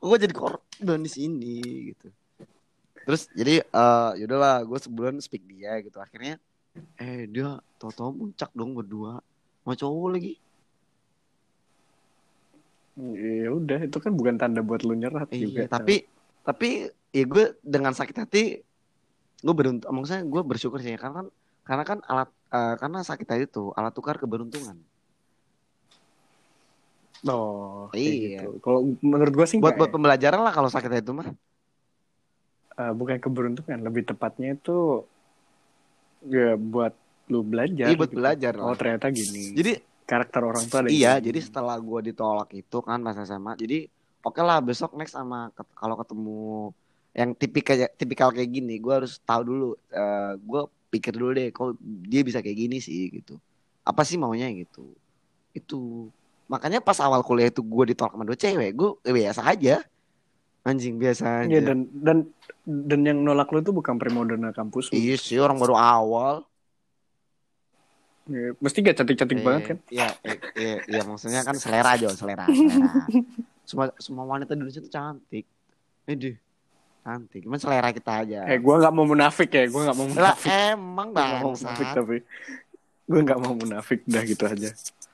gue 0.00 0.16
jadi 0.16 0.34
korban 0.34 1.00
di 1.04 1.10
sini 1.12 1.56
gitu. 1.92 2.08
Terus 3.04 3.28
jadi 3.36 3.60
eh 3.64 4.10
yaudahlah 4.24 4.64
gue 4.64 4.78
sebulan 4.80 5.20
speak 5.20 5.44
dia 5.44 5.76
gitu. 5.84 6.00
Akhirnya 6.00 6.40
eh 6.96 7.28
dia 7.28 7.60
tau-tau 7.76 8.12
muncak 8.12 8.48
dong 8.56 8.72
berdua 8.72 9.20
sama 9.62 9.74
cowok 9.76 10.08
lagi. 10.16 10.34
Ya 13.00 13.48
udah, 13.48 13.80
itu 13.80 13.96
kan 13.96 14.12
bukan 14.12 14.36
tanda 14.36 14.60
buat 14.60 14.84
lu 14.84 14.92
nyerah 14.92 15.24
juga. 15.32 15.64
Iya, 15.64 15.72
tapi 15.72 16.04
tapi 16.44 16.68
ya 17.12 17.24
gue 17.24 17.56
dengan 17.64 17.92
sakit 17.96 18.16
hati 18.16 18.44
gue 19.40 19.54
beruntung. 19.54 19.90
Maksudnya 19.90 20.22
gue 20.22 20.42
bersyukur 20.42 20.78
sih 20.78 20.94
karena 20.94 21.14
kan 21.14 21.26
karena 21.62 21.84
kan 21.84 21.98
alat 22.04 22.28
eh, 22.50 22.74
karena 22.76 22.98
sakit 23.00 23.26
hati 23.26 23.44
itu 23.44 23.70
alat 23.72 23.92
tukar 23.92 24.16
keberuntungan. 24.16 24.76
Oh, 27.22 27.92
Iya. 27.92 28.40
gitu. 28.40 28.64
Kalau 28.64 28.80
menurut 28.98 29.32
gue 29.34 29.46
sih 29.46 29.60
Buat 29.60 29.76
buat 29.76 29.92
pembelajaran 29.92 30.40
lah 30.40 30.50
kalau 30.50 30.66
sakit 30.66 30.88
itu 30.96 31.12
mah. 31.12 31.28
ya. 31.28 31.34
Eh, 32.80 32.92
bukan 32.96 33.20
keberuntungan, 33.20 33.76
lebih 33.78 34.08
tepatnya 34.08 34.56
itu 34.56 35.04
ya 36.24 36.56
buat 36.56 36.96
lu 37.28 37.44
belajar. 37.44 37.92
Iya, 37.92 37.96
buat 37.96 38.08
gitu. 38.08 38.18
belajar 38.18 38.52
Oh 38.56 38.72
lah. 38.72 38.76
ternyata 38.76 39.12
gini. 39.12 39.52
Jadi 39.52 39.72
karakter 40.02 40.40
orang 40.40 40.64
tuh 40.64 40.78
ada 40.80 40.88
Iya, 40.88 41.20
gini. 41.20 41.26
jadi 41.28 41.38
setelah 41.44 41.76
gue 41.76 42.00
ditolak 42.02 42.50
itu 42.50 42.78
kan 42.80 42.98
pas 42.98 43.14
SMA, 43.14 43.52
jadi 43.54 43.84
oke 44.20 44.40
lah 44.40 44.58
besok 44.58 44.96
next 44.96 45.12
sama 45.12 45.52
kalau 45.76 45.94
ketemu 45.94 46.72
yang 47.10 47.34
tipikal 47.34 47.76
tipikal 47.98 48.30
kayak 48.30 48.50
gini, 48.50 48.78
gue 48.78 48.94
harus 48.94 49.18
tahu 49.26 49.42
dulu, 49.42 49.68
gue 50.38 50.62
pikir 50.90 51.14
dulu 51.14 51.30
deh, 51.34 51.48
kok 51.54 51.78
dia 51.82 52.22
bisa 52.22 52.38
kayak 52.42 52.58
gini 52.58 52.78
sih 52.78 53.10
gitu. 53.10 53.38
Apa 53.86 54.02
sih 54.06 54.18
maunya 54.18 54.50
gitu? 54.54 54.94
Itu 55.54 56.10
makanya 56.50 56.82
pas 56.82 56.98
awal 56.98 57.22
kuliah 57.22 57.50
itu 57.50 57.62
gue 57.62 57.94
ditolak 57.94 58.14
sama 58.14 58.26
dua 58.26 58.38
cewek, 58.38 58.70
gue 58.74 58.90
biasa 59.02 59.42
aja, 59.46 59.82
anjing 60.66 60.98
biasa 60.98 61.46
aja. 61.46 61.50
Iya, 61.50 61.60
dan 61.62 61.78
dan 61.90 62.18
dan 62.66 63.00
yang 63.06 63.18
nolak 63.22 63.50
lu 63.50 63.62
tuh 63.62 63.74
bukan 63.74 63.98
primodona 63.98 64.54
kampus 64.54 64.90
lu. 64.90 64.98
Iya 64.98 65.14
sih 65.18 65.38
orang 65.38 65.58
baru 65.58 65.74
awal. 65.78 66.46
Iya, 68.30 68.54
Mesti 68.62 68.78
gak 68.86 68.96
cantik-cantik 69.02 69.38
Eh, 69.38 69.42
banget 69.42 69.62
kan? 69.66 69.78
Iya, 69.90 70.08
eh, 70.22 70.38
iya, 70.54 70.74
iya, 70.86 71.02
maksudnya 71.02 71.42
kan 71.42 71.58
selera 71.58 71.98
aja, 71.98 72.14
selera, 72.14 72.46
selera. 72.46 72.90
Semua 73.66 73.86
semua 74.02 74.26
wanita 74.26 74.54
di 74.54 74.62
Indonesia 74.62 74.82
tuh 74.82 74.90
cantik. 74.90 75.46
Aduh, 76.06 76.34
cantik. 77.00 77.40
Cuman 77.42 77.56
selera 77.56 77.90
kita 77.90 78.12
aja. 78.20 78.44
Eh, 78.44 78.56
gue 78.56 78.74
gak 78.76 78.90
mau 78.90 79.04
munafik 79.04 79.48
ya, 79.48 79.64
gue 79.64 79.82
gak 79.82 79.94
mau 79.94 80.06
lah 80.06 80.14
munafik. 80.36 80.50
emang 80.70 81.08
Gue 81.08 81.18
gak 81.18 81.38
mau 81.38 81.52
munafik 81.52 81.86
tapi 81.90 82.16
gue 83.04 83.20
gak 83.22 83.40
mau 83.40 83.52
munafik, 83.52 83.98
udah 84.04 84.22
gitu 84.22 84.44
aja. 84.44 84.70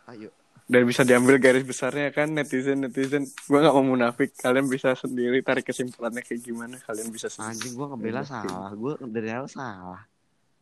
Ayo. 0.06 0.28
dan 0.66 0.82
bisa 0.82 1.00
diambil 1.00 1.38
garis 1.38 1.62
besarnya 1.62 2.10
kan 2.10 2.26
netizen 2.28 2.82
netizen 2.82 3.22
gue 3.22 3.54
nggak 3.56 3.70
mau 3.70 3.86
munafik 3.86 4.34
kalian 4.34 4.66
bisa 4.66 4.92
sendiri 4.92 5.38
tarik 5.38 5.62
kesimpulannya 5.62 6.20
kayak 6.20 6.42
gimana 6.42 6.74
kalian 6.80 7.06
bisa 7.08 7.26
sendiri. 7.26 7.54
Anjing 7.54 7.72
gue 7.72 7.86
ngebela 7.86 8.22
salah. 8.22 8.70
Gue 8.72 8.98
dari 9.04 9.30
awal 9.30 9.46
salah. 9.46 10.02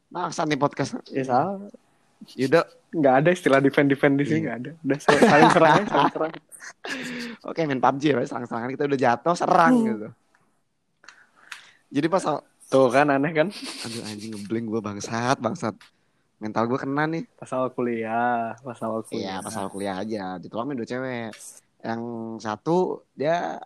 Maksa 0.06 0.44
nih 0.44 0.56
podcast. 0.56 1.00
ya 1.08 1.24
salah 1.24 1.56
Yaudah. 2.30 2.68
nggak 2.90 3.14
ada 3.16 3.28
istilah 3.30 3.58
defend 3.58 3.88
defend 3.88 4.14
di 4.14 4.24
sini 4.24 4.38
Iya. 4.38 4.44
nggak 4.44 4.56
ada 4.58 4.70
udah 4.78 4.98
saling 5.00 5.50
serang 5.50 5.82
saling 5.84 6.10
serang 6.10 6.32
Oke 7.48 7.60
main 7.64 7.80
PUBG 7.80 8.02
ya. 8.06 8.20
Serang-serangan 8.22 8.70
kita 8.70 8.84
udah 8.84 8.98
jatuh 9.00 9.34
serang 9.34 9.72
Hmm. 9.74 9.86
gitu. 9.88 10.08
Jadi 11.94 12.06
pas 12.10 12.24
tuh 12.66 12.90
kan 12.90 13.06
aneh 13.06 13.30
kan 13.30 13.48
aduh 13.86 14.02
anjing 14.10 14.34
ngeblank 14.34 14.66
gue 14.66 14.80
bangsat 14.82 15.38
bangsat. 15.38 15.74
Mental 16.42 16.66
gue 16.66 16.78
kena 16.82 17.06
nih. 17.06 17.22
pas 17.38 17.46
awal 17.54 17.70
kuliah 17.70 18.58
pas 18.58 18.78
awal 18.82 19.06
kuliah 19.06 19.38
Iya 19.38 19.44
pas 19.46 19.54
awal 19.54 19.70
kuliah 19.70 19.94
aja. 20.02 20.24
Ditolongin 20.42 20.74
dua 20.74 20.88
cewek. 20.90 21.30
Yang 21.84 22.00
satu 22.42 23.06
dia 23.14 23.62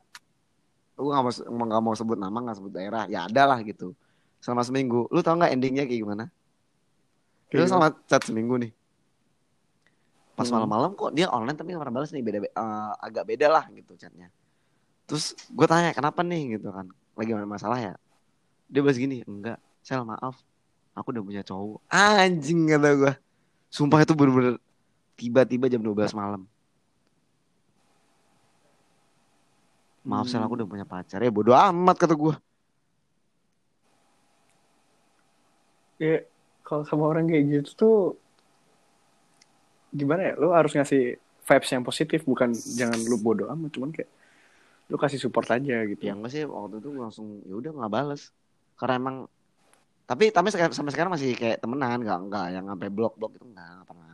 gue 0.99 1.09
gak 1.09 1.24
mau 1.49 1.64
nggak 1.64 1.83
mau 1.83 1.95
sebut 1.95 2.18
nama 2.18 2.37
nggak 2.37 2.59
sebut 2.59 2.72
daerah 2.74 3.07
ya 3.07 3.31
ada 3.31 3.55
lah 3.55 3.62
gitu 3.62 3.95
selama 4.43 4.66
seminggu 4.66 5.07
lu 5.14 5.22
tau 5.22 5.39
nggak 5.39 5.55
endingnya 5.55 5.87
kayak 5.87 6.03
gimana 6.03 6.24
Kita 7.47 7.62
Kayak 7.64 7.70
selama 7.70 7.89
chat 8.11 8.22
seminggu 8.26 8.55
nih. 8.61 8.72
Pas 10.35 10.47
Hmm. 10.47 10.59
malam-malam 10.59 10.91
kok 10.95 11.14
dia 11.16 11.31
online 11.33 11.57
tapi 11.57 11.72
nggak 11.72 11.83
pernah 11.87 11.97
balas 12.03 12.11
nih 12.12 12.20
beda 12.20 12.39
eh, 12.45 12.93
agak 13.01 13.24
beda 13.24 13.47
lah 13.49 13.64
gitu 13.72 13.97
chatnya. 13.97 14.29
Terus 15.09 15.33
gue 15.49 15.66
tanya 15.70 15.97
kenapa 15.97 16.20
nih 16.20 16.59
gitu 16.59 16.68
kan. 16.68 16.91
Lagi 17.16 17.31
ada 17.33 17.49
masalah 17.49 17.79
ya. 17.81 17.95
Dia 18.69 18.81
balas 18.85 19.01
gini, 19.01 19.25
enggak, 19.25 19.57
sel 19.81 20.05
maaf. 20.05 20.37
Aku 20.93 21.11
udah 21.14 21.25
punya 21.25 21.43
cowok. 21.43 21.81
Anjing 21.89 22.69
kata 22.69 22.89
gue. 22.95 23.12
Sumpah 23.73 24.03
itu 24.05 24.12
bener-bener 24.12 24.61
tiba-tiba 25.16 25.71
jam 25.73 25.81
12 25.81 26.12
malam. 26.12 26.45
Maaf 30.05 30.29
sel 30.29 30.45
aku 30.45 30.59
udah 30.59 30.69
punya 30.69 30.85
pacar. 30.85 31.23
Ya 31.23 31.33
bodo 31.33 31.57
amat 31.57 31.97
kata 31.97 32.12
gue. 32.12 32.35
ya 35.99 36.23
kalau 36.62 36.87
sama 36.87 37.11
orang 37.11 37.27
kayak 37.27 37.45
gitu 37.51 37.71
tuh 37.75 37.97
gimana 39.91 40.33
ya 40.33 40.35
lu 40.39 40.55
harus 40.55 40.73
ngasih 40.73 41.19
vibes 41.19 41.71
yang 41.75 41.83
positif 41.83 42.23
bukan 42.23 42.55
jangan 42.55 42.99
lu 43.03 43.19
bodoh 43.19 43.51
amat 43.51 43.71
cuman 43.75 43.91
kayak 43.91 44.07
lu 44.89 44.97
kasih 44.97 45.21
support 45.21 45.51
aja 45.53 45.85
gitu 45.85 46.01
Ya 46.01 46.14
enggak 46.16 46.33
sih 46.33 46.47
waktu 46.49 46.81
itu 46.81 46.89
gue 46.95 47.03
langsung 47.03 47.45
ya 47.45 47.55
udah 47.61 47.71
nggak 47.77 47.93
balas. 47.93 48.33
Karena 48.79 48.95
emang 48.97 49.16
tapi 50.09 50.33
tapi 50.33 50.49
sampai 50.49 50.93
sekarang 50.95 51.12
masih 51.12 51.37
kayak 51.37 51.61
temenan 51.61 52.01
nggak 52.01 52.18
nggak 52.33 52.47
yang 52.57 52.64
sampai 52.64 52.89
blok 52.89 53.12
blok 53.20 53.37
itu 53.37 53.45
nggak 53.45 53.85
pernah. 53.85 54.07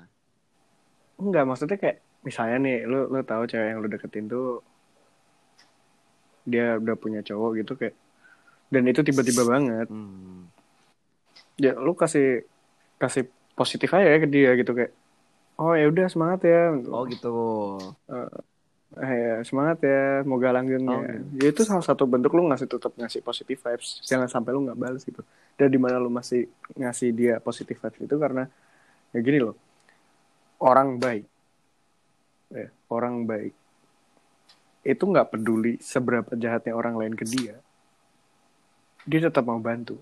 enggak 1.14 1.44
maksudnya 1.46 1.78
kayak 1.78 1.96
misalnya 2.26 2.56
nih 2.66 2.76
lu 2.90 3.06
lu 3.06 3.22
tahu 3.22 3.46
cewek 3.46 3.68
yang 3.70 3.78
lu 3.78 3.86
deketin 3.86 4.26
tuh 4.26 4.58
dia 6.42 6.76
udah 6.76 6.96
punya 6.98 7.22
cowok 7.22 7.50
gitu 7.62 7.72
kayak 7.78 7.94
dan 8.68 8.82
itu 8.90 9.00
tiba-tiba 9.06 9.46
banget 9.46 9.86
Hmm. 9.86 10.50
ya 11.54 11.78
lu 11.78 11.94
kasih 11.94 12.42
kasih 12.98 13.30
positif 13.54 13.94
aja 13.94 14.18
ke 14.18 14.26
dia 14.26 14.58
gitu 14.58 14.74
kayak 14.74 14.90
oh 15.62 15.78
ya 15.78 15.86
udah 15.86 16.10
semangat 16.10 16.42
ya 16.42 16.74
Oh 16.90 17.06
gitu. 17.06 17.30
Eh, 18.94 19.10
ya, 19.10 19.34
semangat 19.42 19.82
ya, 19.82 20.22
semoga 20.22 20.54
langgengnya. 20.54 20.94
Oh, 20.94 21.02
Ya 21.34 21.50
itu 21.50 21.66
salah 21.66 21.82
satu 21.82 22.06
bentuk 22.06 22.30
lu 22.30 22.46
ngasih 22.46 22.70
tetap 22.70 22.94
ngasih 22.94 23.26
positive 23.26 23.58
vibes. 23.58 23.98
Jangan 24.06 24.30
sampai 24.30 24.54
lu 24.54 24.62
nggak 24.70 24.78
balas 24.78 25.02
gitu. 25.02 25.18
Dan 25.58 25.66
di 25.66 25.78
mana 25.82 25.98
lu 25.98 26.06
masih 26.06 26.46
ngasih 26.78 27.10
dia 27.10 27.34
positive 27.42 27.74
vibes 27.74 28.06
itu 28.06 28.14
karena 28.14 28.46
ya 29.10 29.18
gini 29.18 29.42
loh. 29.42 29.58
Orang 30.62 31.02
baik. 31.02 31.26
Ya, 32.54 32.70
orang 32.86 33.26
baik. 33.26 33.54
Itu 34.86 35.10
nggak 35.10 35.34
peduli 35.34 35.74
seberapa 35.82 36.30
jahatnya 36.38 36.78
orang 36.78 36.94
lain 36.94 37.14
ke 37.18 37.26
dia. 37.26 37.58
Dia 39.10 39.26
tetap 39.26 39.42
mau 39.42 39.58
bantu. 39.58 39.98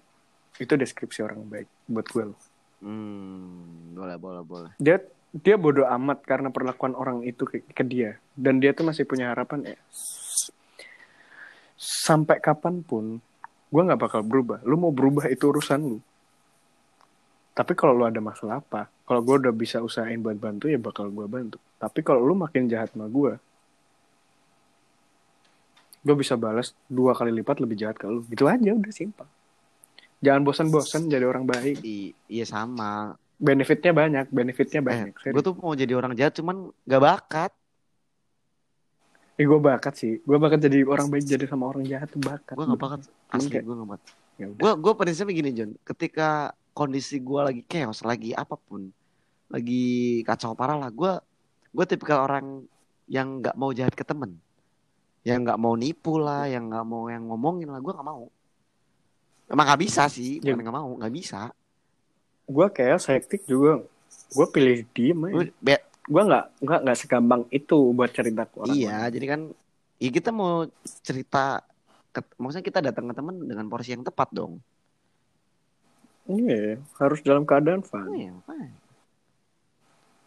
Itu 0.61 0.76
deskripsi 0.76 1.24
orang 1.24 1.49
baik 1.49 1.68
buat 1.88 2.07
gue 2.12 2.24
loh. 2.28 2.40
Hmm, 2.84 3.97
boleh 3.97 4.16
boleh 4.20 4.43
boleh. 4.45 4.72
Dia 4.76 5.01
dia 5.33 5.57
bodoh 5.57 5.89
amat 5.89 6.24
karena 6.28 6.53
perlakuan 6.53 6.93
orang 6.93 7.24
itu 7.24 7.49
ke, 7.49 7.64
ke 7.64 7.83
dia. 7.83 8.20
Dan 8.37 8.61
dia 8.61 8.76
tuh 8.76 8.85
masih 8.85 9.09
punya 9.09 9.33
harapan 9.33 9.76
ya 9.76 9.78
sampai 11.83 12.39
kapan 12.39 12.78
pun 12.87 13.18
gue 13.72 13.83
nggak 13.83 13.99
bakal 13.99 14.22
berubah. 14.22 14.62
Lu 14.62 14.78
mau 14.78 14.95
berubah 14.95 15.26
itu 15.26 15.51
urusan 15.51 15.83
lu. 15.83 15.99
Tapi 17.53 17.74
kalau 17.74 17.99
lu 17.99 18.07
ada 18.07 18.22
masalah 18.22 18.62
apa 18.62 18.89
kalau 19.03 19.20
gue 19.20 19.45
udah 19.45 19.53
bisa 19.53 19.83
usahain 19.83 20.22
buat 20.22 20.39
bantu 20.39 20.70
ya 20.70 20.78
bakal 20.78 21.11
gue 21.11 21.26
bantu. 21.26 21.59
Tapi 21.83 22.01
kalau 22.07 22.22
lu 22.22 22.39
makin 22.39 22.70
jahat 22.70 22.95
sama 22.95 23.11
gue 23.11 23.35
gue 26.03 26.16
bisa 26.18 26.35
balas 26.35 26.74
dua 26.91 27.14
kali 27.14 27.30
lipat 27.30 27.59
lebih 27.59 27.74
jahat 27.74 27.99
ke 27.99 28.07
lu. 28.07 28.22
Gitu 28.30 28.47
aja 28.47 28.70
udah 28.72 28.93
simpel. 28.95 29.26
Jangan 30.22 30.47
bosan-bosan 30.47 31.11
jadi 31.11 31.26
orang 31.26 31.51
baik. 31.51 31.83
Iya 32.30 32.47
sama. 32.47 33.18
Benefitnya 33.43 33.90
banyak 33.90 34.26
benefitnya 34.30 34.80
Eh, 34.80 34.86
banyak 34.86 35.07
gue 35.18 35.43
tuh 35.43 35.55
mau 35.59 35.74
jadi 35.74 35.93
orang 35.99 36.14
jahat 36.14 36.38
cuman 36.38 36.70
gak 36.86 37.03
bakat. 37.03 37.53
Eh, 39.34 39.45
gue 39.49 39.59
bakat 39.59 39.95
sih. 39.99 40.22
Gue 40.22 40.38
bakat 40.38 40.62
jadi 40.62 40.86
orang 40.86 41.11
baik 41.11 41.26
jadi 41.26 41.45
sama 41.51 41.74
orang 41.74 41.82
jahat 41.82 42.14
tuh 42.14 42.22
bakat. 42.22 42.55
Gue 42.55 42.64
gak 42.70 42.78
bakat. 42.78 43.01
Asli 43.34 43.59
gue 43.59 43.74
gak 43.74 43.90
bakat. 43.99 44.11
Ya 44.38 44.47
udah. 44.47 44.61
Gue 44.62 44.72
gue 44.78 44.93
prinsipnya 44.95 45.34
gini 45.34 45.51
John. 45.51 45.70
Ketika 45.82 46.55
kondisi 46.70 47.18
gue 47.18 47.40
lagi 47.43 47.62
chaos, 47.66 48.07
lagi 48.07 48.30
apa 48.32 48.55
pun, 48.55 48.88
lagi 49.51 50.22
kacau 50.22 50.55
parah 50.55 50.78
lah. 50.78 50.90
Gue 50.95 51.18
gue 51.74 51.84
tipikal 51.88 52.24
orang 52.28 52.62
yang 53.11 53.43
nggak 53.43 53.59
mau 53.59 53.74
jahat 53.74 53.93
ke 53.93 54.05
temen, 54.07 54.38
yang 55.26 55.43
nggak 55.43 55.59
mau 55.59 55.74
nipu 55.74 56.16
lah, 56.16 56.47
yang 56.47 56.70
nggak 56.70 56.86
mau 56.86 57.11
yang 57.11 57.26
ngomongin 57.26 57.68
lah. 57.68 57.80
Gue 57.82 57.93
nggak 57.93 58.09
mau. 58.09 58.30
Emang 59.53 59.64
nggak 59.68 59.82
bisa 59.84 60.09
sih, 60.09 60.40
Ya. 60.40 60.55
bukan 60.55 60.64
nggak 60.64 60.76
mau, 60.76 60.90
nggak 60.97 61.12
bisa. 61.12 61.53
Gue 62.47 62.66
kayak 62.68 63.01
hektik 63.01 63.47
juga. 63.47 63.82
Gue 64.32 64.47
pilih 64.49 64.84
diem 64.90 65.18
aja. 65.28 65.49
Gue 66.03 66.22
nggak 66.26 66.45
nggak 66.59 66.80
nggak 66.82 66.99
segampang 66.99 67.43
itu 67.49 67.95
buat 67.95 68.11
cerita 68.11 68.43
ke 68.45 68.55
orang. 68.59 68.74
iya, 68.74 69.07
jadi 69.07 69.26
kan, 69.38 69.40
ya 70.03 70.11
kita 70.11 70.34
mau 70.34 70.66
cerita, 71.01 71.62
ke- 72.11 72.34
maksudnya 72.36 72.66
kita 72.66 72.82
datang 72.82 73.07
ke 73.07 73.14
temen 73.14 73.38
dengan 73.47 73.70
porsi 73.70 73.95
yang 73.95 74.03
tepat 74.03 74.34
dong. 74.34 74.59
Iya, 76.26 76.82
harus 76.99 77.22
dalam 77.22 77.47
keadaan 77.47 77.82
Oh, 77.82 77.86
fun. 77.86 78.14
iya, 78.14 78.30
makanya. 78.34 78.70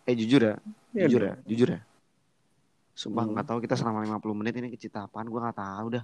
Eh 0.06 0.16
jujur 0.16 0.42
ya, 0.44 0.56
Iya 0.94 1.06
jujur 1.08 1.22
ya, 1.24 1.36
jujur 1.44 1.70
ya. 1.76 1.82
Sumpah 2.96 3.28
Hmm. 3.28 3.36
nggak 3.36 3.48
tahu 3.52 3.60
kita 3.60 3.76
selama 3.76 4.00
50 4.00 4.38
menit 4.38 4.56
ini 4.56 4.72
cerita 4.80 5.04
apaan, 5.04 5.28
gue 5.28 5.40
nggak 5.40 5.60
tahu 5.60 5.88
dah. 6.00 6.04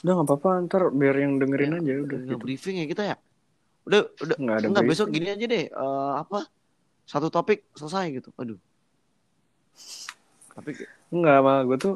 Udah 0.00 0.12
nggak 0.16 0.28
apa-apa, 0.32 0.50
ntar 0.64 0.82
biar 0.96 1.16
yang 1.18 1.36
dengerin 1.36 1.76
aja 1.76 1.92
udah. 2.08 2.18
Gitu. 2.24 2.36
briefing 2.40 2.80
ya 2.80 2.86
kita 2.88 3.02
ya. 3.04 3.16
Udah, 3.88 4.02
udah. 4.20 4.36
Nggak 4.36 4.56
ada 4.60 4.66
Enggak 4.68 4.84
besok 4.86 5.08
gini 5.08 5.28
aja 5.28 5.44
deh. 5.44 5.64
eh, 5.66 6.12
apa? 6.14 6.44
Satu 7.02 7.32
topik 7.32 7.64
selesai 7.72 8.12
gitu. 8.14 8.28
Aduh. 8.36 8.60
Tapi 10.52 10.70
Nggak 11.08 11.38
malah 11.40 11.64
gue 11.64 11.78
tuh 11.80 11.94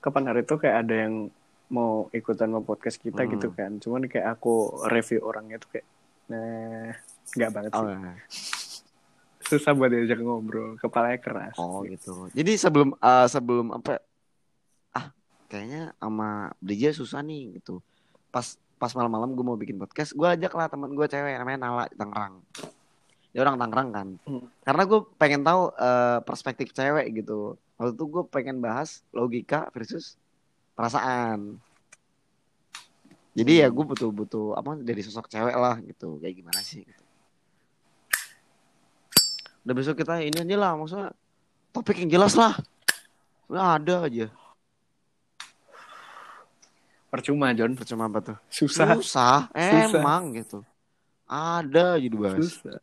kapan 0.00 0.32
hari 0.32 0.40
itu 0.40 0.56
kayak 0.56 0.76
ada 0.86 0.94
yang 0.96 1.28
mau 1.66 2.06
ikutan 2.08 2.48
mau 2.48 2.62
podcast 2.62 2.96
kita 2.96 3.26
Hmm. 3.26 3.30
gitu 3.36 3.48
kan. 3.52 3.76
Cuman 3.76 4.08
kayak 4.08 4.38
aku 4.38 4.86
review 4.88 5.20
orangnya 5.20 5.58
tuh 5.58 5.76
kayak, 5.76 5.86
nah 6.30 6.94
nggak 7.36 7.50
banget 7.52 7.70
oh, 7.74 7.84
sih. 7.84 7.96
Susah 9.46 9.76
buat 9.76 9.92
diajak 9.92 10.18
ngobrol, 10.18 10.74
kepalanya 10.80 11.20
keras. 11.20 11.54
oh 11.58 11.84
gitu. 11.84 12.30
Jadi 12.32 12.52
sebelum 12.56 12.96
eh, 12.96 13.26
sebelum 13.28 13.76
apa? 13.76 14.00
Ah, 14.90 15.12
kayaknya 15.46 15.92
sama 16.00 16.54
Brija 16.58 16.90
susah 16.90 17.20
nih 17.20 17.60
gitu. 17.60 17.82
Pas 18.30 18.56
pas 18.76 18.92
malam-malam 18.92 19.32
gue 19.32 19.44
mau 19.44 19.56
bikin 19.56 19.80
podcast, 19.80 20.12
gue 20.12 20.28
ajak 20.28 20.52
lah 20.52 20.68
teman 20.68 20.92
gue 20.92 21.06
cewek 21.08 21.40
namanya 21.40 21.58
Nala 21.64 21.84
Tangerang. 21.96 22.44
Dia 23.32 23.40
orang 23.44 23.56
Tangerang 23.56 23.88
kan. 23.92 24.08
Hmm. 24.28 24.44
Karena 24.64 24.82
gue 24.84 25.00
pengen 25.16 25.42
tahu 25.44 25.72
eh, 25.76 26.18
perspektif 26.24 26.72
cewek 26.76 27.24
gitu. 27.24 27.56
Waktu 27.76 27.92
itu 27.96 28.04
gue 28.08 28.22
pengen 28.28 28.60
bahas 28.60 29.04
logika 29.12 29.68
versus 29.72 30.16
perasaan. 30.76 31.60
Jadi 33.36 33.60
ya 33.60 33.68
gue 33.68 33.84
butuh-butuh 33.84 34.56
apa 34.56 34.80
dari 34.80 35.04
sosok 35.04 35.28
cewek 35.28 35.56
lah 35.56 35.76
gitu. 35.84 36.16
Kayak 36.20 36.40
gimana 36.40 36.60
sih? 36.64 36.84
Gitu. 36.84 37.04
Udah 39.68 39.74
besok 39.76 40.00
kita 40.00 40.22
ini 40.24 40.36
aja 40.36 40.56
lah 40.56 40.72
maksudnya 40.78 41.10
topik 41.76 42.00
yang 42.00 42.08
jelas 42.16 42.32
lah. 42.38 42.56
Nggak 43.52 43.68
ada 43.82 43.96
aja. 44.08 44.26
Percuma 47.16 47.50
John, 47.52 47.72
Percuma 47.72 48.04
apa 48.06 48.20
tuh? 48.22 48.36
susah. 48.46 48.92
Susah, 48.94 49.40
Susah. 49.48 49.88
emang 49.88 50.36
gitu. 50.36 50.60
Ada 51.24 51.96
aja 51.96 52.06
dibahas. 52.06 52.38
Susah. 52.38 52.76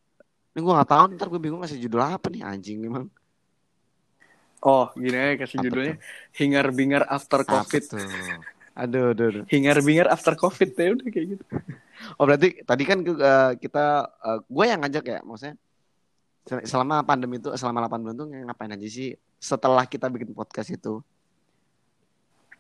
Ini 0.52 0.60
gue 0.60 0.74
gak 0.74 0.90
tahu 0.90 1.04
ntar 1.14 1.28
gue 1.30 1.40
bingung 1.40 1.62
ngasih 1.62 1.78
judul 1.78 2.02
apa 2.02 2.28
nih 2.28 2.42
anjing 2.42 2.82
memang. 2.82 3.06
Oh, 4.60 4.88
gini 4.96 5.14
aja 5.14 5.44
kasih 5.44 5.60
Apa 5.60 5.66
judulnya 5.68 5.96
Hingar 6.32 6.66
Bingar 6.72 7.04
After 7.06 7.44
Apa 7.44 7.62
Covid. 7.62 7.84
tuh? 7.84 8.00
Aduh, 8.74 9.12
aduh, 9.12 9.26
aduh. 9.30 9.44
Hingar 9.52 9.78
Bingar 9.82 10.08
After 10.08 10.34
Covid 10.34 10.72
ya 10.72 10.94
udah 10.94 11.08
kayak 11.08 11.28
gitu. 11.38 11.46
Oh 12.20 12.28
berarti 12.28 12.60
tadi 12.62 12.84
kan 12.84 13.00
eh, 13.00 13.52
kita 13.56 13.86
gue 14.44 14.66
yang 14.68 14.82
ngajak 14.84 15.06
ya 15.08 15.20
maksudnya 15.24 15.56
Sel- 16.44 16.68
Selama 16.68 17.00
pandemi 17.00 17.40
itu, 17.40 17.48
selama 17.56 17.88
8 17.88 18.04
bulan 18.04 18.16
tuh 18.18 18.28
ngapain 18.28 18.68
aja 18.68 18.84
sih? 18.84 19.16
Setelah 19.40 19.88
kita 19.88 20.12
bikin 20.12 20.36
podcast 20.36 20.68
itu. 20.68 21.00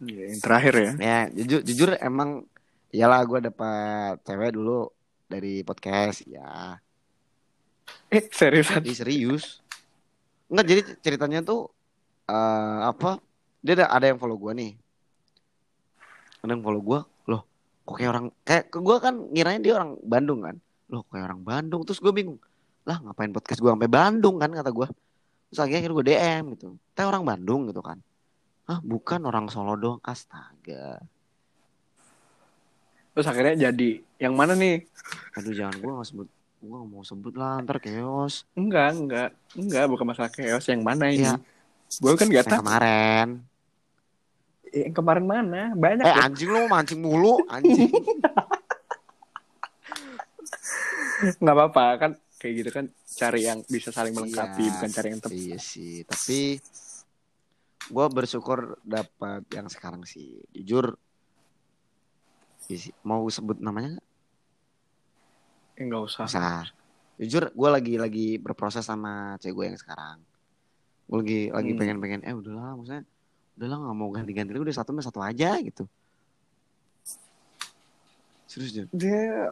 Iya, 0.01 0.23
yang 0.33 0.41
terakhir 0.41 0.73
ya. 0.73 0.91
Ya, 0.97 1.19
jujur, 1.29 1.61
jujur 1.61 1.89
emang 2.01 2.47
iyalah 2.89 3.21
gue 3.25 3.39
dapat 3.51 4.17
cewek 4.25 4.57
dulu 4.57 4.89
dari 5.29 5.61
podcast 5.61 6.25
ya. 6.25 6.77
Eh, 8.09 8.23
seriusan. 8.29 8.81
Ih, 8.85 8.97
serius. 8.97 9.61
Enggak, 10.49 10.65
jadi 10.69 10.81
ceritanya 11.01 11.39
tuh 11.41 11.69
eh 12.29 12.79
apa? 12.85 13.19
Dia 13.65 13.73
ada, 13.83 13.85
ada 13.89 14.05
yang 14.11 14.19
follow 14.21 14.37
gue 14.37 14.53
nih. 14.53 14.71
Ada 16.45 16.51
yang 16.53 16.63
follow 16.63 16.83
gue, 16.83 16.99
loh, 17.31 17.41
kok 17.87 17.95
kayak 17.95 18.11
orang 18.11 18.27
kayak 18.43 18.63
ke 18.67 18.77
gue 18.83 18.97
kan 18.99 19.15
ngirain 19.31 19.63
dia 19.63 19.73
orang 19.79 19.95
Bandung 20.03 20.43
kan. 20.43 20.55
Loh, 20.91 21.07
kayak 21.07 21.31
orang 21.31 21.41
Bandung. 21.41 21.81
Terus 21.87 22.03
gue 22.03 22.11
bingung. 22.11 22.37
Lah, 22.83 22.99
ngapain 22.99 23.31
podcast 23.31 23.63
gue 23.63 23.71
sampai 23.71 23.87
Bandung 23.87 24.35
kan 24.37 24.51
kata 24.51 24.69
gue. 24.69 24.87
Terus 25.49 25.59
akhirnya 25.63 25.89
gue 25.89 26.05
DM 26.05 26.43
gitu. 26.59 26.75
Teh 26.91 27.07
orang 27.07 27.23
Bandung 27.23 27.71
gitu 27.71 27.79
kan. 27.79 27.97
Hah, 28.63 28.79
bukan 28.79 29.27
orang 29.27 29.51
Solo 29.51 29.75
dong. 29.75 29.97
Astaga. 30.01 31.03
Terus 33.13 33.27
akhirnya 33.27 33.69
jadi 33.69 34.01
yang 34.17 34.33
mana 34.33 34.55
nih? 34.55 34.87
Aduh, 35.37 35.53
jangan 35.53 35.75
gue 35.77 35.91
gak 35.91 36.07
sebut. 36.07 36.27
Gue 36.63 36.77
gak 36.79 36.89
mau 36.89 37.03
sebut 37.03 37.33
lah, 37.35 37.59
ntar 37.61 37.77
chaos. 37.83 38.47
Enggak, 38.55 38.95
enggak. 38.95 39.29
Enggak, 39.53 39.85
bukan 39.91 40.05
masalah 40.07 40.31
chaos. 40.31 40.63
Yang 40.65 40.81
mana 40.81 41.11
ini? 41.11 41.27
Iya. 41.27 41.35
Gue 41.99 42.15
kan 42.15 42.25
gak 42.31 42.47
tahu. 42.47 42.63
kemarin. 42.63 43.27
Yang 44.73 44.93
kemarin 44.97 45.25
mana? 45.27 45.61
Banyak 45.77 46.01
Eh 46.01 46.09
ya. 46.09 46.25
anjing 46.25 46.49
lu 46.49 46.65
mancing 46.65 46.97
mulu 46.97 47.37
anjing. 47.45 47.91
Nggak 51.43 51.55
apa-apa. 51.55 51.85
Kan 51.99 52.11
kayak 52.41 52.53
gitu 52.59 52.69
kan 52.73 52.85
cari 53.13 53.41
yang 53.45 53.61
bisa 53.69 53.93
saling 53.93 54.11
melengkapi. 54.11 54.65
Iya. 54.65 54.73
Bukan 54.79 54.89
cari 54.89 55.07
yang 55.13 55.21
tepat. 55.21 55.37
iya 55.37 55.57
sih, 55.61 56.01
tapi 56.03 56.57
gue 57.89 58.05
bersyukur 58.11 58.79
dapat 58.83 59.43
yang 59.51 59.67
sekarang 59.67 60.07
sih. 60.07 60.39
Jujur, 60.55 60.95
mau 63.03 63.27
sebut 63.27 63.59
namanya 63.59 63.99
nggak? 63.99 64.07
Eh, 65.83 65.89
usah. 65.89 66.23
Usah. 66.29 66.63
Jujur, 67.19 67.51
gue 67.51 67.69
lagi 67.69 67.93
lagi 67.99 68.27
berproses 68.39 68.85
sama 68.85 69.35
cewek 69.41 69.53
gue 69.55 69.65
yang 69.73 69.79
sekarang. 69.79 70.17
Gue 71.09 71.17
lagi 71.19 71.41
lagi 71.51 71.71
Hmm. 71.75 71.79
pengen 71.79 71.97
pengen, 71.99 72.21
eh 72.23 72.33
udahlah, 72.33 72.77
maksudnya 72.77 73.03
udahlah 73.59 73.77
nggak 73.83 73.97
mau 73.97 74.09
ganti-ganti 74.13 74.51
lagi, 74.53 74.63
udah 74.63 74.77
satu 74.77 74.95
satu 75.01 75.19
aja 75.21 75.57
gitu. 75.61 75.85
Serius 78.47 78.71
Jun? 78.73 78.87
Dia 78.93 79.49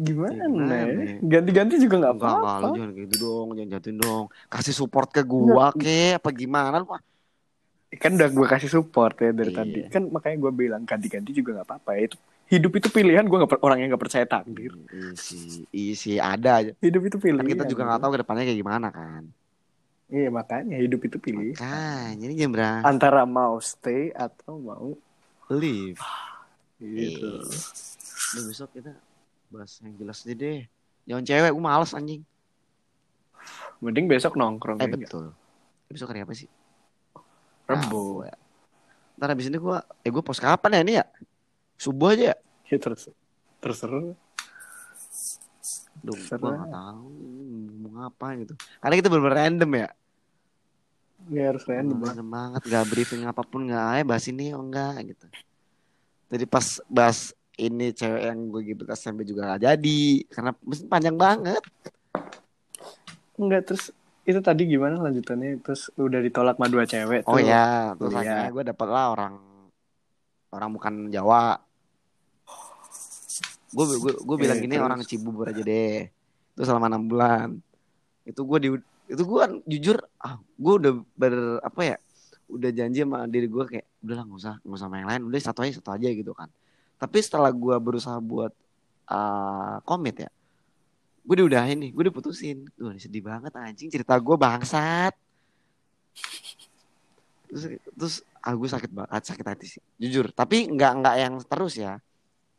gimana, 0.00 0.32
Ya, 0.32 0.46
gimana 0.48 0.72
ya? 0.72 0.86
ya? 0.88 1.14
Ganti-ganti 1.20 1.74
juga 1.76 1.94
nggak 2.00 2.14
Enggak, 2.16 2.32
enggak, 2.32 2.40
lu 2.40 2.46
apa-apa. 2.48 2.76
jangan 2.76 2.90
gitu 2.96 3.14
dong, 3.20 3.46
jangan 3.52 3.70
jatuhin 3.70 3.98
dong. 3.98 4.24
Kasih 4.48 4.74
support 4.74 5.08
ke 5.10 5.22
gua 5.22 5.66
ke 5.70 6.16
apa 6.16 6.28
gimana 6.32 6.80
lu? 6.80 6.88
Kan 7.90 8.14
udah 8.14 8.30
gue 8.30 8.46
kasih 8.46 8.70
support 8.70 9.18
ya 9.18 9.30
dari 9.30 9.50
Iya. 9.50 9.58
tadi. 9.60 9.80
Kan 9.90 10.02
makanya 10.08 10.36
gue 10.38 10.52
bilang 10.54 10.82
ganti-ganti 10.86 11.34
juga 11.34 11.58
nggak 11.58 11.66
apa-apa. 11.66 11.90
Itu 11.98 12.16
hidup 12.46 12.72
itu 12.78 12.88
pilihan. 12.88 13.26
Gue 13.26 13.42
nggak 13.42 13.58
orang 13.60 13.78
yang 13.82 13.90
nggak 13.90 14.02
percaya 14.06 14.22
takdir. 14.24 14.72
Iya 14.88 15.10
sih, 15.18 15.66
iya 15.74 15.94
sih 15.98 16.16
ada 16.16 16.50
aja. 16.62 16.72
Hidup 16.78 17.02
itu 17.04 17.16
pilihan. 17.18 17.42
Kan 17.42 17.50
kita 17.50 17.64
juga 17.66 17.82
nggak 17.84 18.00
tahu 18.00 18.10
ke 18.14 18.18
depannya 18.22 18.44
kayak 18.46 18.60
gimana 18.62 18.88
kan. 18.94 19.22
Iya 20.06 20.30
makanya 20.30 20.78
hidup 20.78 21.02
itu 21.02 21.18
pilih. 21.18 21.54
Makanya 21.54 22.24
ini 22.24 22.34
jam 22.34 22.50
berapa? 22.50 22.82
Antara 22.82 23.26
mau 23.26 23.58
stay 23.58 24.14
atau 24.14 24.54
mau 24.56 24.94
Leave. 25.50 25.98
gitu. 26.78 27.42
Iya. 27.42 28.46
Besok 28.46 28.70
kita 28.70 28.94
bahas 29.50 29.82
yang 29.82 29.94
jelas 29.98 30.22
aja 30.22 30.34
deh. 30.34 30.64
Jangan 31.04 31.24
cewek, 31.26 31.50
gua 31.50 31.64
males 31.66 31.90
anjing. 31.92 32.22
Mending 33.82 34.06
besok 34.06 34.38
nongkrong 34.38 34.78
Eh 34.78 34.86
ya 34.86 34.94
betul. 34.94 35.34
Besok 35.90 36.14
hari 36.14 36.22
apa 36.22 36.32
sih? 36.32 36.46
Rabu 37.66 38.22
ya. 38.24 38.36
Ntar 39.18 39.34
habis 39.34 39.50
ini 39.50 39.58
gua, 39.58 39.82
eh 40.06 40.10
gua 40.14 40.22
post 40.22 40.38
kapan 40.38 40.78
ya 40.78 40.80
ini 40.86 40.92
ya? 41.02 41.04
Subuh 41.74 42.14
aja 42.14 42.32
ya? 42.32 42.36
Ya 42.70 42.76
terus 42.78 43.10
terserah. 43.58 44.14
Duh, 46.00 46.14
Terserah. 46.14 46.38
gua 46.38 46.50
nggak 46.56 46.72
tahu 46.72 47.08
mau 47.82 47.90
ngapain 48.06 48.36
gitu. 48.46 48.54
Karena 48.78 48.94
kita 48.96 49.08
bener 49.10 49.32
random 49.34 49.70
ya. 49.74 49.88
Ya 51.28 51.42
harus 51.52 51.64
random. 51.68 52.00
Random 52.00 52.28
banget, 52.32 52.60
gak 52.64 52.84
briefing 52.88 53.28
apa 53.28 53.44
pun 53.44 53.68
nggak, 53.68 54.00
eh 54.00 54.04
bahas 54.08 54.24
ini 54.30 54.56
oh 54.56 54.64
enggak 54.64 55.12
gitu. 55.12 55.26
Jadi 56.32 56.44
pas 56.48 56.80
bahas 56.88 57.36
ini 57.60 57.92
cewek 57.92 58.22
yang 58.24 58.48
gue 58.48 58.60
gitu 58.64 58.82
SMP 58.88 59.22
juga 59.22 59.54
gak 59.54 59.62
jadi 59.62 60.00
karena 60.32 60.50
mesti 60.64 60.84
panjang 60.88 61.16
banget. 61.16 61.62
Enggak 63.36 63.62
terus 63.68 63.92
itu 64.24 64.40
tadi 64.40 64.62
gimana 64.64 64.96
lanjutannya? 65.00 65.60
Terus 65.60 65.92
udah 65.94 66.20
ditolak 66.20 66.56
sama 66.56 66.68
dua 66.68 66.84
cewek 66.84 67.24
Oh 67.28 67.36
tuh. 67.36 67.44
ya, 67.44 67.92
terus 67.96 68.12
Iya. 68.12 68.20
akhirnya 68.20 68.50
gue 68.50 68.64
dapet 68.72 68.88
lah 68.88 69.06
orang 69.12 69.34
orang 70.50 70.70
bukan 70.72 70.94
Jawa. 71.08 71.60
Gue 73.70 73.84
gue 73.86 74.12
gue 74.18 74.36
bilang 74.36 74.58
gini 74.58 74.74
terus? 74.74 74.86
orang 74.86 75.00
Cibubur 75.04 75.46
aja 75.46 75.62
deh. 75.62 76.10
Itu 76.56 76.62
selama 76.66 76.90
enam 76.90 77.06
bulan. 77.06 77.48
Itu 78.26 78.42
gue 78.42 78.58
di 78.58 78.68
itu 79.10 79.22
gue 79.26 79.38
kan 79.42 79.52
jujur 79.66 79.98
ah 80.22 80.38
gue 80.38 80.74
udah 80.78 80.92
ber 81.18 81.34
apa 81.66 81.80
ya 81.82 81.96
udah 82.46 82.70
janji 82.70 83.02
sama 83.02 83.26
diri 83.26 83.46
gue 83.46 83.64
kayak 83.66 83.86
udahlah 84.02 84.22
nggak 84.22 84.38
usah 84.38 84.54
nggak 84.62 84.76
usah 84.78 84.86
sama 84.86 84.96
yang 85.02 85.08
lain 85.10 85.22
udah 85.26 85.38
satu 85.42 85.66
aja 85.66 85.72
satu 85.82 85.90
aja 85.94 86.08
gitu 86.14 86.30
kan 86.30 86.46
tapi 87.00 87.18
setelah 87.24 87.48
gue 87.48 87.76
berusaha 87.80 88.20
buat 88.20 88.52
uh, 89.08 89.80
komit 89.88 90.28
ya 90.28 90.30
gue 91.30 91.36
diudahin 91.46 91.78
nih 91.78 91.90
gue 91.92 92.04
diputusin. 92.10 92.66
Tuh 92.74 92.96
sedih 92.96 93.22
banget 93.22 93.52
anjing 93.54 93.86
cerita 93.86 94.16
gue 94.18 94.36
bangsat. 94.36 95.14
Terus 97.50 97.62
terus 97.94 98.14
ah 98.40 98.54
gue 98.56 98.68
sakit 98.68 98.90
banget 98.90 99.22
sakit 99.30 99.46
hati 99.46 99.66
sih 99.78 99.82
jujur. 100.00 100.32
Tapi 100.32 100.70
nggak 100.74 100.92
nggak 100.98 101.16
yang 101.22 101.34
terus 101.44 101.78
ya 101.78 102.02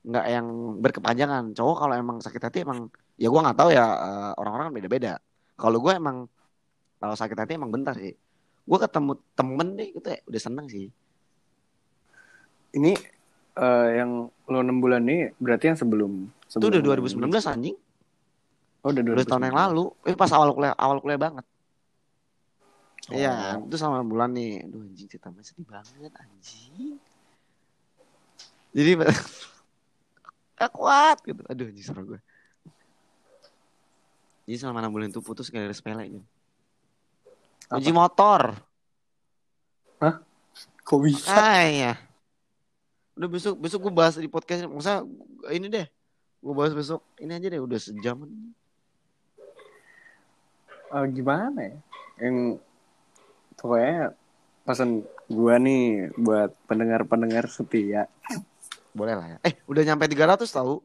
nggak 0.08 0.26
yang 0.32 0.48
berkepanjangan. 0.80 1.52
Cowok 1.52 1.78
kalau 1.84 1.96
emang 2.00 2.18
sakit 2.24 2.42
hati 2.42 2.58
emang 2.64 2.88
ya 3.18 3.28
gue 3.28 3.42
nggak 3.44 3.58
tahu 3.58 3.70
ya 3.74 3.86
eh, 3.86 4.32
orang-orang 4.40 4.66
kan 4.72 4.76
beda-beda. 4.80 5.14
Kalau 5.58 5.78
gue 5.84 5.94
emang 5.94 6.18
kalau 7.02 7.16
sakit 7.18 7.38
hati 7.38 7.52
emang 7.58 7.76
bentar 7.76 7.98
sih. 7.98 8.14
Gue 8.62 8.78
ketemu 8.80 9.20
temen 9.36 9.68
deh 9.76 9.90
gitu 9.90 10.08
ya 10.08 10.20
udah 10.32 10.42
seneng 10.42 10.68
sih. 10.70 10.88
Ini 12.72 12.96
eh, 13.58 13.90
yang 14.00 14.30
lo 14.48 14.58
6 14.60 14.80
bulan 14.80 15.02
ini 15.04 15.32
berarti 15.40 15.72
yang 15.72 15.80
sebelum, 15.80 16.12
itu 16.48 16.60
udah 16.60 16.80
sebelum 16.80 17.30
2019 17.32 17.48
anjing 17.48 17.78
Oh, 18.82 18.90
udah 18.90 19.02
udah 19.14 19.26
tahun 19.30 19.46
yang 19.46 19.56
2019. 19.56 19.70
lalu 19.70 19.84
eh 20.10 20.16
pas 20.18 20.32
awal 20.34 20.50
kuliah 20.58 20.74
awal 20.74 20.98
kuliah 21.00 21.22
banget 21.22 21.46
Oh. 23.10 23.18
Iya, 23.18 23.58
itu 23.58 23.76
sama 23.82 24.06
bulan 24.06 24.30
nih. 24.32 24.62
Aduh 24.62 24.86
anjing 24.86 25.10
ceritanya 25.10 25.42
sedih 25.42 25.66
banget 25.66 26.14
anjing. 26.16 27.02
Jadi 28.72 28.92
gak 30.62 30.72
kuat 30.72 31.18
gitu. 31.26 31.42
Aduh 31.50 31.66
anjing 31.74 31.82
suara 31.82 32.06
gue. 32.06 32.20
Jadi 34.46 34.56
selama 34.56 34.86
enam 34.86 34.94
bulan 34.94 35.10
itu 35.10 35.20
putus 35.20 35.50
gara-gara 35.50 35.74
sepele 35.74 36.08
gitu. 36.08 36.28
Apa? 37.68 37.82
Uji 37.82 37.92
motor. 37.92 38.42
Kok 40.86 41.00
bisa? 41.02 41.36
Ah 41.36 41.66
iya. 41.66 41.94
Udah 43.22 43.30
besok 43.30 43.62
besok 43.62 43.86
gue 43.86 43.94
bahas 43.94 44.18
di 44.18 44.26
podcast. 44.26 44.66
Masa 44.66 45.06
ini 45.54 45.70
deh. 45.70 45.86
Gue 46.42 46.58
bahas 46.58 46.74
besok. 46.74 47.06
Ini 47.22 47.38
aja 47.38 47.54
deh 47.54 47.62
udah 47.62 47.78
sejam. 47.78 48.26
Eh, 50.90 51.06
gimana 51.14 51.70
ya? 51.70 51.78
Yang 52.18 52.58
pokoknya 53.62 54.18
pesan 54.66 55.06
gua 55.30 55.62
nih 55.62 56.10
buat 56.18 56.50
pendengar-pendengar 56.66 57.46
setia. 57.46 58.10
Boleh 58.90 59.14
lah 59.14 59.38
ya. 59.38 59.38
Eh 59.46 59.54
udah 59.70 59.86
nyampe 59.86 60.10
300 60.10 60.42
tahu. 60.50 60.82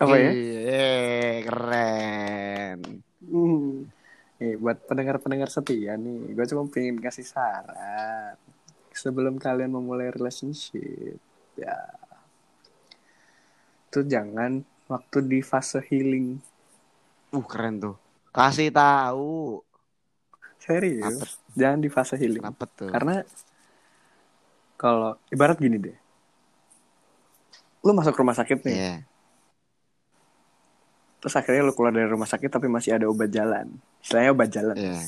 Apa 0.00 0.16
ya? 0.16 0.32
Iya, 0.32 1.44
keren. 1.44 3.04
Hmm. 3.20 3.84
Nih, 4.40 4.56
buat 4.56 4.80
pendengar-pendengar 4.88 5.52
setia 5.52 6.00
nih, 6.00 6.32
gue 6.32 6.44
cuma 6.48 6.64
pengen 6.72 7.04
kasih 7.04 7.28
saran 7.28 8.40
sebelum 9.02 9.34
kalian 9.34 9.74
memulai 9.74 10.14
relationship, 10.14 11.18
ya, 11.58 11.74
tuh 13.90 14.06
jangan 14.06 14.62
waktu 14.86 15.18
di 15.26 15.42
fase 15.42 15.82
healing, 15.82 16.38
Uh 17.34 17.42
keren 17.42 17.82
tuh. 17.82 17.96
Kasih 18.30 18.70
tahu. 18.70 19.58
serius, 20.62 21.42
jangan 21.58 21.82
di 21.82 21.90
fase 21.90 22.14
healing, 22.14 22.38
tuh? 22.78 22.86
karena 22.86 23.26
kalau 24.78 25.18
ibarat 25.26 25.58
gini 25.58 25.74
deh, 25.74 25.98
lu 27.82 27.90
masuk 27.90 28.14
rumah 28.14 28.38
sakit 28.38 28.62
nih, 28.62 28.78
Iya. 28.78 28.94
terus 31.18 31.34
akhirnya 31.34 31.66
lu 31.66 31.74
keluar 31.74 31.90
dari 31.90 32.06
rumah 32.06 32.30
sakit 32.30 32.46
tapi 32.46 32.70
masih 32.70 32.94
ada 32.94 33.10
obat 33.10 33.26
jalan, 33.26 33.74
istilahnya 33.98 34.30
obat 34.30 34.48
jalan, 34.54 34.76
Iya. 34.78 35.02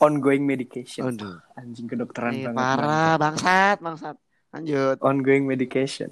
Ongoing 0.00 0.48
medication, 0.48 1.12
Aduh. 1.12 1.38
anjing 1.54 1.84
kedokteran 1.84 2.32
Ini 2.32 2.48
banget, 2.50 2.56
parah, 2.56 3.12
bangsat, 3.20 3.76
bangsat. 3.84 4.16
Lanjut. 4.50 4.96
ongoing 5.04 5.46
medication. 5.46 6.10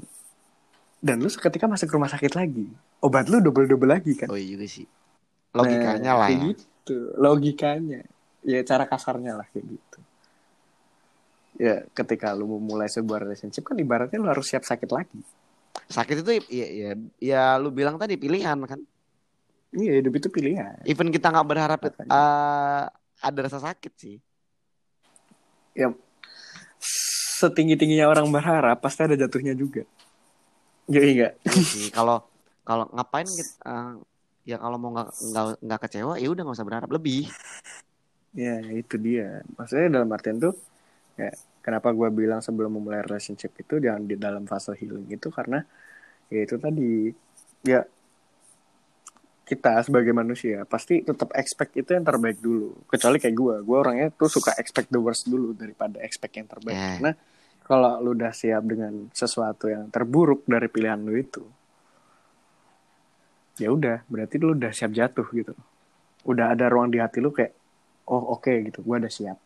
Dan 1.01 1.23
lu 1.25 1.31
seketika 1.33 1.67
masuk 1.67 1.91
rumah 1.91 2.11
sakit 2.11 2.37
lagi, 2.37 2.69
obat 3.03 3.27
lu 3.27 3.41
double-double 3.41 3.89
lagi 3.99 4.15
kan. 4.15 4.29
Oh 4.31 4.39
iya 4.39 4.55
juga 4.55 4.67
sih. 4.69 4.87
logikanya 5.57 6.13
Nah, 6.13 6.21
lah 6.21 6.29
ya. 6.29 6.39
gitu. 6.53 6.97
Logikanya. 7.17 8.03
Ya 8.45 8.61
cara 8.63 8.85
kasarnya 8.87 9.35
lah 9.41 9.47
kayak 9.51 9.67
gitu. 9.67 9.99
Ya 11.59 11.83
ketika 11.91 12.31
lu 12.37 12.47
mulai 12.61 12.87
sebuah 12.87 13.27
relationship 13.27 13.67
kan 13.67 13.75
ibaratnya 13.81 14.19
lu 14.21 14.29
harus 14.31 14.47
siap 14.47 14.63
sakit 14.63 14.91
lagi. 14.93 15.19
Sakit 15.89 16.23
itu 16.23 16.31
ya, 16.53 16.67
ya 16.69 16.91
ya 17.19 17.43
lu 17.59 17.73
bilang 17.75 17.97
tadi 17.99 18.15
pilihan 18.15 18.59
kan? 18.69 18.79
Iya 19.75 19.99
hidup 19.99 20.21
itu 20.21 20.29
pilihan. 20.31 20.85
Even 20.87 21.11
kita 21.11 21.33
nggak 21.33 21.49
berharap 21.49 21.81
eh, 21.83 22.85
ada 23.23 23.39
rasa 23.45 23.59
sakit 23.59 23.93
sih. 23.99 24.17
Ya 25.75 25.95
setinggi 27.39 27.79
tingginya 27.79 28.11
orang 28.11 28.27
berharap 28.35 28.83
pasti 28.83 29.07
ada 29.07 29.15
jatuhnya 29.15 29.55
juga. 29.55 29.87
Jadi 30.91 31.07
enggak 31.15 31.33
Iya 31.45 31.63
sih 31.63 31.87
kalau 31.95 32.25
kalau 32.67 32.91
ngapain 32.91 33.29
gitu 33.29 33.53
eh, 33.63 33.93
ya 34.49 34.57
kalau 34.59 34.77
mau 34.81 34.91
nggak 34.91 35.11
nggak 35.13 35.45
nggak 35.63 35.81
kecewa 35.87 36.15
ya 36.19 36.29
udah 36.33 36.43
nggak 36.43 36.57
usah 36.59 36.67
berharap 36.67 36.91
lebih. 36.91 37.31
Ya 38.35 38.59
itu 38.75 38.99
dia. 38.99 39.43
Maksudnya 39.55 40.01
dalam 40.01 40.11
artian 40.11 40.43
tuh 40.43 40.55
ya 41.15 41.31
kenapa 41.63 41.91
gue 41.95 42.09
bilang 42.11 42.41
sebelum 42.43 42.79
memulai 42.79 43.03
relationship 43.05 43.55
itu 43.59 43.79
jangan 43.83 44.07
di 44.07 44.17
dalam 44.19 44.47
fase 44.47 44.75
healing 44.79 45.11
itu 45.11 45.29
karena 45.29 45.63
ya 46.31 46.41
itu 46.45 46.57
tadi 46.57 47.11
ya 47.67 47.83
kita 49.49 49.81
sebagai 49.81 50.13
manusia 50.13 50.69
pasti 50.69 51.01
tetap 51.01 51.33
expect 51.33 51.73
itu 51.81 51.97
yang 51.97 52.05
terbaik 52.05 52.37
dulu. 52.37 52.85
Kecuali 52.85 53.17
kayak 53.17 53.33
gue 53.33 53.55
gue 53.65 53.77
orangnya 53.81 54.13
tuh 54.13 54.29
suka 54.29 54.53
expect 54.61 54.93
the 54.93 55.01
worst 55.01 55.25
dulu 55.25 55.57
daripada 55.57 55.97
expect 56.05 56.37
yang 56.37 56.45
terbaik. 56.45 56.77
Ya. 56.77 57.01
karena 57.01 57.13
kalau 57.65 58.01
lu 58.05 58.13
udah 58.13 58.33
siap 58.33 58.63
dengan 58.69 59.09
sesuatu 59.17 59.73
yang 59.73 59.89
terburuk 59.89 60.45
dari 60.45 60.69
pilihan 60.69 61.01
lu 61.01 61.17
itu 61.17 61.45
ya 63.59 63.75
udah 63.75 64.07
berarti 64.07 64.37
lu 64.39 64.53
udah 64.53 64.71
siap 64.71 64.93
jatuh 64.93 65.25
gitu. 65.33 65.57
Udah 66.29 66.53
ada 66.53 66.69
ruang 66.69 66.93
di 66.93 67.01
hati 67.01 67.25
lu 67.25 67.33
kayak 67.33 67.57
oh 68.13 68.37
oke 68.37 68.53
gitu 68.69 68.85
gue 68.85 68.97
udah 69.01 69.13
siap. 69.13 69.39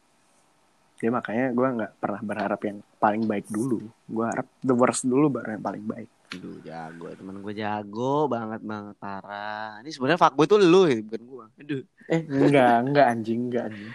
Ya 0.98 1.10
makanya 1.14 1.54
gue 1.54 1.68
nggak 1.78 1.92
pernah 2.02 2.20
berharap 2.22 2.60
yang 2.66 2.82
paling 2.98 3.22
baik 3.22 3.46
dulu. 3.46 3.86
Gue 4.10 4.26
harap 4.26 4.50
the 4.66 4.74
worst 4.74 5.06
dulu 5.06 5.30
baru 5.30 5.54
yang 5.54 5.62
paling 5.62 5.86
baik 5.86 6.10
Aduh 6.32 6.56
jago. 6.64 7.06
Teman 7.12 7.36
gue 7.44 7.54
jago 7.56 8.26
banget 8.26 8.60
banget 8.64 8.96
parah. 8.96 9.80
Ini 9.84 9.90
sebenarnya 9.92 10.20
fuckboy 10.20 10.48
itu 10.48 10.56
lu 10.56 10.82
ya 10.88 10.96
bukan 11.04 11.22
gue 11.28 11.44
aduh. 11.60 11.82
Eh 12.08 12.20
enggak 12.24 12.74
enggak 12.88 13.06
anjing 13.12 13.40
enggak 13.52 13.64
anjing. 13.68 13.92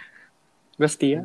Gue 0.78 0.88
setia. 0.88 1.20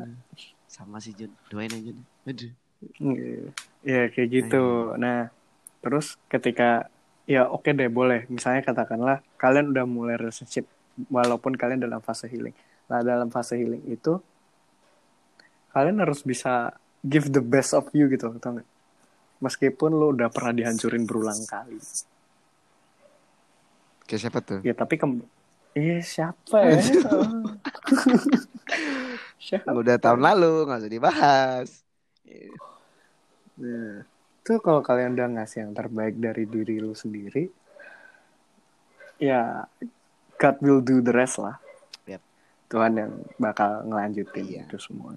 Sama 0.66 0.98
si 0.98 1.14
Jun. 1.14 1.30
Doain 1.46 1.70
aja 1.70 1.90
deh 1.94 2.06
aduh. 2.26 2.52
Iya, 3.00 3.48
ya 3.80 4.02
kayak 4.12 4.28
gitu. 4.28 4.92
Nah, 5.00 5.32
terus 5.80 6.20
ketika 6.28 6.90
ya 7.24 7.48
oke 7.48 7.70
deh 7.70 7.88
boleh. 7.88 8.26
Misalnya 8.28 8.60
katakanlah 8.66 9.22
kalian 9.40 9.72
udah 9.72 9.86
mulai 9.88 10.18
relationship 10.18 10.68
walaupun 11.08 11.54
kalian 11.54 11.80
dalam 11.80 12.02
fase 12.02 12.26
healing. 12.28 12.52
Nah, 12.90 13.00
dalam 13.00 13.32
fase 13.32 13.56
healing 13.56 13.80
itu 13.88 14.20
kalian 15.72 16.02
harus 16.02 16.20
bisa 16.22 16.76
give 17.02 17.32
the 17.32 17.42
best 17.42 17.72
of 17.74 17.88
you 17.96 18.06
gitu, 18.06 18.30
tau 18.38 18.58
nggak? 18.58 18.68
Meskipun 19.38 19.90
lo 19.90 20.10
udah 20.10 20.28
pernah 20.28 20.52
dihancurin 20.52 21.04
berulang 21.04 21.40
kali. 21.44 21.78
kayak 24.04 24.20
siapa 24.20 24.38
tuh 24.38 24.60
Ya 24.60 24.72
tapi 24.72 24.94
kem 24.94 25.24
Iya 25.72 25.98
siapa 26.00 26.56
ya? 26.60 26.76
siapa? 29.42 29.68
udah 29.72 29.96
tahun 29.96 30.20
lalu 30.22 30.52
nggak 30.64 30.80
usah 30.80 30.92
dibahas 30.92 31.68
Nah, 33.54 34.02
itu 34.36 34.52
kalau 34.58 34.80
kalian 34.80 35.14
udah 35.14 35.28
ngasih 35.32 35.62
yang 35.62 35.72
terbaik 35.72 36.18
dari 36.18 36.42
diri 36.42 36.82
lu 36.82 36.90
sendiri, 36.90 37.46
ya 39.16 39.62
God 40.34 40.56
will 40.58 40.82
do 40.82 40.98
the 40.98 41.14
rest 41.14 41.38
lah. 41.38 41.62
Yep. 42.04 42.18
Tuhan 42.66 42.92
yang 42.98 43.10
bakal 43.36 43.86
ngelanjutin 43.86 44.42
Iya. 44.44 44.62
itu 44.66 44.76
semua. 44.76 45.14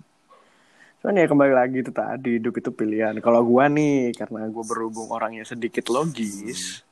Cuman 1.07 1.23
ya 1.23 1.31
kembali 1.31 1.53
lagi 1.55 1.79
itu 1.79 1.91
tadi 1.95 2.35
hidup 2.35 2.59
itu 2.59 2.67
pilihan. 2.67 3.15
Kalau 3.23 3.39
gua 3.39 3.71
nih 3.71 4.11
karena 4.11 4.43
gua 4.51 4.67
berhubung 4.67 5.07
orangnya 5.07 5.47
sedikit 5.47 5.87
logis, 5.87 6.83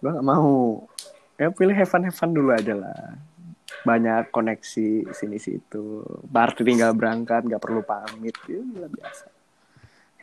gua 0.00 0.16
nggak 0.16 0.24
mau. 0.24 0.88
Ya 1.36 1.52
pilih 1.52 1.76
heaven 1.76 2.08
heaven 2.08 2.32
dulu 2.32 2.48
aja 2.56 2.72
lah. 2.72 3.20
Banyak 3.84 4.32
koneksi 4.32 5.12
sini 5.12 5.36
situ. 5.36 6.00
Berarti 6.32 6.64
tinggal 6.64 6.96
berangkat, 6.96 7.44
nggak 7.44 7.60
perlu 7.60 7.84
pamit. 7.84 8.32
Ya 8.48 8.88
biasa. 8.88 9.28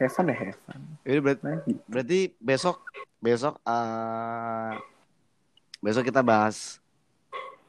Heaven 0.02 0.26
ya 0.26 0.38
heaven. 0.50 0.80
Jadi 1.06 1.20
berarti, 1.22 1.42
Nah, 1.46 1.58
gitu. 1.70 1.82
berarti 1.86 2.20
besok 2.42 2.82
besok 3.22 3.62
eh 3.62 4.74
besok 5.86 6.02
kita 6.02 6.26
bahas 6.26 6.82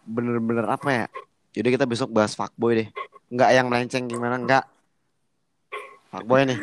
bener-bener 0.08 0.64
apa 0.72 0.88
ya? 0.88 1.06
Jadi 1.52 1.68
kita 1.76 1.84
besok 1.84 2.08
bahas 2.16 2.32
fuckboy 2.32 2.80
deh. 2.80 2.88
Nggak 3.28 3.50
yang 3.52 3.68
melenceng 3.68 4.08
gimana 4.08 4.40
enggak. 4.40 4.64
Fuckboy 6.10 6.42
nih. 6.42 6.58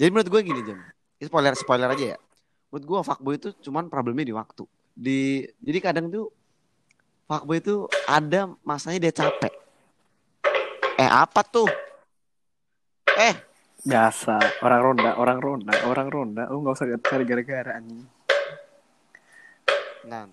Jadi 0.00 0.08
menurut 0.10 0.28
gue 0.32 0.40
gini 0.40 0.60
Jam. 0.64 0.80
Ini 1.20 1.28
spoiler 1.28 1.54
spoiler 1.54 1.88
aja 1.92 2.16
ya. 2.16 2.18
Menurut 2.72 2.84
gue 2.88 2.98
fuckboy 3.06 3.34
itu 3.38 3.48
cuman 3.68 3.92
problemnya 3.92 4.26
di 4.26 4.34
waktu. 4.34 4.64
Di 4.96 5.44
jadi 5.60 5.78
kadang 5.78 6.10
tuh 6.10 6.32
fuckboy 7.28 7.60
itu 7.60 7.86
ada 8.08 8.50
masanya 8.64 9.08
dia 9.08 9.14
capek. 9.14 9.52
Eh 10.98 11.10
apa 11.10 11.44
tuh? 11.44 11.68
Eh 13.14 13.36
biasa 13.84 14.64
orang 14.64 14.80
ronda 14.80 15.10
orang 15.20 15.38
ronda 15.44 15.74
orang 15.84 16.08
ronda 16.08 16.48
lu 16.48 16.64
nggak 16.64 16.72
usah 16.72 16.88
cari 17.04 17.28
gara-gara 17.28 17.76
anjing 17.76 18.08
Nah. 20.04 20.28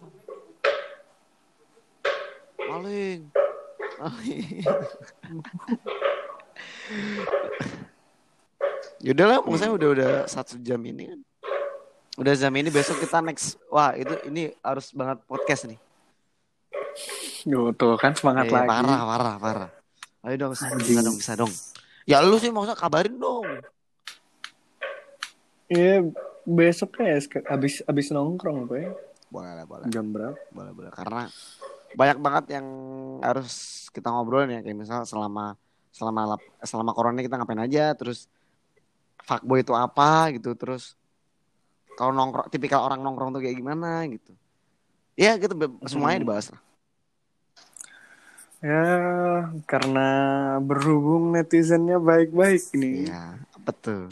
Maling. 2.60 3.32
Maling. 4.00 4.64
Yaudah 9.02 9.26
lah, 9.28 9.40
maksudnya 9.42 9.74
udah 9.74 9.90
udah 9.92 10.10
satu 10.26 10.58
jam 10.60 10.78
ini 10.82 11.10
kan. 11.10 11.20
Udah 12.16 12.34
jam 12.34 12.54
ini 12.54 12.70
besok 12.70 13.00
kita 13.00 13.18
next. 13.20 13.58
Wah 13.68 13.94
itu 13.94 14.14
ini 14.26 14.54
harus 14.60 14.92
banget 14.92 15.22
podcast 15.26 15.66
nih. 15.66 15.80
Yo, 17.44 17.72
tuh 17.72 17.98
kan 17.98 18.14
semangat 18.14 18.46
Eh, 18.46 18.54
lagi 18.54 18.68
parah 18.68 19.02
parah 19.02 19.36
parah. 19.38 19.70
Ayo 20.22 20.36
dong 20.38 20.54
bisa 20.54 20.70
Anjing. 20.70 21.02
dong 21.02 21.18
bisa 21.18 21.34
dong. 21.34 21.50
Ya 22.04 22.22
lu 22.22 22.38
sih 22.38 22.50
maksudnya 22.50 22.78
kabarin 22.78 23.18
dong. 23.18 23.48
Iya 25.66 26.04
besok 26.44 27.00
ya 27.00 27.16
abis 27.48 27.80
abis 27.82 28.06
nongkrong 28.12 28.68
gue 28.68 28.92
Boleh 29.32 29.56
lah 29.56 29.64
boleh. 29.64 29.88
jam 29.88 30.04
berapa 30.04 30.36
boleh 30.52 30.72
boleh 30.74 30.92
karena 30.92 31.30
banyak 31.94 32.18
banget 32.20 32.46
yang 32.52 32.68
harus 33.22 33.54
kita 33.90 34.12
ngobrol 34.12 34.44
ya 34.44 34.60
kayak 34.60 34.76
misal 34.76 35.06
selama 35.06 35.56
selama 35.92 36.40
selama 36.64 36.92
corona 36.96 37.20
kita 37.20 37.36
ngapain 37.36 37.62
aja 37.62 37.92
terus 37.94 38.26
fuckboy 39.22 39.62
itu 39.62 39.76
apa 39.76 40.32
gitu 40.34 40.56
terus 40.56 40.96
kalau 41.94 42.16
nongkrong 42.16 42.48
tipikal 42.50 42.82
orang 42.82 43.04
nongkrong 43.04 43.36
tuh 43.36 43.42
kayak 43.44 43.60
gimana 43.60 44.08
gitu. 44.10 44.32
Ya 45.14 45.36
gitu 45.38 45.54
be- 45.54 45.78
semuanya 45.86 46.18
Hmm. 46.18 46.26
dibahas 46.26 46.48
lah. 46.50 46.62
Ya 48.62 48.86
karena 49.66 50.08
berhubung 50.62 51.34
netizennya 51.34 51.98
baik-baik 51.98 52.70
nih 52.78 53.10
iya 53.12 53.22
betul. 53.62 54.06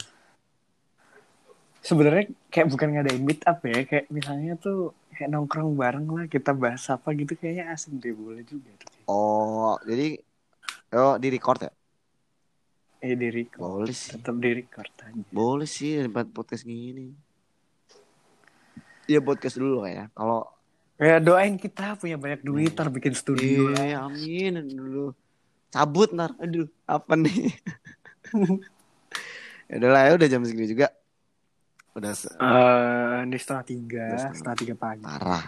Sebenarnya 1.80 2.28
kayak 2.52 2.68
bukan 2.68 2.88
ngadain 2.92 3.22
meet 3.24 3.40
up 3.48 3.62
ya 3.64 3.80
kayak 3.88 4.06
misalnya 4.12 4.52
tuh 4.60 4.92
kayak 5.16 5.32
nongkrong 5.32 5.72
bareng 5.74 6.06
lah 6.12 6.26
kita 6.28 6.52
bahas 6.52 6.84
apa 6.92 7.08
gitu 7.16 7.32
kayaknya 7.38 7.72
asik 7.72 7.96
deh 7.96 8.12
boleh 8.12 8.44
juga 8.44 8.68
tuh. 8.76 8.90
Oh 9.08 9.78
jadi 9.88 10.20
oh 10.92 11.14
di 11.16 11.28
record 11.30 11.60
ya 11.62 11.72
eh 13.00 13.16
di 13.16 13.28
record 13.28 13.64
boleh 13.64 13.94
sih 13.94 14.12
tetap 14.12 14.36
di 14.36 14.50
record 14.52 14.92
aja 15.00 15.22
boleh 15.30 15.64
sih 15.64 16.04
buat 16.06 16.28
podcast 16.30 16.64
gini 16.64 17.10
Iya 19.04 19.18
podcast 19.18 19.58
dulu 19.58 19.82
lah 19.82 19.90
ya 19.90 20.04
kalau 20.14 20.46
ya 20.94 21.18
doain 21.18 21.58
kita 21.58 21.98
punya 21.98 22.14
banyak 22.14 22.46
duit 22.46 22.78
ntar 22.78 22.94
bikin 22.94 23.10
studio 23.10 23.74
lah. 23.74 23.82
Iya, 23.82 23.98
amin 24.06 24.62
dulu. 24.70 25.10
Cabut 25.66 26.14
ntar. 26.14 26.30
Aduh, 26.38 26.70
apa 26.86 27.18
nih? 27.18 27.50
ya 29.66 29.74
udah 29.82 29.90
lah, 29.90 30.02
ya 30.06 30.12
udah 30.14 30.28
jam 30.30 30.46
segini 30.46 30.70
juga. 30.70 30.94
Udah 31.98 32.14
Eh, 32.14 33.16
ini 33.26 33.34
setengah 33.34 33.64
tiga, 33.66 34.06
setengah. 34.14 34.34
setengah 34.38 34.58
tiga 34.62 34.74
pagi. 34.78 35.02
parah. 35.02 35.44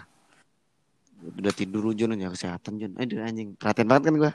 Udah 1.23 1.53
tidur 1.53 1.91
Jun 1.91 2.15
ya 2.15 2.27
kesehatan 2.27 2.75
Jun. 2.75 2.91
Aduh 2.95 3.19
anjing, 3.19 3.55
perhatian 3.55 3.87
banget 3.87 4.03
kan 4.09 4.15
gua. 4.17 4.31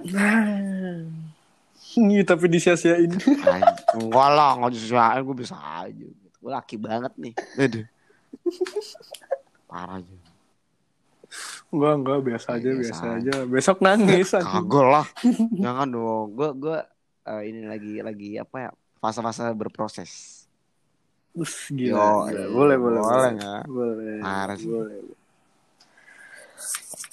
Iya, 1.90 2.22
tapi 2.22 2.46
disia-siain. 2.46 3.10
Enggak 3.94 4.28
lah, 4.30 4.50
enggak 4.54 4.72
bisa. 4.72 5.02
Gue 5.20 5.36
bisa 5.36 5.56
aja. 5.56 6.06
Gue 6.38 6.50
laki 6.50 6.76
banget 6.76 7.12
nih. 7.16 7.34
Aduh. 7.56 7.84
Parah 9.64 9.98
Jun. 9.98 10.20
Enggak, 11.68 11.94
enggak, 11.94 12.18
biasa 12.24 12.48
aja, 12.54 12.68
Biasa 12.70 12.80
biasa 12.80 13.04
aja. 13.04 13.16
aja. 13.18 13.34
Besok 13.44 13.78
nangis. 13.80 14.28
Kagak 14.32 14.86
lah. 14.86 15.06
Jangan 15.54 15.86
dong. 15.88 16.26
Gue 16.32 16.48
gue 16.56 16.78
eh, 17.24 17.42
ini 17.46 17.60
lagi 17.64 17.92
lagi 18.00 18.28
apa 18.36 18.56
ya? 18.58 18.70
Fase-fase 18.98 19.52
berproses. 19.52 20.44
Us, 21.32 21.70
Yo, 21.70 21.94
gila. 21.94 21.94
gila. 21.94 22.32
iya. 22.34 22.44
boleh, 22.48 22.76
boleh, 22.76 22.98
Boleh 22.98 23.00
boleh. 23.04 23.30
nggak? 23.36 23.62
Boleh, 23.68 24.16
Parah 24.18 24.56
sih. 24.58 24.66
boleh. 24.66 24.98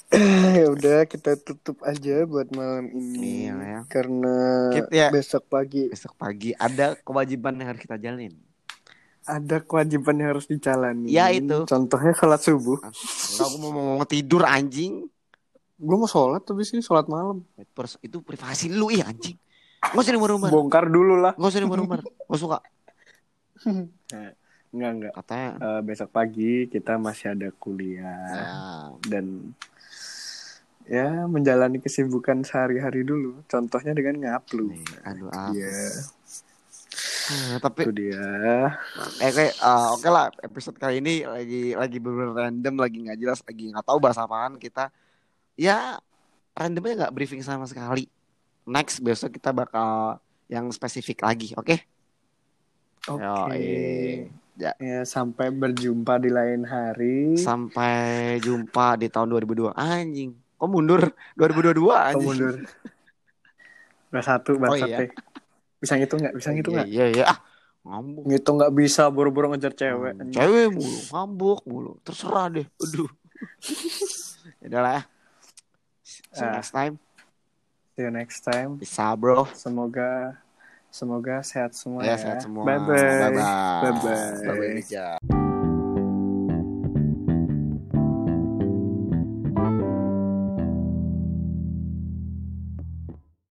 ya 0.56 0.66
udah 0.68 0.98
kita 1.04 1.34
tutup 1.36 1.82
aja 1.82 2.22
buat 2.24 2.46
malam 2.50 2.86
ini 2.88 3.46
Iya, 3.46 3.54
ya. 3.58 3.80
karena 3.86 4.36
Kita 4.70 4.90
ya- 4.92 5.10
besok 5.10 5.46
pagi 5.46 5.90
Besok 5.90 6.14
pagi 6.14 6.54
ada 6.54 6.94
kewajiban 6.96 7.56
yang 7.56 7.68
harus 7.70 7.82
kita 7.82 7.96
jalanin. 7.96 8.34
ada 9.26 9.58
kewajiban 9.58 10.14
yang 10.14 10.28
harus 10.30 10.46
dijalani. 10.46 11.10
Ya, 11.10 11.34
itu. 11.34 11.66
Contohnya 11.66 12.14
sholat 12.14 12.38
subuh. 12.38 12.78
Aku 12.78 13.58
mau, 13.58 13.98
mau 13.98 14.06
tidur 14.06 14.46
anjing. 14.46 15.10
Gue 15.74 15.96
mau 15.98 16.06
sholat 16.06 16.46
tapi 16.46 16.62
sih 16.62 16.78
sholat 16.78 17.10
malam. 17.10 17.42
Itu 17.98 18.22
privasi 18.22 18.70
lu 18.70 18.86
ih 18.86 19.02
anjing. 19.02 19.34
Gak 19.82 19.98
usah 19.98 20.14
rumah 20.14 20.46
Bongkar 20.46 20.86
dulu 20.86 21.18
lah. 21.18 21.34
Gak 21.34 21.50
usah 21.50 21.58
rumah 21.58 21.98
Gak 22.06 22.38
suka. 22.38 22.58
Enggak 24.70 24.90
enggak. 24.92 25.12
Katanya. 25.16 25.50
Eh, 25.58 25.80
besok 25.82 26.08
pagi 26.12 26.52
kita 26.68 26.94
masih 26.94 27.32
ada 27.32 27.48
kuliah 27.50 28.30
Ya, 28.30 28.46
dan 29.08 29.56
ya 30.86 31.26
menjalani 31.26 31.78
kesibukan 31.78 32.42
sehari-hari 32.42 33.02
dulu. 33.02 33.42
Contohnya 33.44 33.92
dengan 33.92 34.22
nih, 34.22 34.82
aduh 35.02 35.28
apa. 35.28 35.50
Iya, 35.52 35.78
Ah, 37.26 37.58
tapi 37.58 37.82
itu 37.82 37.92
dia. 37.92 38.22
eh 39.18 39.30
kayak 39.34 39.58
ah, 39.58 39.92
oke 39.92 40.06
lah 40.06 40.30
episode 40.40 40.78
kali 40.78 41.02
ini 41.02 41.26
lagi 41.26 41.74
lagi 41.74 41.98
bener 41.98 42.30
random 42.32 42.74
lagi 42.78 43.02
nggak 43.02 43.18
jelas 43.18 43.42
lagi 43.42 43.74
nggak 43.74 43.82
tahu 43.82 43.98
bahas 43.98 44.14
apaan 44.16 44.54
kita 44.56 44.94
ya 45.58 45.98
randomnya 46.54 47.04
nggak 47.04 47.12
briefing 47.12 47.42
sama 47.42 47.66
sekali 47.66 48.06
next 48.62 49.02
besok 49.02 49.34
kita 49.34 49.50
bakal 49.50 50.22
yang 50.46 50.70
spesifik 50.70 51.20
lagi 51.20 51.50
oke 51.52 51.76
Oke. 53.06 53.22
Yoi. 53.22 54.26
Ya. 54.56 54.72
Ya, 54.80 55.04
sampai 55.04 55.52
berjumpa 55.52 56.16
di 56.16 56.30
lain 56.32 56.64
hari. 56.64 57.36
sampai 57.36 58.38
jumpa 58.40 58.96
di 58.96 59.06
tahun 59.06 59.30
2002 59.36 59.70
anjing 59.70 60.32
kok 60.56 60.66
mundur 60.66 61.02
2022 61.34 61.76
Kau 61.78 61.92
anjing 61.92 62.24
mundur. 62.24 62.54
Bahas 64.08 64.24
satu, 64.24 64.56
bahas 64.56 64.72
Oh, 64.72 64.78
iya. 64.78 65.08
Bisa 65.76 65.94
ngitung 65.94 66.18
nggak? 66.18 66.34
Bisa 66.34 66.48
ngitung 66.50 66.72
iya 66.72 66.80
nggak? 66.80 66.88
iya 66.88 67.06
iya 67.12 67.24
ah 67.28 67.38
ngambuk 67.84 68.22
Ngitung 68.24 68.56
nggak 68.56 68.74
bisa, 68.74 69.02
buru-buru 69.08 69.46
ngejar 69.52 69.72
cewek. 69.72 70.14
Hmm, 70.16 70.32
cewek 70.32 70.66
mulu 70.70 70.98
ngambuk 71.08 71.60
mulu 71.62 71.92
terserah 72.02 72.48
deh 72.48 72.66
aduh 72.76 73.10
Yaudah 74.64 74.80
lah 74.80 74.92
ya 74.94 75.02
see 76.06 76.40
you 76.40 76.48
Ah. 76.48 76.54
next 76.54 76.72
time 76.72 76.94
See 77.96 78.02
you 78.02 78.10
next 78.10 78.40
time. 78.42 78.70
bisa 78.76 79.12
bro 79.14 79.44
Semoga 79.52 80.36
semoga 80.88 81.40
sehat 81.40 81.72
semua 81.72 82.00
ya 82.02 82.12
ya. 82.12 82.16
sehat 82.16 82.38
semua 82.42 82.64
Bye 82.64 82.80
bye. 82.80 82.88
bye 82.88 83.30
bye 83.30 83.44
Bye-bye. 83.84 84.48
bye 84.48 84.80
bye 84.80 85.45